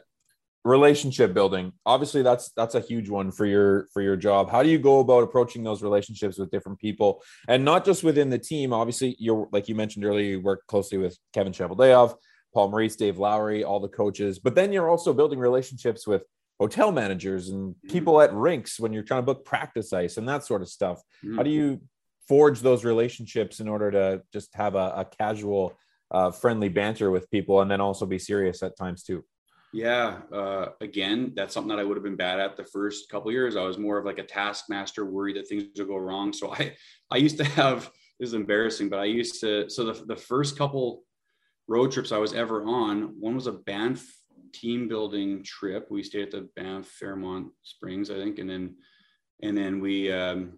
relationship 0.63 1.34
building. 1.34 1.71
Obviously 1.86 2.21
that's 2.21 2.52
that's 2.56 2.76
a 2.76 2.80
huge 2.80 3.10
one 3.10 3.32
for 3.32 3.45
your 3.45 3.88
for 3.93 4.02
your 4.02 4.15
job. 4.15 4.50
How 4.52 4.62
do 4.62 4.69
you 4.69 4.78
go 4.78 5.00
about 5.00 5.24
approaching 5.24 5.63
those 5.63 5.82
relationships 5.82 6.38
with 6.38 6.52
different 6.52 6.80
people? 6.80 7.24
And 7.47 7.65
not 7.65 7.84
just 7.84 8.04
within 8.04 8.30
the 8.30 8.38
team 8.38 8.71
obviously 8.71 9.15
you're 9.17 9.47
like 9.52 9.67
you 9.67 9.76
mentioned 9.76 10.06
earlier 10.06 10.32
you 10.32 10.41
work 10.41 10.65
closely 10.67 10.97
with 10.97 11.17
kevin 11.34 11.52
Cheveldayoff, 11.52 12.15
paul 12.54 12.69
maurice 12.69 12.95
dave 12.95 13.17
lowry 13.17 13.63
all 13.63 13.80
the 13.80 13.88
coaches. 13.88 14.38
But 14.38 14.54
then 14.54 14.71
you're 14.71 14.89
also 14.89 15.13
building 15.13 15.39
relationships 15.39 16.06
with 16.06 16.24
hotel 16.60 16.91
managers 16.91 17.50
and 17.50 17.74
people 17.89 18.21
at 18.21 18.32
rinks 18.34 18.80
when 18.80 18.93
you're 18.93 19.02
trying 19.02 19.21
to 19.21 19.26
book 19.26 19.43
practice 19.43 19.91
ice 19.93 20.17
and 20.17 20.30
that 20.30 20.43
sort 20.45 20.62
of 20.62 20.69
stuff. 20.69 21.02
Mhm. 21.26 21.38
how 21.38 21.43
do 21.43 21.50
you 21.50 21.82
forge 22.28 22.60
those 22.60 22.86
relationships 22.86 23.60
in 23.60 23.67
order 23.67 23.89
to 23.91 24.21
just 24.32 24.54
have 24.54 24.76
a, 24.76 24.93
a 24.97 25.06
casual 25.19 25.74
uh, 26.12 26.30
friendly 26.30 26.69
banter 26.69 27.10
with 27.10 27.30
people 27.32 27.62
and 27.62 27.71
then 27.71 27.82
also 27.82 28.06
be 28.06 28.19
serious 28.19 28.62
at 28.62 28.78
times 28.78 29.02
too 29.02 29.24
Yeah. 29.74 30.20
Uh, 30.34 30.70
again, 30.82 31.34
that's 31.36 31.54
something 31.54 31.70
that 31.70 31.80
I 31.80 31.84
would 31.84 31.96
have 31.96 32.04
been 32.04 32.16
bad 32.16 32.40
at 32.40 32.58
the 32.58 32.66
first 32.66 33.10
couple 33.10 33.32
years. 33.32 33.56
I 33.56 33.64
was 33.64 33.78
more 33.78 33.98
of 33.98 34.06
like 34.06 34.18
a 34.18 34.24
taskmaster, 34.24 35.06
worried 35.06 35.38
that 35.38 35.48
things 35.48 35.64
would 35.78 35.88
go 35.88 35.98
wrong. 35.98 36.34
So 36.34 36.54
I, 36.54 36.76
I 37.10 37.18
used 37.18 37.38
to 37.38 37.44
have 37.62 37.90
this 38.20 38.30
is 38.30 38.34
embarrassing, 38.34 38.90
but 38.90 39.00
I 39.00 39.06
used 39.06 39.42
to. 39.42 39.70
So 39.70 39.86
the 39.86 40.06
the 40.06 40.16
first 40.16 40.58
couple 40.58 41.04
road 41.68 41.92
trips 41.92 42.12
I 42.12 42.18
was 42.18 42.34
ever 42.34 42.64
on, 42.66 43.20
one 43.20 43.36
was 43.36 43.48
a 43.48 43.54
Banff 43.54 44.06
team 44.54 44.88
building 44.88 45.44
trip. 45.44 45.88
We 45.90 46.04
stayed 46.04 46.24
at 46.24 46.32
the 46.32 46.50
Banff 46.56 46.88
Fairmont 46.88 47.48
Springs, 47.64 48.12
I 48.12 48.16
think, 48.16 48.40
and 48.40 48.50
then 48.50 48.76
and 49.42 49.58
then 49.58 49.80
we. 49.80 50.12
Um, 50.12 50.58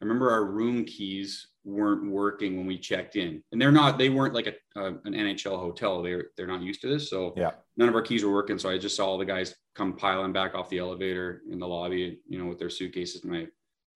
I 0.00 0.04
remember 0.04 0.32
our 0.32 0.44
room 0.44 0.84
keys 0.84 1.51
weren't 1.64 2.10
working 2.10 2.56
when 2.56 2.66
we 2.66 2.78
checked 2.78 3.16
in, 3.16 3.42
and 3.52 3.60
they're 3.60 3.72
not. 3.72 3.98
They 3.98 4.08
weren't 4.10 4.34
like 4.34 4.46
a, 4.46 4.80
uh, 4.80 4.92
an 5.04 5.12
NHL 5.14 5.58
hotel. 5.58 6.02
They're 6.02 6.26
they're 6.36 6.46
not 6.46 6.62
used 6.62 6.80
to 6.82 6.88
this. 6.88 7.08
So 7.10 7.34
Yeah. 7.36 7.52
none 7.76 7.88
of 7.88 7.94
our 7.94 8.02
keys 8.02 8.24
were 8.24 8.32
working. 8.32 8.58
So 8.58 8.68
I 8.70 8.78
just 8.78 8.96
saw 8.96 9.06
all 9.06 9.18
the 9.18 9.24
guys 9.24 9.54
come 9.74 9.96
piling 9.96 10.32
back 10.32 10.54
off 10.54 10.68
the 10.70 10.78
elevator 10.78 11.42
in 11.50 11.58
the 11.58 11.68
lobby, 11.68 12.20
you 12.28 12.38
know, 12.38 12.46
with 12.46 12.58
their 12.58 12.70
suitcases. 12.70 13.24
My 13.24 13.46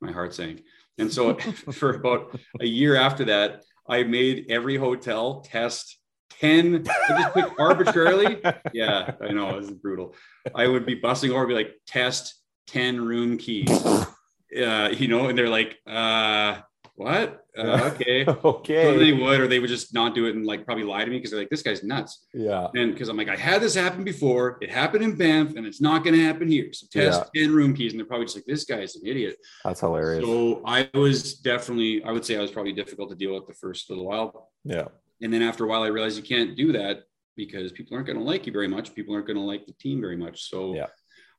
my 0.01 0.13
heart 0.13 0.35
sank. 0.35 0.63
And 0.99 1.13
so 1.13 1.35
for 1.73 1.95
about 1.95 2.39
a 2.61 2.67
year 2.67 2.97
after 2.97 3.25
that, 3.25 3.63
I 3.89 4.03
made 4.03 4.47
every 4.51 4.77
hotel 4.77 5.41
test 5.41 5.99
10, 6.41 6.85
I 7.09 7.19
just 7.19 7.35
picked 7.35 7.59
arbitrarily. 7.61 8.41
Yeah, 8.75 9.13
I 9.23 9.33
know 9.33 9.59
this 9.59 9.71
is 9.71 9.77
brutal. 9.77 10.15
I 10.55 10.67
would 10.67 10.85
be 10.85 10.95
busting 10.95 11.31
over, 11.31 11.47
be 11.47 11.55
like, 11.55 11.73
test 11.87 12.35
10 12.67 13.01
room 13.01 13.39
keys. 13.39 13.71
Uh, 13.81 14.91
you 14.93 15.09
know, 15.09 15.29
and 15.29 15.39
they're 15.39 15.49
like, 15.49 15.79
uh, 15.87 16.59
what? 16.97 17.43
Uh, 17.57 17.91
okay. 17.95 18.23
So 18.27 18.39
okay. 18.45 18.99
they 18.99 19.15
would, 19.15 19.41
or 19.41 19.49
they 19.49 19.59
would 19.61 19.71
just 19.71 19.95
not 19.95 20.15
do 20.15 20.27
it 20.27 20.35
and 20.37 20.45
like 20.45 20.67
probably 20.67 20.85
lie 20.85 21.07
to 21.07 21.11
me 21.11 21.17
because 21.17 21.31
they're 21.31 21.41
like, 21.41 21.49
this 21.49 21.63
guy's 21.63 21.83
nuts. 21.83 22.27
yeah. 22.35 22.67
And 22.75 22.93
because 22.93 23.09
I'm 23.09 23.17
like, 23.17 23.31
I 23.31 23.37
had 23.37 23.63
this 23.63 23.75
happen 23.75 24.05
before, 24.05 24.59
it 24.61 24.71
happened 24.71 25.03
in 25.03 25.17
Banff, 25.17 25.57
and 25.57 25.65
it's 25.65 25.81
not 25.81 26.05
going 26.05 26.15
to 26.15 26.23
happen 26.23 26.49
here. 26.49 26.71
So 26.75 26.87
test 26.93 27.31
10 27.35 27.55
room 27.55 27.75
keys. 27.75 27.93
And 27.95 27.99
they're 27.99 28.07
probably 28.07 28.27
just 28.27 28.37
like, 28.37 28.45
this 28.45 28.65
guy's 28.65 28.97
an 28.97 29.07
idiot. 29.07 29.39
That's 29.65 29.81
hilarious. 29.81 30.23
So 30.23 30.61
I 30.67 30.91
was 30.93 31.37
definitely, 31.37 32.05
I 32.05 32.13
would 32.13 32.27
say 32.27 32.37
I 32.37 32.43
was 32.43 32.51
probably 32.51 32.73
difficult 32.75 33.09
to 33.09 33.17
deal 33.17 33.33
with 33.35 33.47
the 33.47 33.55
first 33.55 33.89
little 33.89 34.05
while. 34.05 34.51
yeah. 34.63 34.89
And 35.23 35.33
then 35.33 35.41
after 35.41 35.65
a 35.65 35.67
while, 35.67 35.83
I 35.83 35.87
realized 35.87 36.19
you 36.19 36.23
can't 36.37 36.59
do 36.59 36.73
that 36.73 37.05
because 37.37 37.73
people 37.73 37.95
aren't 37.95 38.07
going 38.07 38.19
to 38.19 38.23
like 38.25 38.47
you 38.47 38.53
very 38.53 38.69
much. 38.69 38.95
People 38.95 39.15
aren't 39.15 39.27
going 39.27 39.39
to 39.39 39.43
like 39.43 39.65
the 39.65 39.73
team 39.73 40.03
very 40.03 40.19
much. 40.19 40.51
So 40.51 40.75
Yeah. 40.75 40.89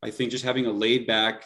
I 0.02 0.10
think 0.10 0.32
just 0.32 0.44
having 0.44 0.66
a 0.66 0.72
laid 0.72 1.06
back, 1.06 1.46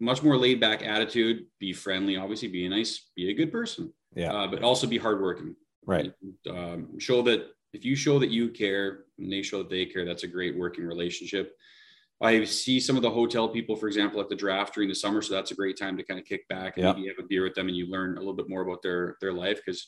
much 0.00 0.22
more 0.22 0.36
laid 0.36 0.58
back 0.58 0.82
attitude, 0.82 1.46
be 1.58 1.72
friendly, 1.72 2.16
obviously 2.16 2.48
be 2.48 2.66
nice, 2.68 3.10
be 3.14 3.30
a 3.30 3.34
good 3.34 3.52
person, 3.52 3.92
Yeah. 4.16 4.32
uh, 4.32 4.46
but 4.48 4.62
also 4.62 4.86
be 4.86 4.98
hardworking. 4.98 5.54
Right. 5.86 6.12
Um, 6.48 6.98
show 6.98 7.22
that 7.22 7.50
if 7.72 7.84
you 7.84 7.94
show 7.94 8.18
that 8.18 8.30
you 8.30 8.48
care 8.48 9.04
and 9.18 9.30
they 9.32 9.42
show 9.42 9.58
that 9.58 9.70
they 9.70 9.86
care, 9.86 10.04
that's 10.04 10.24
a 10.24 10.28
great 10.28 10.56
working 10.56 10.84
relationship. 10.84 11.54
I 12.22 12.44
see 12.44 12.80
some 12.80 12.96
of 12.96 13.02
the 13.02 13.10
hotel 13.10 13.48
people, 13.48 13.76
for 13.76 13.86
example, 13.86 14.20
at 14.20 14.28
the 14.28 14.36
draft 14.36 14.74
during 14.74 14.88
the 14.90 14.94
summer, 14.94 15.22
so 15.22 15.32
that's 15.34 15.52
a 15.52 15.54
great 15.54 15.78
time 15.78 15.96
to 15.96 16.02
kind 16.02 16.20
of 16.20 16.26
kick 16.26 16.46
back 16.48 16.76
and 16.76 16.84
Yeah. 16.84 16.92
maybe 16.92 17.08
have 17.08 17.18
a 17.18 17.26
beer 17.26 17.44
with 17.44 17.54
them, 17.54 17.68
and 17.68 17.76
you 17.76 17.86
learn 17.86 18.16
a 18.16 18.20
little 18.20 18.34
bit 18.34 18.48
more 18.48 18.60
about 18.62 18.82
their 18.82 19.16
their 19.22 19.32
life 19.32 19.60
because 19.64 19.86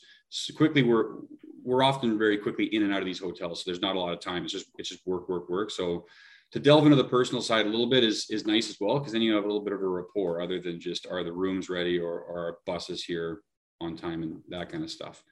quickly 0.55 0.81
we're 0.83 1.17
we're 1.63 1.83
often 1.83 2.17
very 2.17 2.37
quickly 2.37 2.65
in 2.75 2.83
and 2.83 2.91
out 2.93 2.99
of 2.99 3.05
these 3.05 3.19
hotels, 3.19 3.59
so 3.59 3.63
there's 3.69 3.81
not 3.81 3.95
a 3.95 3.99
lot 3.99 4.13
of 4.13 4.19
time. 4.19 4.43
It's 4.43 4.51
just 4.51 4.67
it's 4.79 4.89
just 4.89 5.05
work, 5.05 5.29
work, 5.29 5.47
work. 5.49 5.69
So 5.69 6.07
to 6.53 6.59
delve 6.59 6.85
into 6.85 6.95
the 6.95 7.03
personal 7.03 7.41
side 7.41 7.65
a 7.65 7.69
little 7.69 7.89
bit 7.89 8.03
is 8.03 8.27
is 8.29 8.45
nice 8.45 8.69
as 8.69 8.77
well 8.79 8.99
because 8.99 9.11
then 9.11 9.23
you 9.23 9.33
have 9.33 9.43
a 9.43 9.47
little 9.47 9.63
bit 9.63 9.73
of 9.73 9.81
a 9.81 9.87
rapport, 9.87 10.39
other 10.39 10.61
than 10.61 10.79
just 10.79 11.07
are 11.07 11.23
the 11.23 11.33
rooms 11.33 11.67
ready 11.67 11.99
or 11.99 12.19
are 12.25 12.59
buses 12.67 13.03
here 13.03 13.41
on 13.81 13.97
time 13.97 14.21
and 14.21 14.39
that 14.49 14.69
kind 14.69 14.83
of 14.83 14.91
stuff. 14.91 15.23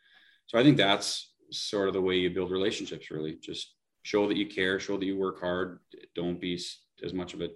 So 0.48 0.58
I 0.58 0.64
think 0.64 0.78
that's 0.78 1.34
sort 1.52 1.88
of 1.88 1.94
the 1.94 2.02
way 2.02 2.16
you 2.16 2.32
build 2.32 2.50
relationships. 2.50 3.12
Really, 3.12 3.38
just 3.40 3.76
show 4.02 4.28
that 4.28 4.36
you 4.36 4.48
care, 4.48 4.80
show 4.80 4.98
that 4.98 5.06
you 5.06 5.16
work 5.16 5.40
hard. 5.40 5.80
Don't 6.16 6.42
be 6.42 6.60
as 7.04 7.14
much 7.14 7.36
of 7.36 7.42
a 7.42 7.50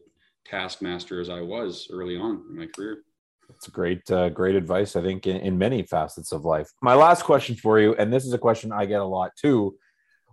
taskmaster 0.46 1.20
as 1.20 1.30
I 1.30 1.42
was 1.42 1.88
early 1.92 2.18
on 2.18 2.44
in 2.48 2.56
my 2.56 2.68
career. 2.68 3.04
That's 3.50 3.68
great, 3.68 4.10
uh, 4.12 4.30
great 4.30 4.56
advice. 4.56 4.96
I 4.96 5.02
think 5.02 5.26
in, 5.26 5.38
in 5.38 5.58
many 5.58 5.84
facets 5.84 6.32
of 6.32 6.46
life. 6.46 6.70
My 6.84 6.94
last 6.94 7.24
question 7.24 7.56
for 7.56 7.80
you, 7.80 7.96
and 7.96 8.14
this 8.14 8.26
is 8.26 8.34
a 8.34 8.38
question 8.38 8.72
I 8.72 8.86
get 8.86 9.02
a 9.02 9.06
lot 9.06 9.32
too. 9.36 9.76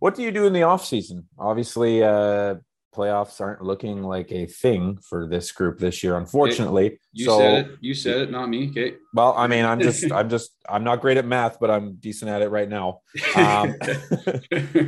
What 0.01 0.15
do 0.15 0.23
you 0.23 0.33
do 0.33 0.47
in 0.47 0.53
the 0.53 0.65
off 0.65 0.85
season? 0.85 1.29
Obviously, 1.39 2.03
uh, 2.03 2.57
playoffs 2.95 3.41
aren't 3.41 3.63
looking 3.63 4.03
like 4.03 4.31
a 4.31 4.47
thing 4.47 4.99
for 4.99 5.27
this 5.27 5.51
group 5.53 5.79
this 5.79 6.03
year, 6.03 6.17
unfortunately. 6.17 6.99
You 7.13 7.25
so, 7.25 7.39
said 7.39 7.67
it. 7.67 7.79
You 7.81 7.95
said 7.95 8.21
it, 8.23 8.31
not 8.31 8.49
me. 8.49 8.69
Okay. 8.71 8.95
well, 9.15 9.35
I 9.37 9.47
mean, 9.47 9.65
I'm 9.65 9.81
just, 9.81 10.11
I'm 10.19 10.29
just, 10.29 10.51
I'm 10.69 10.85
not 10.85 11.01
great 11.01 11.17
at 11.17 11.25
math, 11.25 11.59
but 11.59 11.71
I'm 11.71 11.95
decent 11.95 12.31
at 12.31 12.43
it 12.43 12.49
right 12.49 12.69
now. 12.69 13.01
Um, 13.35 13.75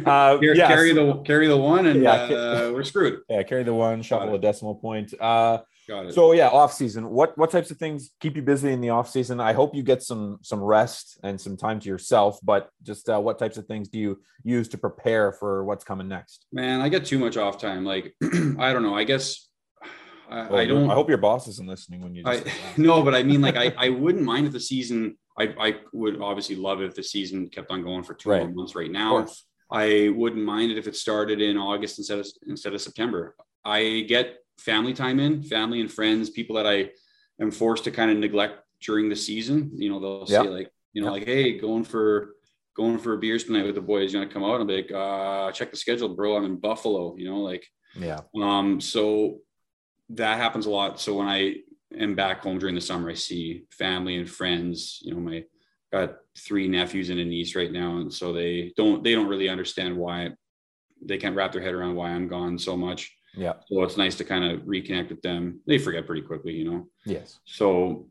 uh, 0.06 0.38
Carry, 0.38 0.56
yes. 0.56 0.68
carry 0.68 0.92
the 0.92 1.22
carry 1.24 1.46
the 1.48 1.56
one, 1.56 1.86
and 1.86 2.02
Yeah. 2.02 2.12
uh, 2.12 2.70
we're 2.72 2.84
screwed. 2.84 3.20
yeah, 3.28 3.42
carry 3.42 3.62
the 3.62 3.74
one, 3.74 4.02
shuffle 4.02 4.34
a 4.34 4.38
decimal 4.38 4.74
point. 4.74 5.14
Uh, 5.18 5.58
Got 5.86 6.06
it. 6.06 6.14
So 6.14 6.32
yeah, 6.32 6.48
off 6.48 6.72
season. 6.72 7.10
What 7.10 7.36
what 7.36 7.50
types 7.50 7.70
of 7.70 7.76
things 7.76 8.10
keep 8.20 8.36
you 8.36 8.42
busy 8.42 8.72
in 8.72 8.80
the 8.80 8.90
off 8.90 9.08
season? 9.10 9.40
I 9.40 9.52
hope 9.52 9.74
you 9.74 9.82
get 9.82 10.02
some 10.02 10.38
some 10.42 10.62
rest 10.62 11.18
and 11.22 11.40
some 11.40 11.56
time 11.56 11.78
to 11.80 11.88
yourself. 11.88 12.38
But 12.42 12.70
just 12.82 13.08
uh, 13.08 13.20
what 13.20 13.38
types 13.38 13.58
of 13.58 13.66
things 13.66 13.88
do 13.88 13.98
you 13.98 14.20
use 14.42 14.68
to 14.68 14.78
prepare 14.78 15.32
for 15.32 15.64
what's 15.64 15.84
coming 15.84 16.08
next? 16.08 16.46
Man, 16.52 16.80
I 16.80 16.88
get 16.88 17.04
too 17.04 17.18
much 17.18 17.36
off 17.36 17.58
time. 17.58 17.84
Like 17.84 18.14
I 18.22 18.72
don't 18.72 18.82
know. 18.82 18.94
I 18.94 19.04
guess 19.04 19.48
I, 20.30 20.48
Well, 20.48 20.60
I 20.60 20.66
don't. 20.66 20.90
I 20.90 20.94
hope 20.94 21.08
your 21.08 21.18
boss 21.18 21.48
isn't 21.48 21.68
listening 21.68 22.02
when 22.02 22.14
you. 22.14 22.22
I 22.26 22.42
no, 22.76 23.02
but 23.02 23.14
I 23.14 23.22
mean, 23.22 23.42
like, 23.42 23.56
I, 23.56 23.74
I 23.76 23.88
wouldn't 23.90 24.24
mind 24.24 24.46
if 24.46 24.52
the 24.52 24.60
season. 24.60 25.16
I, 25.38 25.54
I 25.58 25.74
would 25.92 26.20
obviously 26.22 26.54
love 26.54 26.80
it 26.80 26.86
if 26.86 26.94
the 26.94 27.02
season 27.02 27.48
kept 27.48 27.70
on 27.70 27.82
going 27.82 28.04
for 28.04 28.14
two 28.14 28.30
Right. 28.30 28.42
more 28.42 28.54
months. 28.54 28.74
Right 28.74 28.90
now. 28.90 29.26
I 29.70 30.10
wouldn't 30.14 30.44
mind 30.44 30.70
it 30.70 30.78
if 30.78 30.86
it 30.86 30.94
started 30.94 31.40
in 31.40 31.56
August 31.56 31.98
instead 31.98 32.20
of 32.20 32.26
instead 32.46 32.74
of 32.74 32.80
September. 32.80 33.34
I 33.64 34.04
get 34.06 34.36
family 34.58 34.92
time 34.92 35.20
in, 35.20 35.42
family 35.42 35.80
and 35.80 35.90
friends, 35.90 36.30
people 36.30 36.56
that 36.56 36.66
I 36.66 36.90
am 37.40 37.50
forced 37.50 37.84
to 37.84 37.90
kind 37.90 38.10
of 38.10 38.18
neglect 38.18 38.60
during 38.84 39.08
the 39.08 39.16
season. 39.16 39.70
You 39.74 39.90
know, 39.90 40.00
they'll 40.00 40.26
Yeah. 40.28 40.42
say 40.42 40.48
like, 40.48 40.70
You 40.92 41.02
know, 41.02 41.10
like, 41.10 41.24
hey, 41.24 41.58
going 41.58 41.82
for 41.82 42.36
going 42.76 42.98
for 42.98 43.14
a 43.14 43.18
beers 43.18 43.44
tonight 43.44 43.64
with 43.66 43.74
the 43.74 43.80
boys. 43.80 44.12
You 44.12 44.18
want 44.20 44.30
to 44.30 44.34
come 44.34 44.44
out? 44.44 44.60
And 44.60 44.68
be 44.68 44.76
like, 44.76 44.92
uh, 44.92 45.50
check 45.52 45.70
the 45.70 45.76
schedule, 45.76 46.08
bro. 46.08 46.36
I'm 46.36 46.44
in 46.44 46.56
Buffalo. 46.56 47.16
You 47.16 47.28
know, 47.30 47.38
like, 47.38 47.66
yeah. 47.98 48.20
Um, 48.34 48.80
so 48.80 49.40
that 50.10 50.38
happens 50.38 50.66
a 50.66 50.70
lot. 50.70 51.00
So 51.00 51.14
when 51.14 51.26
I 51.28 51.56
am 51.98 52.14
back 52.14 52.42
home 52.42 52.58
during 52.58 52.74
the 52.76 52.80
summer, 52.80 53.10
I 53.10 53.14
see 53.14 53.64
family 53.70 54.16
and 54.16 54.28
friends. 54.30 55.00
You 55.02 55.14
know, 55.14 55.20
my 55.20 55.44
got 55.92 56.16
three 56.38 56.66
nephews 56.68 57.10
and 57.10 57.20
a 57.20 57.24
niece 57.24 57.54
right 57.54 57.70
now, 57.72 57.98
and 57.98 58.12
so 58.12 58.32
they 58.32 58.72
don't 58.76 59.02
they 59.04 59.14
don't 59.14 59.28
really 59.28 59.48
understand 59.48 59.96
why 59.96 60.30
they 61.02 61.18
can't 61.18 61.36
wrap 61.36 61.52
their 61.52 61.62
head 61.62 61.74
around 61.74 61.94
why 61.96 62.10
I'm 62.10 62.28
gone 62.28 62.58
so 62.58 62.76
much. 62.76 63.16
Yeah. 63.36 63.54
So 63.66 63.82
it's 63.82 63.96
nice 63.96 64.16
to 64.16 64.24
kind 64.24 64.44
of 64.44 64.60
reconnect 64.62 65.10
with 65.10 65.22
them. 65.22 65.60
They 65.66 65.78
forget 65.78 66.06
pretty 66.06 66.22
quickly, 66.22 66.52
you 66.52 66.70
know. 66.70 66.88
Yes. 67.04 67.38
So 67.44 68.06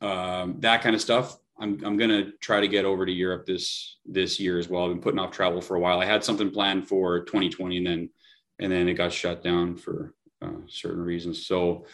um, 0.00 0.56
that 0.60 0.82
kind 0.82 0.94
of 0.94 1.00
stuff. 1.00 1.36
I'm 1.58 1.84
I'm 1.84 1.96
gonna 1.96 2.32
try 2.40 2.60
to 2.60 2.68
get 2.68 2.84
over 2.84 3.06
to 3.06 3.12
Europe 3.12 3.46
this 3.46 3.98
this 4.04 4.40
year 4.40 4.58
as 4.58 4.68
well. 4.68 4.84
I've 4.84 4.90
been 4.90 5.00
putting 5.00 5.20
off 5.20 5.30
travel 5.30 5.60
for 5.60 5.76
a 5.76 5.80
while. 5.80 6.00
I 6.00 6.04
had 6.04 6.24
something 6.24 6.50
planned 6.50 6.88
for 6.88 7.20
2020, 7.20 7.78
and 7.78 7.86
then 7.86 8.10
and 8.58 8.72
then 8.72 8.88
it 8.88 8.94
got 8.94 9.12
shut 9.12 9.44
down 9.44 9.76
for 9.76 10.14
uh, 10.42 10.60
certain 10.68 11.02
reasons. 11.02 11.46
So 11.46 11.86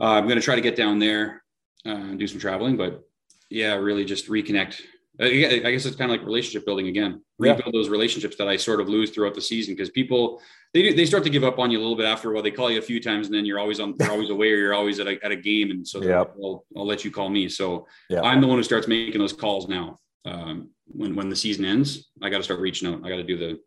uh, 0.00 0.04
I'm 0.04 0.28
gonna 0.28 0.40
try 0.40 0.54
to 0.54 0.60
get 0.60 0.76
down 0.76 0.98
there 0.98 1.42
uh, 1.84 1.90
and 1.90 2.18
do 2.18 2.28
some 2.28 2.38
traveling. 2.38 2.76
But 2.76 3.02
yeah, 3.48 3.74
really 3.74 4.04
just 4.04 4.28
reconnect 4.28 4.80
I 5.22 5.70
guess 5.70 5.84
it's 5.84 5.96
kind 5.96 6.10
of 6.10 6.16
like 6.16 6.26
relationship 6.26 6.64
building 6.64 6.88
again. 6.88 7.22
Rebuild 7.38 7.62
yeah. 7.66 7.72
those 7.72 7.90
relationships 7.90 8.36
that 8.36 8.48
I 8.48 8.56
sort 8.56 8.80
of 8.80 8.88
lose 8.88 9.10
throughout 9.10 9.34
the 9.34 9.40
season 9.40 9.74
because 9.74 9.90
people 9.90 10.40
they 10.72 10.94
they 10.94 11.04
start 11.04 11.24
to 11.24 11.30
give 11.30 11.44
up 11.44 11.58
on 11.58 11.70
you 11.70 11.78
a 11.78 11.82
little 11.82 11.96
bit 11.96 12.06
after 12.06 12.30
a 12.30 12.34
while. 12.34 12.42
They 12.42 12.50
call 12.50 12.70
you 12.70 12.78
a 12.78 12.82
few 12.82 13.02
times 13.02 13.26
and 13.26 13.34
then 13.34 13.44
you're 13.44 13.58
always 13.58 13.80
on 13.80 13.94
you're 14.00 14.10
always 14.10 14.30
away 14.36 14.50
or 14.52 14.56
you're 14.56 14.74
always 14.74 14.98
at 14.98 15.06
a, 15.06 15.22
at 15.24 15.30
a 15.30 15.36
game 15.36 15.70
and 15.70 15.86
so 15.86 16.02
yep. 16.02 16.34
I'll, 16.42 16.64
I'll 16.76 16.86
let 16.86 17.04
you 17.04 17.10
call 17.10 17.28
me. 17.28 17.48
So 17.48 17.86
yep. 18.08 18.24
I'm 18.24 18.40
the 18.40 18.46
one 18.46 18.56
who 18.56 18.62
starts 18.62 18.88
making 18.88 19.20
those 19.20 19.32
calls 19.32 19.68
now. 19.68 19.98
Um, 20.24 20.70
when 20.86 21.14
when 21.14 21.28
the 21.28 21.36
season 21.36 21.64
ends, 21.64 22.10
I 22.22 22.30
got 22.30 22.38
to 22.38 22.44
start 22.44 22.60
reaching 22.60 22.92
out. 22.92 23.04
I 23.04 23.08
got 23.08 23.16
to 23.16 23.24
do 23.24 23.36
the 23.36 23.60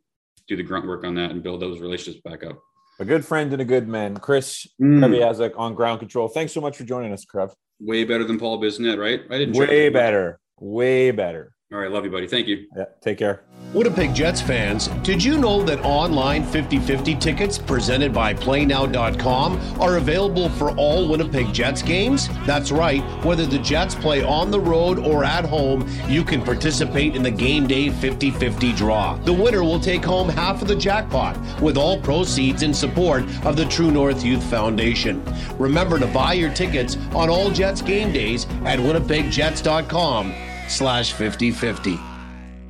do 0.47 0.55
the 0.55 0.63
grunt 0.63 0.87
work 0.87 1.03
on 1.03 1.15
that 1.15 1.31
and 1.31 1.43
build 1.43 1.61
those 1.61 1.79
relationships 1.79 2.21
back 2.23 2.43
up. 2.43 2.59
A 2.99 3.05
good 3.05 3.25
friend 3.25 3.51
and 3.53 3.61
a 3.61 3.65
good 3.65 3.87
man, 3.87 4.17
Chris 4.17 4.67
mm. 4.81 5.57
on 5.57 5.73
ground 5.73 5.99
control. 5.99 6.27
Thanks 6.27 6.53
so 6.53 6.61
much 6.61 6.77
for 6.77 6.83
joining 6.83 7.11
us, 7.11 7.25
Krev. 7.25 7.51
Way 7.79 8.03
better 8.03 8.23
than 8.23 8.39
Paul 8.39 8.61
Bissonnette, 8.61 8.99
right? 8.99 9.21
I 9.29 9.37
didn't. 9.39 9.55
Way 9.55 9.89
better. 9.89 10.39
Way 10.59 11.11
better. 11.11 11.53
All 11.73 11.79
right. 11.79 11.91
Love 11.91 12.05
you, 12.05 12.11
buddy. 12.11 12.27
Thank 12.27 12.47
you. 12.47 12.67
Yeah. 12.77 12.85
Take 13.01 13.17
care. 13.17 13.41
Winnipeg 13.73 14.13
Jets 14.13 14.39
fans, 14.39 14.89
did 15.01 15.23
you 15.23 15.39
know 15.39 15.63
that 15.63 15.83
online 15.83 16.43
50 16.43 16.77
50 16.77 17.15
tickets 17.15 17.57
presented 17.57 18.13
by 18.13 18.35
PlayNow.com 18.35 19.81
are 19.81 19.97
available 19.97 20.49
for 20.49 20.69
all 20.77 21.09
Winnipeg 21.09 21.51
Jets 21.51 21.81
games? 21.81 22.29
That's 22.45 22.71
right. 22.71 23.01
Whether 23.25 23.47
the 23.47 23.57
Jets 23.57 23.95
play 23.95 24.23
on 24.23 24.51
the 24.51 24.59
road 24.59 24.99
or 24.99 25.23
at 25.23 25.45
home, 25.45 25.89
you 26.07 26.23
can 26.23 26.43
participate 26.43 27.15
in 27.15 27.23
the 27.23 27.31
game 27.31 27.65
day 27.65 27.89
50 27.89 28.29
50 28.29 28.73
draw. 28.73 29.15
The 29.15 29.33
winner 29.33 29.63
will 29.63 29.79
take 29.79 30.05
home 30.05 30.29
half 30.29 30.61
of 30.61 30.67
the 30.67 30.75
jackpot, 30.75 31.39
with 31.59 31.75
all 31.75 31.99
proceeds 31.99 32.61
in 32.61 32.75
support 32.75 33.23
of 33.45 33.55
the 33.55 33.65
True 33.65 33.89
North 33.89 34.23
Youth 34.23 34.43
Foundation. 34.43 35.23
Remember 35.57 35.97
to 35.97 36.05
buy 36.07 36.33
your 36.33 36.53
tickets 36.53 36.97
on 37.15 37.31
all 37.31 37.49
Jets 37.49 37.81
game 37.81 38.11
days 38.11 38.45
at 38.65 38.77
WinnipegJets.com 38.77 40.52
slash 40.73 41.13
5050. 41.13 41.99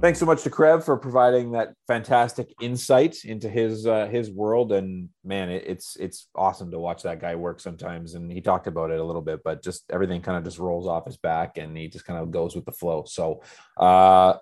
Thanks 0.01 0.19
so 0.19 0.25
much 0.25 0.43
to 0.43 0.49
Krev 0.49 0.83
for 0.83 0.97
providing 0.97 1.51
that 1.51 1.75
fantastic 1.87 2.53
insight 2.59 3.23
into 3.23 3.47
his 3.47 3.87
uh, 3.87 4.07
his 4.07 4.29
world. 4.29 4.73
And 4.73 5.07
man, 5.23 5.49
it, 5.49 5.63
it's 5.65 5.95
it's 5.95 6.27
awesome 6.35 6.71
to 6.71 6.79
watch 6.79 7.03
that 7.03 7.21
guy 7.21 7.35
work 7.35 7.61
sometimes. 7.61 8.15
And 8.15 8.29
he 8.29 8.41
talked 8.41 8.67
about 8.67 8.91
it 8.91 8.99
a 8.99 9.03
little 9.03 9.21
bit, 9.21 9.39
but 9.45 9.63
just 9.63 9.85
everything 9.89 10.21
kind 10.21 10.37
of 10.37 10.43
just 10.43 10.59
rolls 10.59 10.87
off 10.87 11.05
his 11.05 11.15
back, 11.15 11.57
and 11.57 11.77
he 11.77 11.87
just 11.87 12.03
kind 12.03 12.19
of 12.19 12.31
goes 12.31 12.53
with 12.53 12.65
the 12.65 12.73
flow. 12.73 13.05
So, 13.07 13.43
uh, 13.77 14.33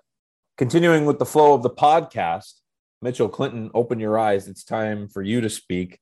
continuing 0.58 1.06
with 1.06 1.20
the 1.20 1.26
flow 1.26 1.54
of 1.54 1.62
the 1.62 1.70
podcast, 1.70 2.54
Mitchell 3.00 3.28
Clinton, 3.28 3.70
open 3.72 4.00
your 4.00 4.18
eyes. 4.18 4.48
It's 4.48 4.64
time 4.64 5.06
for 5.06 5.22
you 5.22 5.40
to 5.42 5.48
speak. 5.48 6.00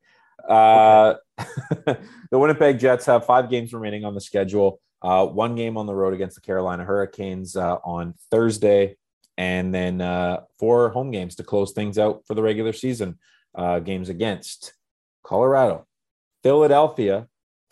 Uh, 0.49 1.17
okay. 1.39 2.01
the 2.31 2.39
Winnipeg 2.39 2.79
Jets 2.79 3.05
have 3.05 3.27
five 3.27 3.51
games 3.51 3.75
remaining 3.75 4.07
on 4.07 4.15
the 4.15 4.23
schedule. 4.23 4.81
Uh, 5.03 5.27
one 5.27 5.55
game 5.55 5.77
on 5.77 5.87
the 5.87 5.95
road 5.95 6.13
against 6.13 6.35
the 6.35 6.43
Carolina 6.43 6.85
Hurricanes 6.85 7.57
uh, 7.57 7.77
on 7.85 8.15
Thursday, 8.31 8.97
and 9.39 9.75
then 9.75 10.01
uh, 10.01 10.43
four 10.59 10.91
home 10.91 11.11
games 11.11 11.37
to 11.37 11.43
close 11.43 11.73
things 11.73 11.99
out 11.99 12.23
for 12.27 12.35
the 12.35 12.43
regular 12.43 12.73
season. 12.73 13.19
Uh, 13.55 13.81
games 13.81 14.09
against 14.09 14.75
Colorado, 15.25 15.87
Philadelphia, 16.43 17.27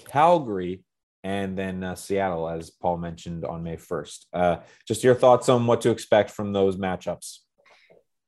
Calgary, 0.06 0.82
and 1.22 1.56
then 1.56 1.84
uh, 1.84 1.94
Seattle, 1.94 2.48
as 2.48 2.70
Paul 2.70 2.96
mentioned 2.96 3.44
on 3.44 3.62
May 3.62 3.76
1st. 3.76 4.26
Uh, 4.32 4.56
just 4.88 5.04
your 5.04 5.14
thoughts 5.14 5.48
on 5.48 5.66
what 5.66 5.82
to 5.82 5.90
expect 5.90 6.30
from 6.30 6.52
those 6.52 6.76
matchups. 6.76 7.38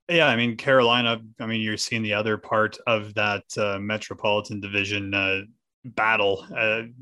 Yeah, 0.09 0.27
I 0.27 0.35
mean, 0.37 0.55
Carolina, 0.55 1.19
I 1.39 1.45
mean, 1.45 1.59
you're 1.59 1.75
seeing 1.75 2.03
the 2.03 2.13
other 2.13 2.37
part 2.37 2.77
of 2.87 3.13
that 3.15 3.43
Metropolitan 3.81 4.59
Division 4.61 5.49
battle, 5.83 6.45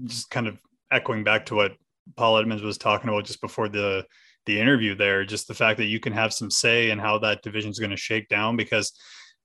just 0.05 0.29
kind 0.29 0.47
of 0.47 0.59
echoing 0.91 1.23
back 1.23 1.45
to 1.47 1.55
what 1.55 1.73
Paul 2.15 2.37
Edmonds 2.37 2.63
was 2.63 2.77
talking 2.77 3.09
about 3.09 3.25
just 3.25 3.41
before 3.41 3.69
the 3.69 4.05
the 4.45 4.59
interview 4.59 4.95
there, 4.95 5.25
just 5.25 5.47
the 5.47 5.53
fact 5.53 5.77
that 5.77 5.85
you 5.85 5.99
can 5.99 6.13
have 6.13 6.33
some 6.33 6.49
say 6.49 6.89
in 6.89 6.97
how 6.97 7.19
that 7.19 7.43
division 7.43 7.69
is 7.69 7.79
going 7.79 7.91
to 7.91 7.97
shake 7.97 8.27
down 8.29 8.55
because 8.55 8.93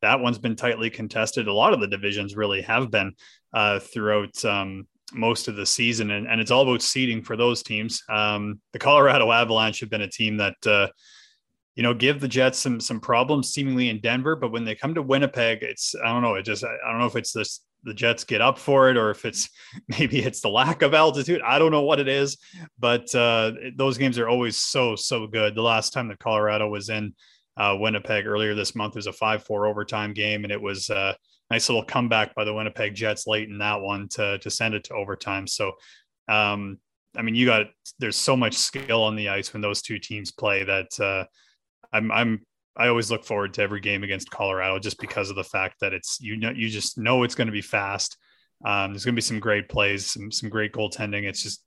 that 0.00 0.20
one's 0.20 0.38
been 0.38 0.56
tightly 0.56 0.90
contested. 0.90 1.48
A 1.48 1.52
lot 1.52 1.72
of 1.72 1.80
the 1.80 1.88
divisions 1.88 2.36
really 2.36 2.62
have 2.62 2.90
been 2.90 3.12
uh, 3.52 3.80
throughout 3.80 4.44
um, 4.44 4.86
most 5.12 5.48
of 5.48 5.56
the 5.56 5.66
season, 5.66 6.10
and, 6.10 6.26
and 6.26 6.40
it's 6.40 6.50
all 6.50 6.62
about 6.62 6.82
seeding 6.82 7.22
for 7.22 7.36
those 7.36 7.62
teams. 7.62 8.02
Um, 8.08 8.60
the 8.72 8.78
Colorado 8.78 9.30
Avalanche 9.30 9.80
have 9.80 9.90
been 9.90 10.02
a 10.02 10.08
team 10.08 10.36
that 10.38 10.66
uh, 10.66 10.88
you 11.74 11.82
know 11.82 11.94
give 11.94 12.20
the 12.20 12.28
Jets 12.28 12.58
some 12.58 12.80
some 12.80 13.00
problems 13.00 13.50
seemingly 13.50 13.88
in 13.88 14.00
Denver, 14.00 14.36
but 14.36 14.52
when 14.52 14.64
they 14.64 14.74
come 14.74 14.94
to 14.94 15.02
Winnipeg, 15.02 15.62
it's 15.62 15.94
I 15.94 16.12
don't 16.12 16.22
know. 16.22 16.34
It 16.34 16.44
just 16.44 16.64
I 16.64 16.90
don't 16.90 17.00
know 17.00 17.06
if 17.06 17.16
it's 17.16 17.32
this 17.32 17.60
the 17.84 17.94
Jets 17.94 18.24
get 18.24 18.40
up 18.40 18.58
for 18.58 18.90
it, 18.90 18.96
or 18.96 19.10
if 19.10 19.24
it's 19.24 19.48
maybe 19.98 20.20
it's 20.20 20.40
the 20.40 20.48
lack 20.48 20.82
of 20.82 20.94
altitude. 20.94 21.42
I 21.42 21.58
don't 21.58 21.72
know 21.72 21.82
what 21.82 22.00
it 22.00 22.08
is, 22.08 22.38
but 22.78 23.14
uh, 23.14 23.52
those 23.76 23.98
games 23.98 24.18
are 24.18 24.28
always 24.28 24.56
so 24.56 24.96
so 24.96 25.26
good. 25.26 25.54
The 25.54 25.62
last 25.62 25.92
time 25.92 26.08
that 26.08 26.18
Colorado 26.18 26.68
was 26.68 26.88
in 26.88 27.14
uh, 27.56 27.76
Winnipeg 27.78 28.26
earlier 28.26 28.54
this 28.54 28.74
month 28.74 28.96
was 28.96 29.06
a 29.06 29.12
five 29.12 29.44
four 29.44 29.66
overtime 29.66 30.12
game, 30.12 30.44
and 30.44 30.52
it 30.52 30.60
was 30.60 30.90
a 30.90 31.16
nice 31.50 31.68
little 31.68 31.84
comeback 31.84 32.34
by 32.34 32.44
the 32.44 32.54
Winnipeg 32.54 32.94
Jets 32.94 33.26
late 33.26 33.48
in 33.48 33.58
that 33.58 33.80
one 33.80 34.08
to 34.10 34.38
to 34.38 34.50
send 34.50 34.74
it 34.74 34.84
to 34.84 34.94
overtime. 34.94 35.46
So. 35.46 35.72
Um, 36.26 36.78
I 37.16 37.22
mean, 37.22 37.36
you 37.36 37.46
got 37.46 37.66
there's 38.00 38.16
so 38.16 38.36
much 38.36 38.54
skill 38.54 39.04
on 39.04 39.14
the 39.14 39.28
ice 39.28 39.52
when 39.52 39.62
those 39.62 39.82
two 39.82 40.00
teams 40.00 40.32
play 40.32 40.64
that 40.64 40.98
uh, 40.98 41.24
I'm 41.92 42.10
I'm 42.10 42.40
I 42.76 42.88
always 42.88 43.10
look 43.10 43.24
forward 43.24 43.54
to 43.54 43.62
every 43.62 43.80
game 43.80 44.02
against 44.02 44.30
Colorado 44.30 44.78
just 44.78 45.00
because 45.00 45.30
of 45.30 45.36
the 45.36 45.44
fact 45.44 45.80
that 45.80 45.92
it's 45.92 46.20
you 46.20 46.36
know 46.36 46.50
you 46.50 46.68
just 46.68 46.98
know 46.98 47.22
it's 47.22 47.34
going 47.34 47.46
to 47.46 47.52
be 47.52 47.60
fast. 47.60 48.16
Um, 48.64 48.92
there's 48.92 49.04
going 49.04 49.14
to 49.14 49.18
be 49.18 49.22
some 49.22 49.40
great 49.40 49.68
plays, 49.68 50.06
some 50.06 50.32
some 50.32 50.48
great 50.48 50.72
goaltending. 50.72 51.24
It's 51.24 51.42
just 51.42 51.64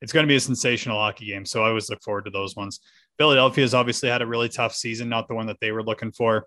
it's 0.00 0.12
going 0.12 0.24
to 0.24 0.28
be 0.28 0.36
a 0.36 0.40
sensational 0.40 0.98
hockey 0.98 1.26
game. 1.26 1.44
So 1.44 1.64
I 1.64 1.68
always 1.68 1.90
look 1.90 2.02
forward 2.02 2.26
to 2.26 2.30
those 2.30 2.54
ones. 2.54 2.80
Philadelphia 3.18 3.64
has 3.64 3.74
obviously 3.74 4.08
had 4.08 4.22
a 4.22 4.26
really 4.26 4.48
tough 4.48 4.74
season, 4.74 5.08
not 5.08 5.26
the 5.26 5.34
one 5.34 5.46
that 5.46 5.58
they 5.60 5.72
were 5.72 5.82
looking 5.82 6.12
for. 6.12 6.46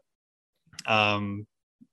Um, 0.86 1.47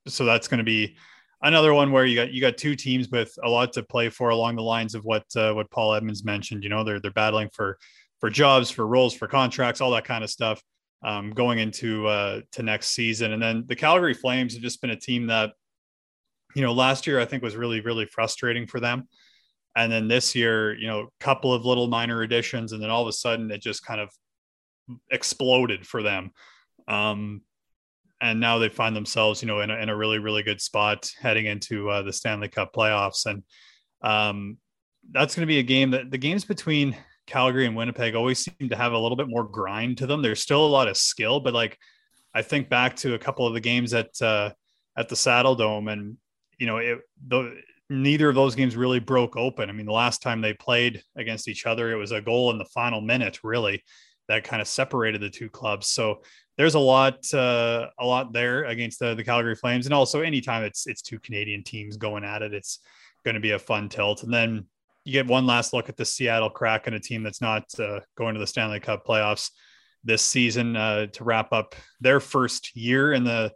so 0.07 0.25
that's 0.25 0.49
going 0.49 0.59
to 0.59 0.65
be 0.65 0.97
another 1.43 1.75
one 1.75 1.91
where 1.91 2.05
you 2.05 2.15
got 2.15 2.31
you 2.31 2.41
got 2.41 2.57
two 2.57 2.77
teams 2.77 3.09
with 3.09 3.35
a 3.43 3.49
lot 3.49 3.73
to 3.73 3.83
play 3.83 4.11
for 4.11 4.29
along 4.29 4.57
the 4.57 4.63
lines 4.63 4.95
of 4.95 5.05
what 5.05 5.25
uh, 5.35 5.53
what 5.55 5.71
Paul 5.73 5.95
Edmonds 5.95 6.25
mentioned. 6.25 6.63
You 6.63 6.71
know, 6.71 6.85
they're 6.85 7.01
they're 7.01 7.11
battling 7.11 7.49
for 7.53 7.79
for 8.21 8.31
jobs, 8.31 8.71
for 8.71 8.87
roles, 8.87 9.13
for 9.13 9.27
contracts, 9.27 9.81
all 9.81 9.91
that 9.91 10.05
kind 10.05 10.23
of 10.23 10.31
stuff 10.31 10.63
um, 11.03 11.31
going 11.31 11.59
into 11.59 12.07
uh, 12.07 12.41
to 12.53 12.63
next 12.63 12.89
season. 12.89 13.33
And 13.33 13.43
then 13.43 13.65
the 13.67 13.77
Calgary 13.77 14.15
Flames 14.15 14.55
have 14.55 14.63
just 14.63 14.81
been 14.81 14.91
a 14.91 14.99
team 14.99 15.27
that, 15.27 15.53
you 16.55 16.63
know, 16.63 16.73
last 16.73 17.07
year 17.07 17.21
I 17.21 17.25
think 17.27 17.43
was 17.43 17.57
really 17.57 17.81
really 17.81 18.07
frustrating 18.07 18.67
for 18.67 18.81
them, 18.81 19.09
and 19.77 19.93
then 19.93 20.09
this 20.09 20.35
year, 20.35 20.75
you 20.75 20.87
know, 20.87 21.01
a 21.01 21.25
couple 21.25 21.53
of 21.53 21.67
little 21.67 21.87
minor 21.87 22.23
additions, 22.23 22.73
and 22.73 22.83
then 22.83 22.91
all 22.91 23.03
of 23.03 23.09
a 23.09 23.13
sudden 23.13 23.51
it 23.51 23.61
just 23.61 23.85
kind 23.85 24.01
of 24.01 24.09
exploded 25.11 25.87
for 25.87 26.03
them. 26.03 26.31
Um, 26.89 27.43
and 28.21 28.41
now 28.41 28.59
they 28.59 28.71
find 28.71 28.97
themselves, 28.97 29.43
you 29.43 29.49
know, 29.49 29.61
in 29.61 29.71
a, 29.71 29.77
in 29.77 29.91
a 29.91 29.97
really 29.97 30.19
really 30.19 30.43
good 30.43 30.61
spot 30.61 31.11
heading 31.21 31.47
into 31.47 31.91
uh, 31.91 32.03
the 32.03 32.13
Stanley 32.13 32.49
Cup 32.49 32.73
playoffs, 32.73 33.27
and 33.27 33.43
um, 34.03 34.57
that's 35.13 35.35
going 35.35 35.43
to 35.43 35.47
be 35.47 35.59
a 35.59 35.63
game 35.63 35.91
that 35.91 36.11
the 36.11 36.19
games 36.19 36.45
between 36.45 36.97
Calgary 37.27 37.67
and 37.67 37.77
Winnipeg 37.77 38.15
always 38.15 38.39
seem 38.39 38.69
to 38.69 38.77
have 38.77 38.93
a 38.93 38.99
little 38.99 39.17
bit 39.17 39.29
more 39.29 39.45
grind 39.45 39.99
to 39.99 40.07
them. 40.07 40.23
There's 40.23 40.43
still 40.43 40.65
a 40.65 40.69
lot 40.69 40.89
of 40.89 40.97
skill, 40.97 41.41
but 41.41 41.55
like 41.55 41.79
I 42.35 42.43
think 42.43 42.69
back 42.69 42.97
to 42.97 43.15
a 43.15 43.19
couple 43.19 43.47
of 43.47 43.55
the 43.55 43.61
games 43.61 43.95
at 43.95 44.11
uh, 44.21 44.51
at 44.97 45.09
the 45.09 45.15
Saddledome, 45.15 45.91
and 45.93 46.17
you 46.59 46.67
know, 46.67 46.79
it 46.79 46.99
the, 47.27 47.59
neither 47.89 48.29
of 48.29 48.35
those 48.35 48.55
games 48.55 48.77
really 48.77 49.01
broke 49.01 49.37
open. 49.37 49.71
I 49.71 49.73
mean, 49.73 49.87
the 49.87 49.93
last 49.93 50.23
time 50.23 50.41
they 50.41 50.55
played 50.55 51.03
against 51.17 51.49
each 51.49 51.67
other, 51.67 51.91
it 51.91 51.97
was 51.97 52.13
a 52.13 52.21
goal 52.21 52.51
in 52.51 52.59
the 52.59 52.65
final 52.67 53.01
minute, 53.01 53.41
really, 53.45 53.83
that 54.29 54.45
kind 54.45 54.61
of 54.61 54.69
separated 54.69 55.21
the 55.21 55.31
two 55.31 55.49
clubs. 55.49 55.87
So 55.87 56.23
there's 56.57 56.75
a 56.75 56.81
lot, 56.81 57.33
uh, 57.33 57.89
a 57.99 58.07
lot 58.07 58.33
there 58.33 58.65
against 58.65 58.99
the, 58.99 59.15
the 59.15 59.25
Calgary 59.25 59.55
Flames, 59.55 59.87
and 59.87 59.95
also 59.95 60.21
anytime 60.21 60.65
it's 60.65 60.87
it's 60.87 61.03
two 61.03 61.19
Canadian 61.21 61.63
teams 61.63 61.97
going 61.97 62.25
at 62.25 62.43
it, 62.43 62.55
it's 62.55 62.81
going 63.25 63.35
to 63.35 63.41
be 63.41 63.53
a 63.53 63.59
fun 63.59 63.89
tilt. 63.89 64.23
And 64.23 64.33
then 64.33 64.67
you 65.07 65.13
get 65.13 65.29
one 65.29 65.47
last 65.47 65.73
look 65.73 65.89
at 65.89 65.97
the 65.97 66.05
Seattle 66.05 66.51
Kraken, 66.51 66.95
a 66.95 67.01
team 67.01 67.23
that's 67.23 67.41
not 67.41 67.65
uh, 67.79 68.01
going 68.17 68.35
to 68.35 68.41
the 68.41 68.47
Stanley 68.47 68.81
Cup 68.81 69.07
playoffs 69.07 69.51
this 70.03 70.23
season 70.23 70.77
uh, 70.77 71.07
to 71.07 71.25
wrap 71.25 71.53
up 71.53 71.77
their 72.01 72.19
first 72.19 72.75
year 72.77 73.13
in 73.13 73.23
the 73.23 73.53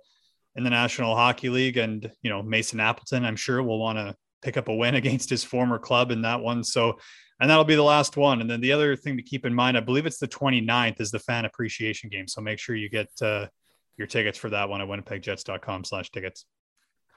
in 0.54 0.62
the 0.62 0.70
National 0.70 1.16
Hockey 1.16 1.48
League. 1.48 1.76
And 1.76 2.08
you 2.22 2.30
know, 2.30 2.40
Mason 2.40 2.78
Appleton, 2.78 3.24
I'm 3.24 3.34
sure 3.34 3.62
will 3.62 3.80
want 3.80 3.98
to 3.98 4.14
pick 4.42 4.56
up 4.56 4.68
a 4.68 4.74
win 4.74 4.94
against 4.96 5.28
his 5.28 5.42
former 5.42 5.78
club 5.78 6.12
in 6.12 6.22
that 6.22 6.40
one. 6.40 6.62
So, 6.62 6.98
and 7.40 7.50
that'll 7.50 7.64
be 7.64 7.74
the 7.74 7.82
last 7.82 8.16
one. 8.16 8.40
And 8.40 8.48
then 8.48 8.60
the 8.60 8.72
other 8.72 8.94
thing 8.94 9.16
to 9.16 9.22
keep 9.22 9.44
in 9.44 9.52
mind, 9.52 9.76
I 9.76 9.80
believe 9.80 10.06
it's 10.06 10.18
the 10.18 10.28
29th 10.28 11.00
is 11.00 11.10
the 11.10 11.18
fan 11.18 11.46
appreciation 11.46 12.10
game. 12.10 12.28
So 12.28 12.40
make 12.40 12.60
sure 12.60 12.76
you 12.76 12.88
get 12.88 13.08
uh, 13.20 13.46
your 13.96 14.06
tickets 14.06 14.38
for 14.38 14.50
that 14.50 14.68
one 14.68 14.80
at 14.80 14.88
winnipegjets.com 14.88 15.82
slash 15.82 16.10
tickets. 16.10 16.46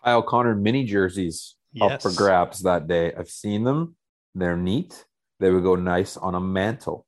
Kyle 0.03 0.23
Connor 0.23 0.55
mini 0.55 0.85
jerseys 0.85 1.55
yes. 1.71 1.91
up 1.91 2.01
for 2.01 2.11
grabs 2.11 2.63
that 2.63 2.87
day. 2.87 3.13
I've 3.13 3.29
seen 3.29 3.63
them. 3.63 3.95
They're 4.35 4.57
neat. 4.57 5.05
They 5.39 5.51
would 5.51 5.63
go 5.63 5.75
nice 5.75 6.17
on 6.17 6.35
a 6.35 6.39
mantle. 6.39 7.05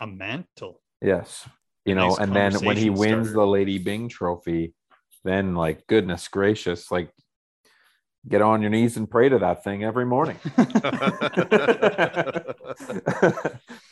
A 0.00 0.06
mantle. 0.06 0.80
Yes. 1.02 1.48
You 1.84 1.94
know, 1.94 2.16
and 2.16 2.34
then 2.34 2.54
when 2.64 2.76
he 2.76 2.90
wins 2.90 3.28
starter. 3.28 3.32
the 3.32 3.46
Lady 3.46 3.78
Byng 3.78 4.08
trophy, 4.08 4.74
then 5.24 5.54
like 5.54 5.86
goodness 5.86 6.28
gracious, 6.28 6.90
like 6.90 7.10
get 8.28 8.42
on 8.42 8.60
your 8.60 8.70
knees 8.70 8.96
and 8.96 9.10
pray 9.10 9.28
to 9.28 9.38
that 9.38 9.64
thing 9.64 9.82
every 9.82 10.04
morning. 10.04 10.36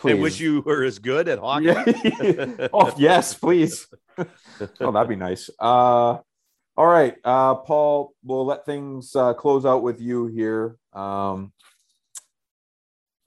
I 0.05 0.15
wish 0.15 0.39
you 0.39 0.61
were 0.61 0.85
as 0.85 0.99
good 0.99 1.29
at 1.29 1.39
hockey. 1.39 1.67
Yeah. 1.67 2.69
oh, 2.73 2.95
yes, 2.97 3.35
please. 3.35 3.87
oh, 4.81 4.93
that'd 4.93 5.09
be 5.09 5.17
nice. 5.17 5.51
Uh, 5.59 6.19
all 6.77 6.87
right, 6.87 7.17
uh, 7.25 7.57
Paul, 7.57 8.13
we'll 8.23 8.47
let 8.47 8.65
things 8.65 9.17
uh, 9.17 9.35
close 9.35 9.67
out 9.67 9.83
with 9.83 10.01
you 10.01 10.27
here. 10.27 10.77
Um, 10.93 11.53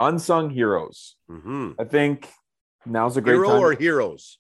unsung 0.02 0.50
heroes. 0.50 1.16
Mm-hmm. 1.30 1.72
I 1.80 1.84
think 1.86 2.30
now's 2.86 3.18
a 3.18 3.22
great 3.22 3.36
hero 3.36 3.50
time. 3.50 3.62
or 3.62 3.72
heroes. 3.74 4.38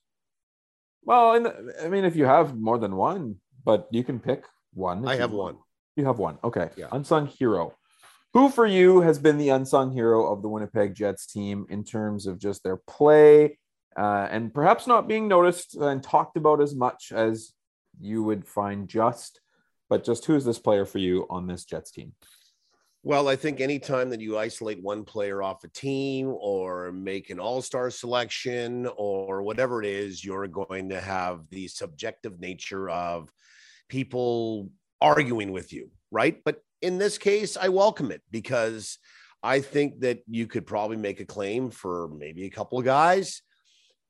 Well, 1.03 1.41
the, 1.41 1.73
I 1.83 1.89
mean, 1.89 2.05
if 2.05 2.15
you 2.15 2.25
have 2.25 2.55
more 2.55 2.77
than 2.77 2.95
one, 2.95 3.37
but 3.63 3.87
you 3.91 4.03
can 4.03 4.19
pick 4.19 4.45
one. 4.73 5.07
I 5.07 5.15
have 5.15 5.31
one. 5.31 5.57
You 5.95 6.05
have 6.05 6.19
one. 6.19 6.37
Okay. 6.43 6.69
Yeah. 6.75 6.87
Unsung 6.91 7.27
hero. 7.27 7.75
Who 8.33 8.49
for 8.49 8.65
you 8.65 9.01
has 9.01 9.19
been 9.19 9.37
the 9.37 9.49
unsung 9.49 9.91
hero 9.91 10.31
of 10.31 10.41
the 10.41 10.47
Winnipeg 10.47 10.95
Jets 10.95 11.25
team 11.25 11.65
in 11.69 11.83
terms 11.83 12.27
of 12.27 12.39
just 12.39 12.63
their 12.63 12.77
play 12.77 13.57
uh, 13.97 14.27
and 14.31 14.53
perhaps 14.53 14.87
not 14.87 15.07
being 15.07 15.27
noticed 15.27 15.75
and 15.75 16.01
talked 16.01 16.37
about 16.37 16.61
as 16.61 16.73
much 16.73 17.11
as 17.13 17.51
you 17.99 18.23
would 18.23 18.47
find 18.47 18.87
just, 18.87 19.41
but 19.89 20.05
just 20.05 20.25
who 20.25 20.35
is 20.35 20.45
this 20.45 20.59
player 20.59 20.85
for 20.85 20.99
you 20.99 21.25
on 21.29 21.47
this 21.47 21.65
Jets 21.65 21.91
team? 21.91 22.13
Well, 23.03 23.27
I 23.27 23.35
think 23.35 23.61
anytime 23.61 24.11
that 24.11 24.21
you 24.21 24.37
isolate 24.37 24.83
one 24.83 25.03
player 25.03 25.41
off 25.41 25.63
a 25.63 25.67
team 25.69 26.35
or 26.39 26.91
make 26.91 27.31
an 27.31 27.39
all 27.39 27.63
star 27.63 27.89
selection 27.89 28.87
or 28.95 29.41
whatever 29.41 29.81
it 29.81 29.87
is, 29.89 30.23
you're 30.23 30.47
going 30.47 30.89
to 30.89 31.01
have 31.01 31.49
the 31.49 31.67
subjective 31.67 32.39
nature 32.39 32.91
of 32.91 33.31
people 33.89 34.69
arguing 35.01 35.51
with 35.51 35.73
you, 35.73 35.89
right? 36.11 36.37
But 36.45 36.61
in 36.83 36.99
this 36.99 37.17
case, 37.17 37.57
I 37.57 37.69
welcome 37.69 38.11
it 38.11 38.21
because 38.29 38.99
I 39.41 39.61
think 39.61 40.01
that 40.01 40.19
you 40.27 40.45
could 40.45 40.67
probably 40.67 40.97
make 40.97 41.19
a 41.19 41.25
claim 41.25 41.71
for 41.71 42.07
maybe 42.15 42.45
a 42.45 42.51
couple 42.51 42.77
of 42.77 42.85
guys. 42.85 43.41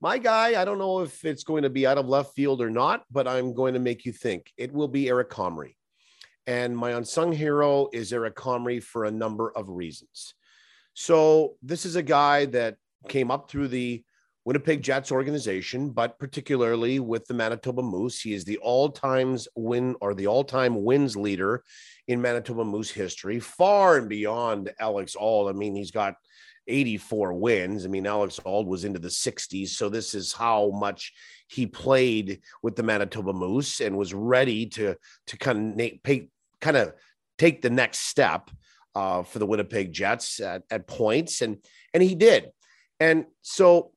My 0.01 0.17
guy, 0.17 0.61
I 0.61 0.65
don't 0.65 0.79
know 0.79 0.99
if 0.99 1.23
it's 1.23 1.45
going 1.45 1.63
to 1.63 1.69
be 1.69 1.87
out 1.87 1.97
of 1.97 2.09
left 2.09 2.33
field 2.35 2.61
or 2.61 2.69
not, 2.69 3.03
but 3.09 3.25
I'm 3.25 3.53
going 3.53 3.73
to 3.75 3.79
make 3.79 4.03
you 4.03 4.11
think. 4.11 4.51
It 4.57 4.73
will 4.73 4.89
be 4.89 5.07
Eric 5.07 5.29
Comrie. 5.29 5.75
And 6.47 6.75
my 6.75 6.91
unsung 6.91 7.31
hero 7.31 7.89
is 7.93 8.11
Eric 8.11 8.35
Comrie 8.35 8.83
for 8.83 9.05
a 9.05 9.11
number 9.11 9.51
of 9.55 9.69
reasons. 9.69 10.33
So, 10.93 11.55
this 11.61 11.85
is 11.85 11.95
a 11.95 12.03
guy 12.03 12.45
that 12.45 12.77
came 13.07 13.31
up 13.31 13.49
through 13.49 13.69
the 13.69 14.03
Winnipeg 14.43 14.81
Jets 14.81 15.11
organization, 15.11 15.91
but 15.91 16.17
particularly 16.17 16.99
with 16.99 17.25
the 17.27 17.33
Manitoba 17.33 17.83
Moose. 17.83 18.19
He 18.19 18.33
is 18.33 18.43
the 18.43 18.57
all-times 18.57 19.47
win 19.55 19.95
or 20.01 20.15
the 20.15 20.27
all-time 20.27 20.83
wins 20.83 21.15
leader 21.15 21.63
in 22.07 22.21
Manitoba 22.21 22.65
Moose 22.65 22.89
history, 22.89 23.39
far 23.39 23.97
and 23.97 24.09
beyond 24.09 24.71
Alex 24.79 25.15
Auld. 25.15 25.49
I 25.49 25.53
mean, 25.53 25.75
he's 25.75 25.91
got 25.91 26.15
84 26.71 27.33
wins. 27.33 27.85
I 27.85 27.89
mean, 27.89 28.07
Alex 28.07 28.39
Auld 28.45 28.67
was 28.67 28.85
into 28.85 28.99
the 28.99 29.09
60s, 29.09 29.69
so 29.69 29.89
this 29.89 30.13
is 30.13 30.33
how 30.33 30.71
much 30.71 31.13
he 31.47 31.67
played 31.67 32.41
with 32.63 32.75
the 32.75 32.83
Manitoba 32.83 33.33
Moose 33.33 33.81
and 33.81 33.97
was 33.97 34.13
ready 34.13 34.65
to 34.67 34.95
to 35.27 35.37
kind 35.37 35.79
of 35.79 36.03
pay, 36.03 36.29
kind 36.59 36.77
of 36.77 36.93
take 37.37 37.61
the 37.61 37.69
next 37.69 37.99
step 37.99 38.49
uh, 38.95 39.23
for 39.23 39.39
the 39.39 39.45
Winnipeg 39.45 39.91
Jets 39.91 40.39
at, 40.39 40.63
at 40.71 40.87
points, 40.87 41.41
and 41.41 41.57
and 41.93 42.01
he 42.01 42.15
did. 42.15 42.51
And 42.99 43.25
so 43.41 43.91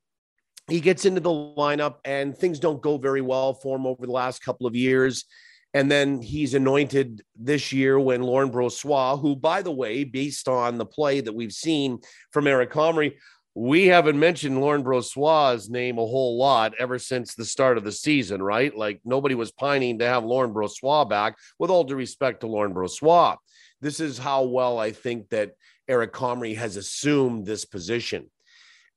he 0.69 0.81
gets 0.81 1.05
into 1.05 1.21
the 1.21 1.31
lineup 1.31 1.97
and 2.05 2.37
things 2.37 2.59
don't 2.59 2.81
go 2.81 2.97
very 2.97 3.21
well 3.21 3.53
for 3.53 3.77
him 3.77 3.87
over 3.87 4.07
the 4.07 4.13
last 4.13 4.43
couple 4.43 4.67
of 4.67 4.75
years. 4.75 5.27
And 5.75 5.91
then 5.91 6.23
he's 6.23 6.55
anointed 6.55 7.23
this 7.35 7.73
year 7.73 7.99
when 7.99 8.23
Laurent 8.23 8.53
Brossoit, 8.53 9.21
who, 9.21 9.35
by 9.35 9.61
the 9.61 9.73
way, 9.73 10.05
based 10.05 10.47
on 10.47 10.79
the 10.79 10.87
play 10.87 11.21
that 11.21 11.35
we've 11.35 11.53
seen 11.53 11.99
from 12.31 12.47
Eric 12.47 12.71
Comrie, 12.71 13.15
we 13.57 13.87
haven't 13.87 14.19
mentioned 14.19 14.61
Laurent 14.61 14.85
Brossoit's 14.85 15.69
name 15.69 15.99
a 15.99 16.07
whole 16.07 16.39
lot 16.39 16.75
ever 16.79 16.99
since 16.99 17.35
the 17.35 17.45
start 17.45 17.77
of 17.77 17.85
the 17.85 17.93
season, 17.93 18.41
right? 18.43 18.77
Like 18.77 19.01
nobody 19.05 19.35
was 19.35 19.51
pining 19.51 19.99
to 19.99 20.07
have 20.07 20.25
Laurent 20.25 20.55
Brossoit 20.55 21.11
back, 21.11 21.37
with 21.59 21.71
all 21.71 21.85
due 21.85 21.97
respect 21.97 22.41
to 22.41 22.47
Laurent 22.47 22.75
Brossoit. 22.75 23.37
This 23.81 24.01
is 24.01 24.17
how 24.17 24.45
well 24.45 24.79
I 24.79 24.93
think 24.93 25.29
that 25.31 25.53
Eric 25.89 26.13
Comrie 26.13 26.57
has 26.57 26.77
assumed 26.77 27.47
this 27.47 27.65
position. 27.65 28.31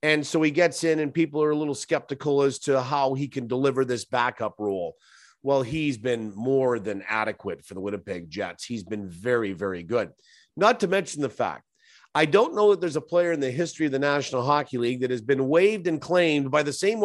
And 0.03 0.25
so 0.25 0.41
he 0.41 0.51
gets 0.51 0.83
in, 0.83 0.99
and 0.99 1.13
people 1.13 1.41
are 1.43 1.51
a 1.51 1.57
little 1.57 1.75
skeptical 1.75 2.43
as 2.43 2.59
to 2.59 2.81
how 2.81 3.15
he 3.15 3.27
can 3.27 3.47
deliver 3.47 3.83
this 3.83 4.05
backup 4.05 4.55
role. 4.59 4.95
Well, 5.43 5.61
he's 5.61 5.97
been 5.97 6.33
more 6.35 6.79
than 6.79 7.03
adequate 7.07 7.63
for 7.65 7.73
the 7.73 7.79
Winnipeg 7.79 8.29
Jets. 8.29 8.65
He's 8.65 8.83
been 8.83 9.09
very, 9.09 9.53
very 9.53 9.83
good. 9.83 10.11
Not 10.55 10.79
to 10.81 10.87
mention 10.87 11.21
the 11.21 11.29
fact, 11.29 11.63
I 12.15 12.25
don't 12.25 12.55
know 12.55 12.71
that 12.71 12.81
there's 12.81 12.95
a 12.95 13.01
player 13.01 13.31
in 13.31 13.39
the 13.39 13.51
history 13.51 13.85
of 13.85 13.91
the 13.91 13.99
National 13.99 14.43
Hockey 14.43 14.77
League 14.77 15.01
that 15.01 15.11
has 15.11 15.21
been 15.21 15.47
waived 15.47 15.87
and 15.87 16.01
claimed 16.01 16.49
by 16.49 16.63
the 16.63 16.73
same 16.73 16.99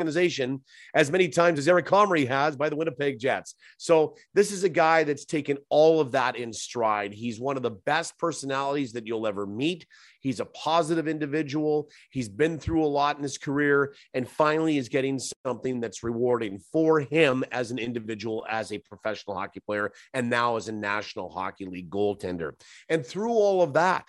organization 0.00 0.62
as 0.94 1.10
many 1.10 1.28
times 1.28 1.58
as 1.58 1.68
Eric 1.68 1.86
Comrie 1.86 2.26
has 2.26 2.56
by 2.56 2.68
the 2.68 2.76
Winnipeg 2.76 3.18
Jets. 3.18 3.54
So 3.78 4.16
this 4.34 4.50
is 4.50 4.64
a 4.64 4.68
guy 4.68 5.04
that's 5.04 5.24
taken 5.24 5.58
all 5.68 6.00
of 6.00 6.12
that 6.12 6.36
in 6.36 6.52
stride. 6.52 7.12
He's 7.12 7.40
one 7.40 7.56
of 7.56 7.62
the 7.62 7.70
best 7.70 8.18
personalities 8.18 8.92
that 8.92 9.06
you'll 9.06 9.26
ever 9.26 9.46
meet. 9.46 9.86
He's 10.20 10.40
a 10.40 10.46
positive 10.46 11.08
individual. 11.08 11.88
He's 12.10 12.28
been 12.28 12.58
through 12.58 12.84
a 12.84 12.86
lot 12.86 13.16
in 13.16 13.22
his 13.22 13.38
career 13.38 13.94
and 14.14 14.28
finally 14.28 14.78
is 14.78 14.88
getting 14.88 15.20
something 15.44 15.80
that's 15.80 16.02
rewarding 16.02 16.58
for 16.72 17.00
him 17.00 17.44
as 17.52 17.70
an 17.70 17.78
individual, 17.78 18.46
as 18.48 18.72
a 18.72 18.78
professional 18.78 19.36
hockey 19.36 19.60
player, 19.60 19.92
and 20.14 20.30
now 20.30 20.56
as 20.56 20.68
a 20.68 20.72
National 20.72 21.30
Hockey 21.30 21.66
League 21.66 21.90
goaltender. 21.90 22.52
And 22.88 23.04
through 23.04 23.30
all 23.30 23.62
of 23.62 23.74
that, 23.74 24.06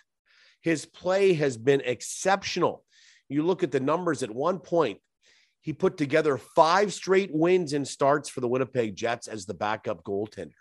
his 0.62 0.86
play 0.86 1.34
has 1.34 1.58
been 1.58 1.82
exceptional. 1.82 2.86
You 3.28 3.44
look 3.44 3.64
at 3.64 3.72
the 3.72 3.80
numbers 3.80 4.24
at 4.24 4.32
one 4.32 4.60
point, 4.60 5.00
he 5.64 5.74
put 5.74 5.98
together 5.98 6.38
five 6.38 6.94
straight 6.94 7.32
wins 7.34 7.74
and 7.74 7.88
starts 7.88 8.30
for 8.30 8.42
the 8.42 8.48
Winnipeg 8.48 8.96
Jets 8.96 9.28
as 9.28 9.46
the 9.46 9.54
backup 9.54 10.04
goaltender. 10.04 10.52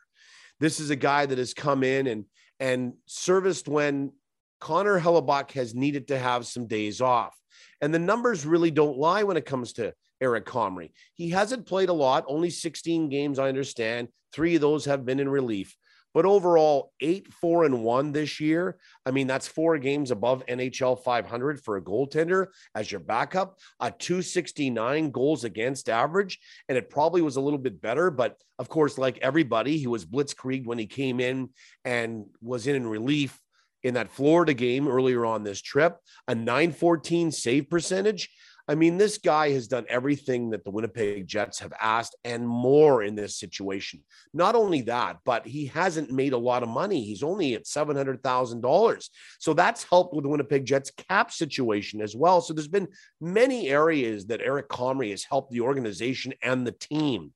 This 0.60 0.80
is 0.80 0.90
a 0.90 0.96
guy 0.96 1.26
that 1.26 1.38
has 1.38 1.52
come 1.52 1.84
in 1.84 2.06
and 2.06 2.24
and 2.60 2.94
serviced 3.06 3.66
when 3.66 4.12
Connor 4.60 5.00
Hellebuyck 5.00 5.50
has 5.52 5.74
needed 5.74 6.08
to 6.08 6.18
have 6.18 6.46
some 6.46 6.68
days 6.68 7.00
off. 7.00 7.36
And 7.80 7.92
the 7.92 7.98
numbers 7.98 8.46
really 8.46 8.70
don't 8.70 8.96
lie 8.96 9.24
when 9.24 9.36
it 9.36 9.44
comes 9.44 9.72
to 9.74 9.92
Eric 10.20 10.46
Comrie. 10.46 10.92
He 11.14 11.30
hasn't 11.30 11.66
played 11.66 11.88
a 11.88 11.92
lot, 11.92 12.24
only 12.28 12.50
16 12.50 13.08
games, 13.08 13.40
I 13.40 13.48
understand. 13.48 14.06
Three 14.32 14.54
of 14.54 14.60
those 14.60 14.84
have 14.84 15.04
been 15.04 15.18
in 15.18 15.28
relief. 15.28 15.76
But 16.14 16.26
overall, 16.26 16.92
eight, 17.00 17.32
four, 17.32 17.64
and 17.64 17.82
one 17.82 18.12
this 18.12 18.40
year. 18.40 18.78
I 19.06 19.10
mean, 19.10 19.26
that's 19.26 19.48
four 19.48 19.78
games 19.78 20.10
above 20.10 20.44
NHL 20.46 21.02
500 21.02 21.62
for 21.62 21.76
a 21.76 21.82
goaltender 21.82 22.48
as 22.74 22.90
your 22.90 23.00
backup, 23.00 23.58
a 23.80 23.90
269 23.90 25.10
goals 25.10 25.44
against 25.44 25.88
average. 25.88 26.38
And 26.68 26.76
it 26.76 26.90
probably 26.90 27.22
was 27.22 27.36
a 27.36 27.40
little 27.40 27.58
bit 27.58 27.80
better. 27.80 28.10
But 28.10 28.36
of 28.58 28.68
course, 28.68 28.98
like 28.98 29.18
everybody, 29.18 29.78
he 29.78 29.86
was 29.86 30.04
blitzkrieg 30.04 30.66
when 30.66 30.78
he 30.78 30.86
came 30.86 31.20
in 31.20 31.50
and 31.84 32.26
was 32.40 32.66
in 32.66 32.86
relief 32.86 33.38
in 33.82 33.94
that 33.94 34.10
Florida 34.10 34.54
game 34.54 34.88
earlier 34.88 35.26
on 35.26 35.42
this 35.42 35.60
trip, 35.60 35.98
a 36.28 36.34
914 36.34 37.32
save 37.32 37.68
percentage. 37.68 38.30
I 38.68 38.76
mean, 38.76 38.96
this 38.96 39.18
guy 39.18 39.50
has 39.50 39.66
done 39.66 39.86
everything 39.88 40.50
that 40.50 40.64
the 40.64 40.70
Winnipeg 40.70 41.26
Jets 41.26 41.58
have 41.58 41.72
asked 41.80 42.16
and 42.24 42.46
more 42.46 43.02
in 43.02 43.16
this 43.16 43.36
situation. 43.36 44.04
Not 44.32 44.54
only 44.54 44.82
that, 44.82 45.18
but 45.24 45.46
he 45.46 45.66
hasn't 45.66 46.12
made 46.12 46.32
a 46.32 46.38
lot 46.38 46.62
of 46.62 46.68
money. 46.68 47.04
He's 47.04 47.24
only 47.24 47.54
at 47.54 47.64
$700,000. 47.64 49.08
So 49.40 49.52
that's 49.52 49.82
helped 49.82 50.14
with 50.14 50.22
the 50.22 50.28
Winnipeg 50.28 50.64
Jets 50.64 50.92
cap 51.08 51.32
situation 51.32 52.00
as 52.00 52.14
well. 52.14 52.40
So 52.40 52.54
there's 52.54 52.68
been 52.68 52.88
many 53.20 53.68
areas 53.68 54.26
that 54.26 54.40
Eric 54.40 54.68
Comrie 54.68 55.10
has 55.10 55.24
helped 55.24 55.50
the 55.50 55.60
organization 55.60 56.32
and 56.42 56.64
the 56.66 56.72
team. 56.72 57.32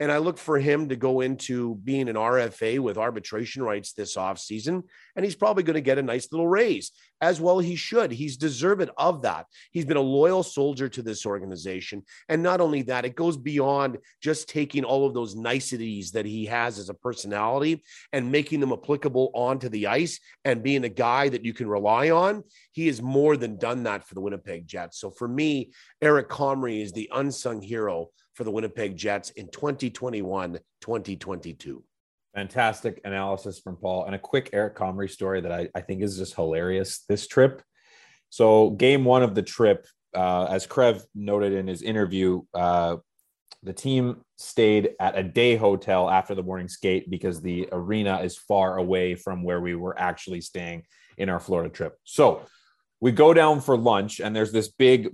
And 0.00 0.10
I 0.10 0.16
look 0.16 0.38
for 0.38 0.58
him 0.58 0.88
to 0.88 0.96
go 0.96 1.20
into 1.20 1.74
being 1.84 2.08
an 2.08 2.16
RFA 2.16 2.80
with 2.80 2.96
arbitration 2.96 3.62
rights 3.62 3.92
this 3.92 4.16
offseason. 4.16 4.82
And 5.14 5.24
he's 5.24 5.34
probably 5.34 5.62
going 5.62 5.74
to 5.74 5.82
get 5.82 5.98
a 5.98 6.02
nice 6.02 6.32
little 6.32 6.48
raise 6.48 6.90
as 7.20 7.38
well. 7.38 7.58
He 7.58 7.76
should. 7.76 8.10
He's 8.10 8.38
deserving 8.38 8.88
of 8.96 9.20
that. 9.22 9.44
He's 9.72 9.84
been 9.84 9.98
a 9.98 10.00
loyal 10.00 10.42
soldier 10.42 10.88
to 10.88 11.02
this 11.02 11.26
organization. 11.26 12.02
And 12.30 12.42
not 12.42 12.62
only 12.62 12.80
that, 12.82 13.04
it 13.04 13.14
goes 13.14 13.36
beyond 13.36 13.98
just 14.22 14.48
taking 14.48 14.84
all 14.84 15.06
of 15.06 15.12
those 15.12 15.36
niceties 15.36 16.12
that 16.12 16.24
he 16.24 16.46
has 16.46 16.78
as 16.78 16.88
a 16.88 16.94
personality 16.94 17.82
and 18.14 18.32
making 18.32 18.60
them 18.60 18.72
applicable 18.72 19.30
onto 19.34 19.68
the 19.68 19.86
ice 19.86 20.18
and 20.46 20.62
being 20.62 20.84
a 20.84 20.88
guy 20.88 21.28
that 21.28 21.44
you 21.44 21.52
can 21.52 21.68
rely 21.68 22.08
on. 22.08 22.42
He 22.72 22.86
has 22.86 23.02
more 23.02 23.36
than 23.36 23.58
done 23.58 23.82
that 23.82 24.06
for 24.08 24.14
the 24.14 24.22
Winnipeg 24.22 24.66
Jets. 24.66 24.98
So 24.98 25.10
for 25.10 25.28
me, 25.28 25.72
Eric 26.00 26.30
Comrie 26.30 26.82
is 26.82 26.92
the 26.92 27.10
unsung 27.12 27.60
hero 27.60 28.08
for 28.40 28.44
the 28.44 28.50
Winnipeg 28.50 28.96
Jets 28.96 29.28
in 29.32 29.50
2021 29.50 30.58
2022. 30.80 31.84
Fantastic 32.34 32.98
analysis 33.04 33.58
from 33.58 33.76
Paul 33.76 34.06
and 34.06 34.14
a 34.14 34.18
quick 34.18 34.48
Eric 34.54 34.76
Comrie 34.76 35.10
story 35.10 35.42
that 35.42 35.52
I, 35.52 35.68
I 35.74 35.82
think 35.82 36.02
is 36.02 36.16
just 36.16 36.34
hilarious 36.34 37.04
this 37.06 37.26
trip. 37.26 37.60
So, 38.30 38.70
game 38.70 39.04
one 39.04 39.22
of 39.22 39.34
the 39.34 39.42
trip, 39.42 39.86
uh, 40.16 40.44
as 40.44 40.66
Krev 40.66 41.02
noted 41.14 41.52
in 41.52 41.66
his 41.66 41.82
interview, 41.82 42.40
uh, 42.54 42.96
the 43.62 43.74
team 43.74 44.22
stayed 44.38 44.92
at 44.98 45.18
a 45.18 45.22
day 45.22 45.56
hotel 45.56 46.08
after 46.08 46.34
the 46.34 46.42
morning 46.42 46.68
skate 46.68 47.10
because 47.10 47.42
the 47.42 47.68
arena 47.72 48.20
is 48.20 48.38
far 48.38 48.78
away 48.78 49.16
from 49.16 49.42
where 49.42 49.60
we 49.60 49.74
were 49.74 49.98
actually 49.98 50.40
staying 50.40 50.84
in 51.18 51.28
our 51.28 51.40
Florida 51.40 51.68
trip. 51.68 51.98
So, 52.04 52.46
we 53.00 53.12
go 53.12 53.34
down 53.34 53.60
for 53.60 53.76
lunch, 53.76 54.18
and 54.18 54.34
there's 54.34 54.52
this 54.52 54.68
big 54.68 55.10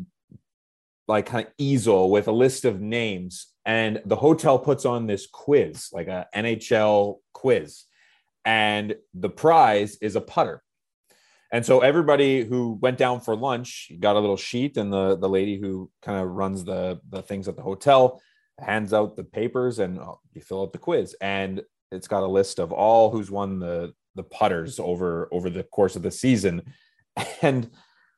like 1.09 1.27
kind 1.27 1.47
of 1.47 1.53
easel 1.59 2.11
with 2.11 2.29
a 2.29 2.33
list 2.33 2.65
of 2.65 2.81
names 2.81 3.47
and 3.65 4.01
the 4.07 4.17
hotel 4.17 4.59
puts 4.59 4.85
on 4.85 5.07
this 5.07 5.27
quiz 5.27 5.89
like 5.93 6.09
a 6.09 6.27
nhl 6.35 7.19
quiz 7.33 7.85
and 8.47 8.95
the 9.13 9.29
prize 9.29 9.99
is 10.01 10.17
a 10.17 10.21
putter. 10.21 10.63
And 11.53 11.67
so 11.67 11.81
everybody 11.81 12.45
who 12.45 12.79
went 12.81 12.97
down 12.97 13.21
for 13.21 13.37
lunch 13.37 13.91
got 13.99 14.17
a 14.17 14.21
little 14.21 14.37
sheet 14.37 14.77
and 14.77 14.93
the 14.93 15.17
the 15.17 15.29
lady 15.29 15.59
who 15.59 15.91
kind 16.01 16.19
of 16.19 16.29
runs 16.31 16.65
the 16.65 17.01
the 17.11 17.23
things 17.23 17.49
at 17.49 17.57
the 17.57 17.63
hotel 17.63 18.23
hands 18.59 18.95
out 18.95 19.17
the 19.17 19.25
papers 19.25 19.81
and 19.81 19.99
oh, 19.99 20.21
you 20.33 20.41
fill 20.41 20.63
out 20.63 20.73
the 20.73 20.79
quiz. 20.79 21.15
And 21.21 21.63
it's 21.93 22.09
got 22.09 22.23
a 22.23 22.27
list 22.27 22.59
of 22.59 22.73
all 22.73 23.11
who's 23.11 23.31
won 23.31 23.59
the 23.59 23.93
the 24.15 24.23
putters 24.23 24.79
over 24.79 25.29
over 25.33 25.51
the 25.51 25.65
course 25.65 25.97
of 25.97 26.03
the 26.03 26.11
season. 26.11 26.63
And 27.43 27.71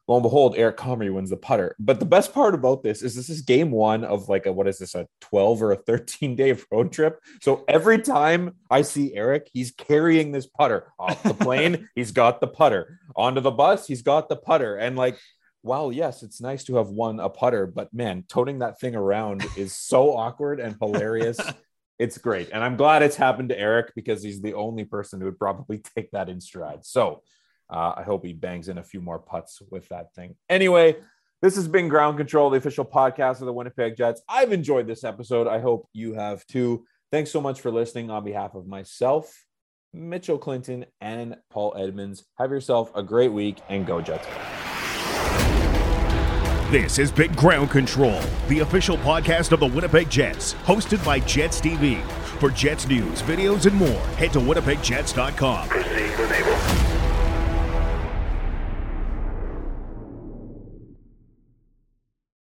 lo 0.09 0.16
and 0.16 0.22
behold, 0.22 0.54
Eric 0.56 0.78
Comrie 0.78 1.12
wins 1.12 1.30
the 1.30 1.36
putter. 1.36 1.76
But 1.78 2.00
the 2.00 2.06
best 2.06 2.32
part 2.32 2.54
about 2.54 2.82
this 2.82 3.02
is 3.02 3.14
this 3.14 3.28
is 3.28 3.42
game 3.42 3.70
one 3.70 4.04
of 4.04 4.28
like 4.28 4.46
a 4.46 4.52
what 4.52 4.66
is 4.66 4.78
this, 4.78 4.94
a 4.94 5.06
12 5.20 5.62
or 5.62 5.72
a 5.72 5.76
13 5.76 6.34
day 6.34 6.56
road 6.72 6.90
trip. 6.90 7.20
So 7.42 7.64
every 7.68 8.00
time 8.00 8.56
I 8.70 8.82
see 8.82 9.14
Eric, 9.14 9.50
he's 9.52 9.70
carrying 9.70 10.32
this 10.32 10.46
putter 10.46 10.92
off 10.98 11.22
the 11.22 11.34
plane, 11.34 11.88
he's 11.94 12.11
got 12.11 12.40
the 12.40 12.48
putter. 12.48 12.98
Onto 13.14 13.40
the 13.40 13.50
bus, 13.50 13.86
he's 13.86 14.02
got 14.02 14.28
the 14.28 14.36
putter. 14.36 14.76
And 14.76 14.96
like, 14.96 15.18
wow, 15.62 15.90
yes, 15.90 16.22
it's 16.22 16.40
nice 16.40 16.64
to 16.64 16.76
have 16.76 16.88
won 16.88 17.20
a 17.20 17.28
putter, 17.28 17.66
but 17.66 17.92
man, 17.92 18.24
toting 18.28 18.61
that 18.61 18.80
thing 18.80 18.96
around 18.96 19.44
is 19.56 19.74
so 19.74 20.16
awkward 20.16 20.59
and 20.59 20.76
hilarious. 20.80 21.38
It's 21.98 22.16
great. 22.16 22.50
And 22.52 22.62
I'm 22.62 22.76
glad 22.76 23.02
it's 23.02 23.16
happened 23.16 23.48
to 23.48 23.59
Eric 23.59 23.92
because 23.94 24.22
he's 24.22 24.40
the 24.40 24.54
only 24.54 24.84
person 24.84 25.20
who 25.20 25.26
would 25.26 25.38
probably 25.38 25.82
take 25.96 26.12
that 26.12 26.28
in 26.28 26.40
stride. 26.40 26.86
So 26.86 27.22
uh, 27.71 27.95
I 27.97 28.03
hope 28.03 28.25
he 28.25 28.33
bangs 28.33 28.69
in 28.69 28.79
a 28.79 28.83
few 28.83 29.01
more 29.01 29.19
putts 29.19 29.61
with 29.71 29.89
that 29.89 30.14
thing. 30.14 30.37
Anyway, 30.49 30.97
this 31.43 31.55
has 31.57 31.69
been 31.69 31.89
Ground 31.89 32.16
Control, 32.16 32.51
the 32.51 32.59
official 32.59 32.85
podcast 32.85 33.41
of 33.41 33.47
the 33.47 33.53
Winnipeg 33.53 33.97
Jets. 33.97 34.23
I've 34.29 34.53
enjoyed 34.53 34.87
this 34.87 35.05
episode. 35.05 35.47
I 35.47 35.61
hope 35.61 35.89
you 35.93 36.14
have 36.14 36.47
too. 36.47 36.85
Thanks 37.12 37.31
so 37.31 37.41
much 37.41 37.61
for 37.61 37.71
listening 37.71 38.11
on 38.11 38.25
behalf 38.25 38.55
of 38.55 38.66
myself, 38.66 39.45
Mitchell 39.95 40.39
Clinton, 40.39 40.87
and 41.01 41.37
Paul 41.51 41.75
Edmonds. 41.77 42.25
Have 42.39 42.51
yourself 42.51 42.91
a 42.95 43.03
great 43.03 43.33
week 43.33 43.59
and 43.69 43.87
go 43.87 44.01
Jets. 44.01 44.27
This 46.71 46.97
has 46.99 47.11
been 47.11 47.33
Ground 47.33 47.71
Control, 47.71 48.21
the 48.49 48.59
official 48.59 48.99
podcast 48.99 49.53
of 49.53 49.61
the 49.61 49.66
Winnipeg 49.66 50.11
Jets, 50.11 50.53
hosted 50.66 51.03
by 51.03 51.19
Jets 51.21 51.62
TV. 51.62 52.03
For 52.41 52.51
Jets 52.51 52.87
news, 52.87 53.23
videos, 53.23 53.64
and 53.64 53.75
more, 53.75 53.89
head 54.19 54.33
to 54.35 54.39
winnipegjets.com. 54.39 55.69
Proceed 55.69 56.19
when 56.19 56.33
able. 56.35 56.57